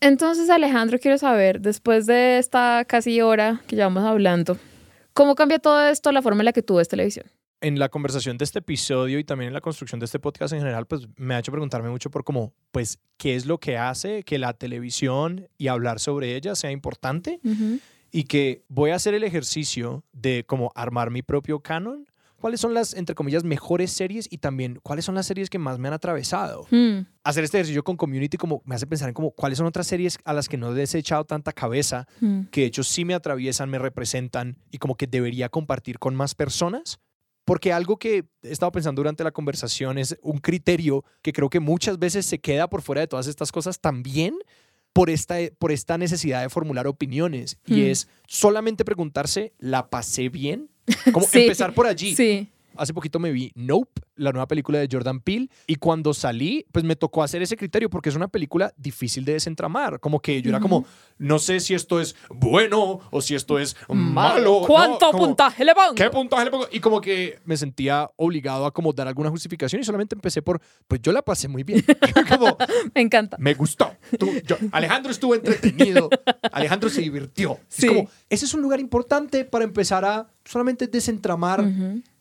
Entonces, 0.00 0.48
Alejandro, 0.48 0.98
quiero 0.98 1.18
saber, 1.18 1.60
después 1.60 2.06
de 2.06 2.38
esta 2.38 2.86
casi 2.86 3.20
hora 3.20 3.60
que 3.66 3.76
llevamos 3.76 4.04
hablando, 4.04 4.56
¿cómo 5.12 5.34
cambia 5.34 5.58
todo 5.58 5.86
esto 5.88 6.10
la 6.10 6.22
forma 6.22 6.40
en 6.40 6.46
la 6.46 6.52
que 6.52 6.62
tú 6.62 6.76
ves 6.76 6.88
televisión? 6.88 7.26
En 7.60 7.78
la 7.78 7.88
conversación 7.88 8.38
de 8.38 8.44
este 8.44 8.60
episodio 8.60 9.18
y 9.18 9.24
también 9.24 9.48
en 9.48 9.54
la 9.54 9.60
construcción 9.60 10.00
de 10.00 10.06
este 10.06 10.18
podcast 10.18 10.52
en 10.52 10.60
general, 10.60 10.86
pues 10.86 11.06
me 11.16 11.34
ha 11.34 11.38
hecho 11.38 11.52
preguntarme 11.52 11.90
mucho 11.90 12.10
por 12.10 12.24
cómo, 12.24 12.54
pues, 12.70 12.98
qué 13.18 13.36
es 13.36 13.46
lo 13.46 13.58
que 13.58 13.76
hace 13.76 14.22
que 14.22 14.38
la 14.38 14.54
televisión 14.54 15.48
y 15.58 15.68
hablar 15.68 16.00
sobre 16.00 16.36
ella 16.36 16.54
sea 16.54 16.70
importante 16.70 17.40
y 18.10 18.24
que 18.24 18.64
voy 18.68 18.90
a 18.90 18.96
hacer 18.96 19.14
el 19.14 19.24
ejercicio 19.24 20.04
de 20.12 20.44
como 20.46 20.72
armar 20.74 21.10
mi 21.10 21.22
propio 21.22 21.60
canon. 21.60 22.06
¿Cuáles 22.36 22.58
son 22.58 22.72
las, 22.72 22.94
entre 22.94 23.14
comillas, 23.14 23.44
mejores 23.44 23.92
series 23.92 24.26
y 24.30 24.38
también 24.38 24.78
cuáles 24.82 25.04
son 25.04 25.14
las 25.14 25.26
series 25.26 25.50
que 25.50 25.58
más 25.58 25.78
me 25.78 25.88
han 25.88 25.94
atravesado? 25.94 26.66
Hmm. 26.70 27.00
Hacer 27.22 27.44
este 27.44 27.58
ejercicio 27.58 27.84
con 27.84 27.98
Community 27.98 28.38
como 28.38 28.62
me 28.64 28.74
hace 28.74 28.86
pensar 28.86 29.08
en 29.10 29.14
como 29.14 29.32
cuáles 29.32 29.58
son 29.58 29.66
otras 29.66 29.86
series 29.86 30.16
a 30.24 30.32
las 30.32 30.48
que 30.48 30.56
no 30.56 30.72
les 30.72 30.94
he 30.94 30.98
echado 30.98 31.24
tanta 31.26 31.52
cabeza, 31.52 32.06
Hmm. 32.20 32.44
que 32.50 32.62
de 32.62 32.68
hecho 32.68 32.82
sí 32.82 33.04
me 33.04 33.12
atraviesan, 33.12 33.68
me 33.68 33.78
representan 33.78 34.56
y 34.70 34.78
como 34.78 34.94
que 34.94 35.06
debería 35.06 35.50
compartir 35.50 35.98
con 35.98 36.14
más 36.14 36.34
personas. 36.34 36.98
Porque 37.50 37.72
algo 37.72 37.96
que 37.96 38.26
he 38.44 38.52
estado 38.52 38.70
pensando 38.70 39.00
durante 39.00 39.24
la 39.24 39.32
conversación 39.32 39.98
es 39.98 40.16
un 40.22 40.38
criterio 40.38 41.04
que 41.20 41.32
creo 41.32 41.50
que 41.50 41.58
muchas 41.58 41.98
veces 41.98 42.24
se 42.24 42.38
queda 42.38 42.70
por 42.70 42.80
fuera 42.80 43.00
de 43.00 43.08
todas 43.08 43.26
estas 43.26 43.50
cosas 43.50 43.80
también 43.80 44.36
por 44.92 45.10
esta, 45.10 45.34
por 45.58 45.72
esta 45.72 45.98
necesidad 45.98 46.42
de 46.42 46.48
formular 46.48 46.86
opiniones. 46.86 47.58
Y 47.66 47.80
Mm. 47.80 47.86
es 47.90 48.08
solamente 48.28 48.84
preguntarse, 48.84 49.52
¿la 49.58 49.90
pasé 49.90 50.28
bien? 50.28 50.70
Como 51.12 51.26
Sí, 51.26 51.40
empezar 51.42 51.74
por 51.74 51.88
allí. 51.88 52.14
Sí. 52.14 52.48
Hace 52.80 52.94
poquito 52.94 53.18
me 53.18 53.30
vi 53.30 53.52
Nope, 53.54 54.00
la 54.16 54.32
nueva 54.32 54.48
película 54.48 54.78
de 54.78 54.88
Jordan 54.90 55.20
Peele, 55.20 55.48
y 55.66 55.76
cuando 55.76 56.14
salí, 56.14 56.64
pues 56.72 56.82
me 56.84 56.96
tocó 56.96 57.22
hacer 57.22 57.42
ese 57.42 57.56
criterio 57.56 57.90
porque 57.90 58.08
es 58.08 58.16
una 58.16 58.28
película 58.28 58.72
difícil 58.78 59.24
de 59.24 59.34
desentramar. 59.34 60.00
Como 60.00 60.20
que 60.20 60.40
yo 60.40 60.48
era 60.48 60.60
como, 60.60 60.86
no 61.18 61.38
sé 61.38 61.60
si 61.60 61.74
esto 61.74 62.00
es 62.00 62.16
bueno 62.30 63.00
o 63.10 63.20
si 63.20 63.34
esto 63.34 63.58
es 63.58 63.76
malo. 63.88 64.60
¿no? 64.62 64.66
¿Cuánto 64.66 65.10
Como, 65.10 65.26
puntaje 65.26 65.64
le 65.64 65.74
pongo? 65.74 65.94
¿Qué 65.94 66.08
puntaje 66.08 66.44
le 66.46 66.50
pongo? 66.50 66.66
Y 66.72 66.80
como 66.80 67.00
que 67.00 67.38
me 67.44 67.56
sentía 67.56 68.10
obligado 68.16 68.64
a 68.64 68.72
como 68.72 68.92
dar 68.92 69.08
alguna 69.08 69.28
justificación 69.30 69.80
y 69.82 69.84
solamente 69.84 70.14
empecé 70.14 70.40
por, 70.40 70.60
pues 70.88 71.02
yo 71.02 71.12
la 71.12 71.20
pasé 71.22 71.48
muy 71.48 71.62
bien. 71.62 71.84
como, 72.28 72.56
Me 72.94 73.02
encanta. 73.02 73.36
me 73.38 73.52
gustó. 73.54 73.94
Tú- 74.18 74.30
yo- 74.46 74.56
Alejandro 74.72 75.10
estuvo 75.12 75.34
entretenido. 75.34 76.08
Alejandro 76.50 76.88
se 76.88 77.02
divirtió. 77.02 77.58
Sí. 77.68 77.86
Es 77.86 77.92
como, 77.92 78.10
ese 78.30 78.44
es 78.46 78.54
un 78.54 78.62
lugar 78.62 78.80
importante 78.80 79.44
para 79.44 79.64
empezar 79.64 80.04
a 80.04 80.28
solamente 80.44 80.86
desentramar. 80.86 81.64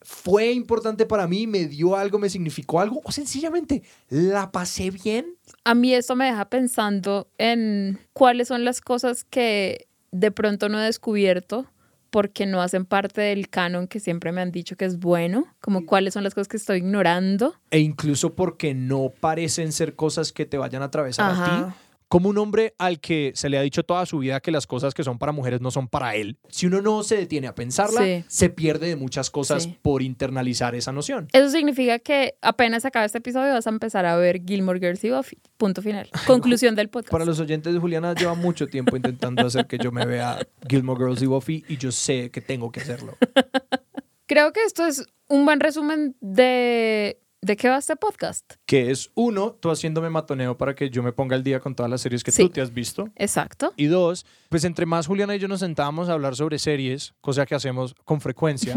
Fue 0.01 0.51
importante 0.51 1.05
para 1.05 1.27
mí, 1.27 1.45
me 1.45 1.65
dio 1.65 1.95
algo, 1.95 2.19
me 2.19 2.29
significó 2.29 2.79
algo, 2.79 3.01
o 3.03 3.11
sencillamente 3.11 3.83
la 4.09 4.51
pasé 4.51 4.91
bien. 4.91 5.35
A 5.65 5.75
mí 5.75 5.93
esto 5.93 6.15
me 6.15 6.25
deja 6.25 6.49
pensando 6.49 7.29
en 7.37 7.99
cuáles 8.13 8.47
son 8.47 8.63
las 8.63 8.81
cosas 8.81 9.23
que 9.23 9.87
de 10.11 10.31
pronto 10.31 10.69
no 10.69 10.79
he 10.79 10.85
descubierto 10.85 11.67
porque 12.09 12.45
no 12.45 12.61
hacen 12.61 12.85
parte 12.85 13.21
del 13.21 13.49
canon 13.49 13.87
que 13.87 13.99
siempre 13.99 14.31
me 14.31 14.41
han 14.41 14.51
dicho 14.51 14.75
que 14.75 14.85
es 14.85 14.99
bueno, 14.99 15.45
como 15.61 15.85
cuáles 15.85 16.13
son 16.13 16.23
las 16.23 16.33
cosas 16.33 16.47
que 16.47 16.57
estoy 16.57 16.79
ignorando. 16.79 17.55
E 17.71 17.79
incluso 17.79 18.33
porque 18.35 18.73
no 18.73 19.13
parecen 19.19 19.71
ser 19.71 19.95
cosas 19.95 20.31
que 20.31 20.45
te 20.45 20.57
vayan 20.57 20.81
a 20.81 20.85
atravesar 20.85 21.31
a 21.31 21.45
ti, 21.45 21.75
como 22.09 22.27
un 22.27 22.37
hombre 22.39 22.73
al 22.79 22.99
que 22.99 23.31
se 23.35 23.47
le 23.49 23.57
ha 23.57 23.61
dicho 23.61 23.83
toda 23.83 24.05
su 24.05 24.17
vida 24.19 24.39
que 24.41 24.51
las 24.51 24.67
cosas 24.67 24.93
que 24.93 25.03
son 25.03 25.17
para 25.19 25.31
mujeres 25.31 25.61
no 25.61 25.71
son 25.71 25.87
para 25.87 26.15
él, 26.15 26.37
si 26.49 26.65
uno 26.65 26.81
no 26.81 27.03
se 27.03 27.15
detiene 27.15 27.47
a 27.47 27.55
pensarla, 27.55 28.01
Sí. 28.03 28.23
se 28.27 28.49
pierde 28.49 28.87
de 28.87 28.95
muchas 28.95 29.29
cosas 29.29 29.63
Sí. 29.63 29.77
por 29.81 30.01
internalizar 30.01 30.73
esa 30.75 30.91
noción. 30.91 31.27
Eso 31.31 31.49
significa 31.49 31.99
que 31.99 32.33
apenas 32.41 32.83
acabe 32.83 33.05
este 33.05 33.19
episodio 33.19 33.53
vas 33.53 33.67
a 33.67 33.69
empezar 33.69 34.05
a 34.05 34.17
ver 34.17 34.41
Gilmore 34.45 34.79
Girls 34.79 35.03
y 35.03 35.11
Buffy. 35.11 35.37
Punto 35.57 35.81
final. 35.81 36.09
Conclusión 36.27 36.75
del 36.75 36.89
podcast. 36.89 37.11
Para 37.11 37.25
los 37.25 37.39
oyentes 37.39 37.73
de 37.73 37.79
Juliana 37.79 38.13
lleva 38.15 38.33
mucho 38.33 38.67
tiempo 38.67 38.95
intentando 38.97 39.45
hacer 39.45 39.67
que 39.67 39.77
yo 39.77 39.91
me 39.91 40.05
vea 40.05 40.39
Gilmore 40.67 41.05
Girls 41.05 41.21
y 41.21 41.27
Buffy 41.27 41.63
y 41.69 41.77
yo 41.77 41.91
sé 41.91 42.31
que 42.31 42.41
tengo 42.41 42.71
que 42.71 42.81
hacerlo. 42.81 43.15
Creo 44.25 44.51
que 44.53 44.63
esto 44.63 44.85
es 44.85 45.05
un 45.27 45.45
buen 45.45 45.59
resumen 45.59 46.15
de 46.21 47.19
de 47.41 47.55
qué 47.55 47.69
va 47.69 47.77
este 47.77 47.95
podcast. 47.95 48.53
Que 48.65 48.91
es 48.91 49.09
uno, 49.15 49.51
tú 49.59 49.71
haciéndome 49.71 50.09
matoneo 50.09 50.57
para 50.57 50.75
que 50.75 50.89
yo 50.89 51.01
me 51.03 51.13
ponga 51.13 51.35
al 51.35 51.43
día 51.43 51.59
con 51.59 51.73
todas 51.75 51.89
las 51.89 52.01
series 52.01 52.23
que 52.23 52.31
Sí. 52.31 52.43
tú 52.43 52.49
te 52.49 52.61
has 52.61 52.73
visto. 52.73 53.09
Exacto. 53.15 53.73
Y 53.77 53.85
dos, 53.85 54.25
pues 54.49 54.63
entre 54.65 54.85
más 54.85 55.07
Juliana 55.07 55.35
y 55.35 55.39
yo 55.39 55.47
nos 55.47 55.61
sentábamos 55.61 56.09
a 56.09 56.13
hablar 56.13 56.35
sobre 56.35 56.59
series, 56.59 57.13
cosa 57.21 57.45
que 57.45 57.55
hacemos 57.55 57.95
con 58.03 58.19
frecuencia, 58.21 58.75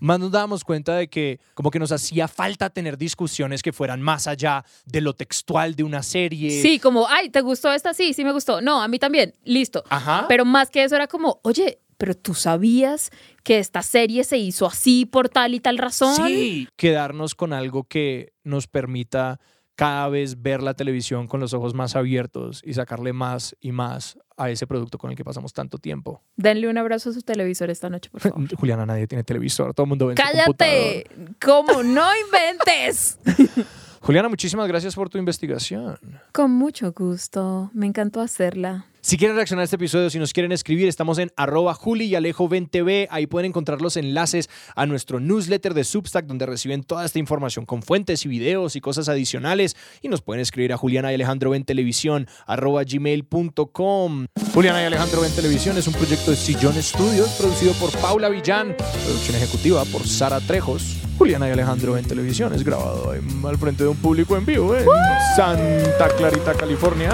más 0.00 0.18
nos 0.18 0.32
dábamos 0.32 0.64
cuenta 0.64 0.96
de 0.96 1.06
que 1.08 1.38
como 1.54 1.70
que 1.70 1.78
nos 1.78 1.92
hacía 1.92 2.26
falta 2.26 2.70
tener 2.70 2.98
discusiones 2.98 3.62
que 3.62 3.72
fueran 3.72 4.02
más 4.02 4.26
allá 4.26 4.64
de 4.84 5.00
lo 5.00 5.14
textual 5.14 5.76
de 5.76 5.84
una 5.84 6.02
serie. 6.02 6.60
Sí, 6.60 6.80
como, 6.80 7.06
ay, 7.08 7.30
¿te 7.30 7.40
gustó 7.40 7.72
esta? 7.72 7.94
Sí, 7.94 8.12
sí 8.14 8.24
me 8.24 8.32
gustó. 8.32 8.60
No, 8.60 8.82
a 8.82 8.88
mí 8.88 8.98
también. 8.98 9.34
Listo. 9.44 9.84
Ajá. 9.88 10.24
Pero 10.28 10.44
más 10.44 10.70
que 10.70 10.82
eso 10.82 10.96
era 10.96 11.06
como, 11.06 11.38
oye, 11.44 11.78
pero 12.02 12.16
tú 12.16 12.34
sabías 12.34 13.12
que 13.44 13.60
esta 13.60 13.80
serie 13.80 14.24
se 14.24 14.36
hizo 14.36 14.66
así 14.66 15.06
por 15.06 15.28
tal 15.28 15.54
y 15.54 15.60
tal 15.60 15.78
razón. 15.78 16.16
Sí, 16.26 16.66
quedarnos 16.74 17.36
con 17.36 17.52
algo 17.52 17.84
que 17.84 18.32
nos 18.42 18.66
permita 18.66 19.38
cada 19.76 20.08
vez 20.08 20.42
ver 20.42 20.64
la 20.64 20.74
televisión 20.74 21.28
con 21.28 21.38
los 21.38 21.54
ojos 21.54 21.74
más 21.74 21.94
abiertos 21.94 22.60
y 22.64 22.74
sacarle 22.74 23.12
más 23.12 23.54
y 23.60 23.70
más 23.70 24.18
a 24.36 24.50
ese 24.50 24.66
producto 24.66 24.98
con 24.98 25.10
el 25.12 25.16
que 25.16 25.22
pasamos 25.22 25.52
tanto 25.52 25.78
tiempo. 25.78 26.24
Denle 26.34 26.68
un 26.68 26.76
abrazo 26.76 27.10
a 27.10 27.12
su 27.12 27.22
televisor 27.22 27.70
esta 27.70 27.88
noche, 27.88 28.10
por 28.10 28.20
favor. 28.20 28.52
Juliana, 28.58 28.84
nadie 28.84 29.06
tiene 29.06 29.22
televisor, 29.22 29.72
todo 29.72 29.84
el 29.84 29.90
mundo 29.90 30.08
ve 30.08 30.16
su 30.16 30.22
¡Cállate! 30.24 31.06
¿Cómo? 31.40 31.84
¡No 31.84 32.08
inventes! 32.26 33.20
Juliana, 34.00 34.28
muchísimas 34.28 34.66
gracias 34.66 34.96
por 34.96 35.08
tu 35.08 35.18
investigación. 35.18 35.96
Con 36.32 36.50
mucho 36.50 36.90
gusto. 36.90 37.70
Me 37.72 37.86
encantó 37.86 38.20
hacerla. 38.20 38.86
Si 39.04 39.16
quieren 39.16 39.34
reaccionar 39.34 39.62
a 39.62 39.64
este 39.64 39.74
episodio, 39.74 40.10
si 40.10 40.20
nos 40.20 40.32
quieren 40.32 40.52
escribir, 40.52 40.86
estamos 40.86 41.18
en 41.18 41.32
arroba 41.34 41.74
Juli 41.74 42.04
y 42.04 42.14
Alejo 42.14 42.48
20V. 42.48 43.08
Ahí 43.10 43.26
pueden 43.26 43.48
encontrar 43.48 43.82
los 43.82 43.96
enlaces 43.96 44.48
a 44.76 44.86
nuestro 44.86 45.18
newsletter 45.18 45.74
de 45.74 45.82
Substack, 45.82 46.26
donde 46.26 46.46
reciben 46.46 46.84
toda 46.84 47.04
esta 47.04 47.18
información 47.18 47.66
con 47.66 47.82
fuentes 47.82 48.24
y 48.24 48.28
videos 48.28 48.76
y 48.76 48.80
cosas 48.80 49.08
adicionales. 49.08 49.74
Y 50.02 50.08
nos 50.08 50.22
pueden 50.22 50.40
escribir 50.40 50.72
a 50.72 50.76
Juliana 50.76 51.10
y 51.10 51.16
Alejandro 51.16 51.56
en 51.56 51.64
televisión, 51.64 52.28
arroba 52.46 52.84
gmail.com. 52.84 54.26
Juliana 54.54 54.82
y 54.82 54.84
Alejandro 54.84 55.24
en 55.24 55.34
televisión 55.34 55.76
es 55.76 55.88
un 55.88 55.94
proyecto 55.94 56.30
de 56.30 56.36
Sillón 56.36 56.80
Studios, 56.80 57.30
producido 57.30 57.72
por 57.72 57.90
Paula 57.98 58.28
Villán, 58.28 58.76
producción 58.76 59.34
ejecutiva 59.34 59.84
por 59.86 60.06
Sara 60.06 60.38
Trejos. 60.38 60.98
Juliana 61.18 61.48
y 61.48 61.50
Alejandro 61.50 61.96
en 61.96 62.04
televisión 62.04 62.54
es 62.54 62.62
grabado 62.62 63.10
ahí 63.10 63.20
al 63.44 63.58
frente 63.58 63.82
de 63.82 63.90
un 63.90 63.96
público 63.96 64.36
en 64.36 64.46
vivo 64.46 64.76
en 64.76 64.86
Santa 65.34 66.08
Clarita, 66.16 66.54
California. 66.54 67.10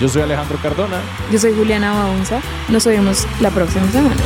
Yo 0.00 0.08
soy 0.08 0.22
Alejandro 0.22 0.58
Cardona. 0.62 1.00
Yo 1.32 1.38
soy 1.38 1.54
Juliana 1.54 1.92
Baunza. 1.92 2.40
Nos 2.68 2.86
oímos 2.86 3.26
la 3.40 3.50
próxima 3.50 3.90
semana. 3.90 4.16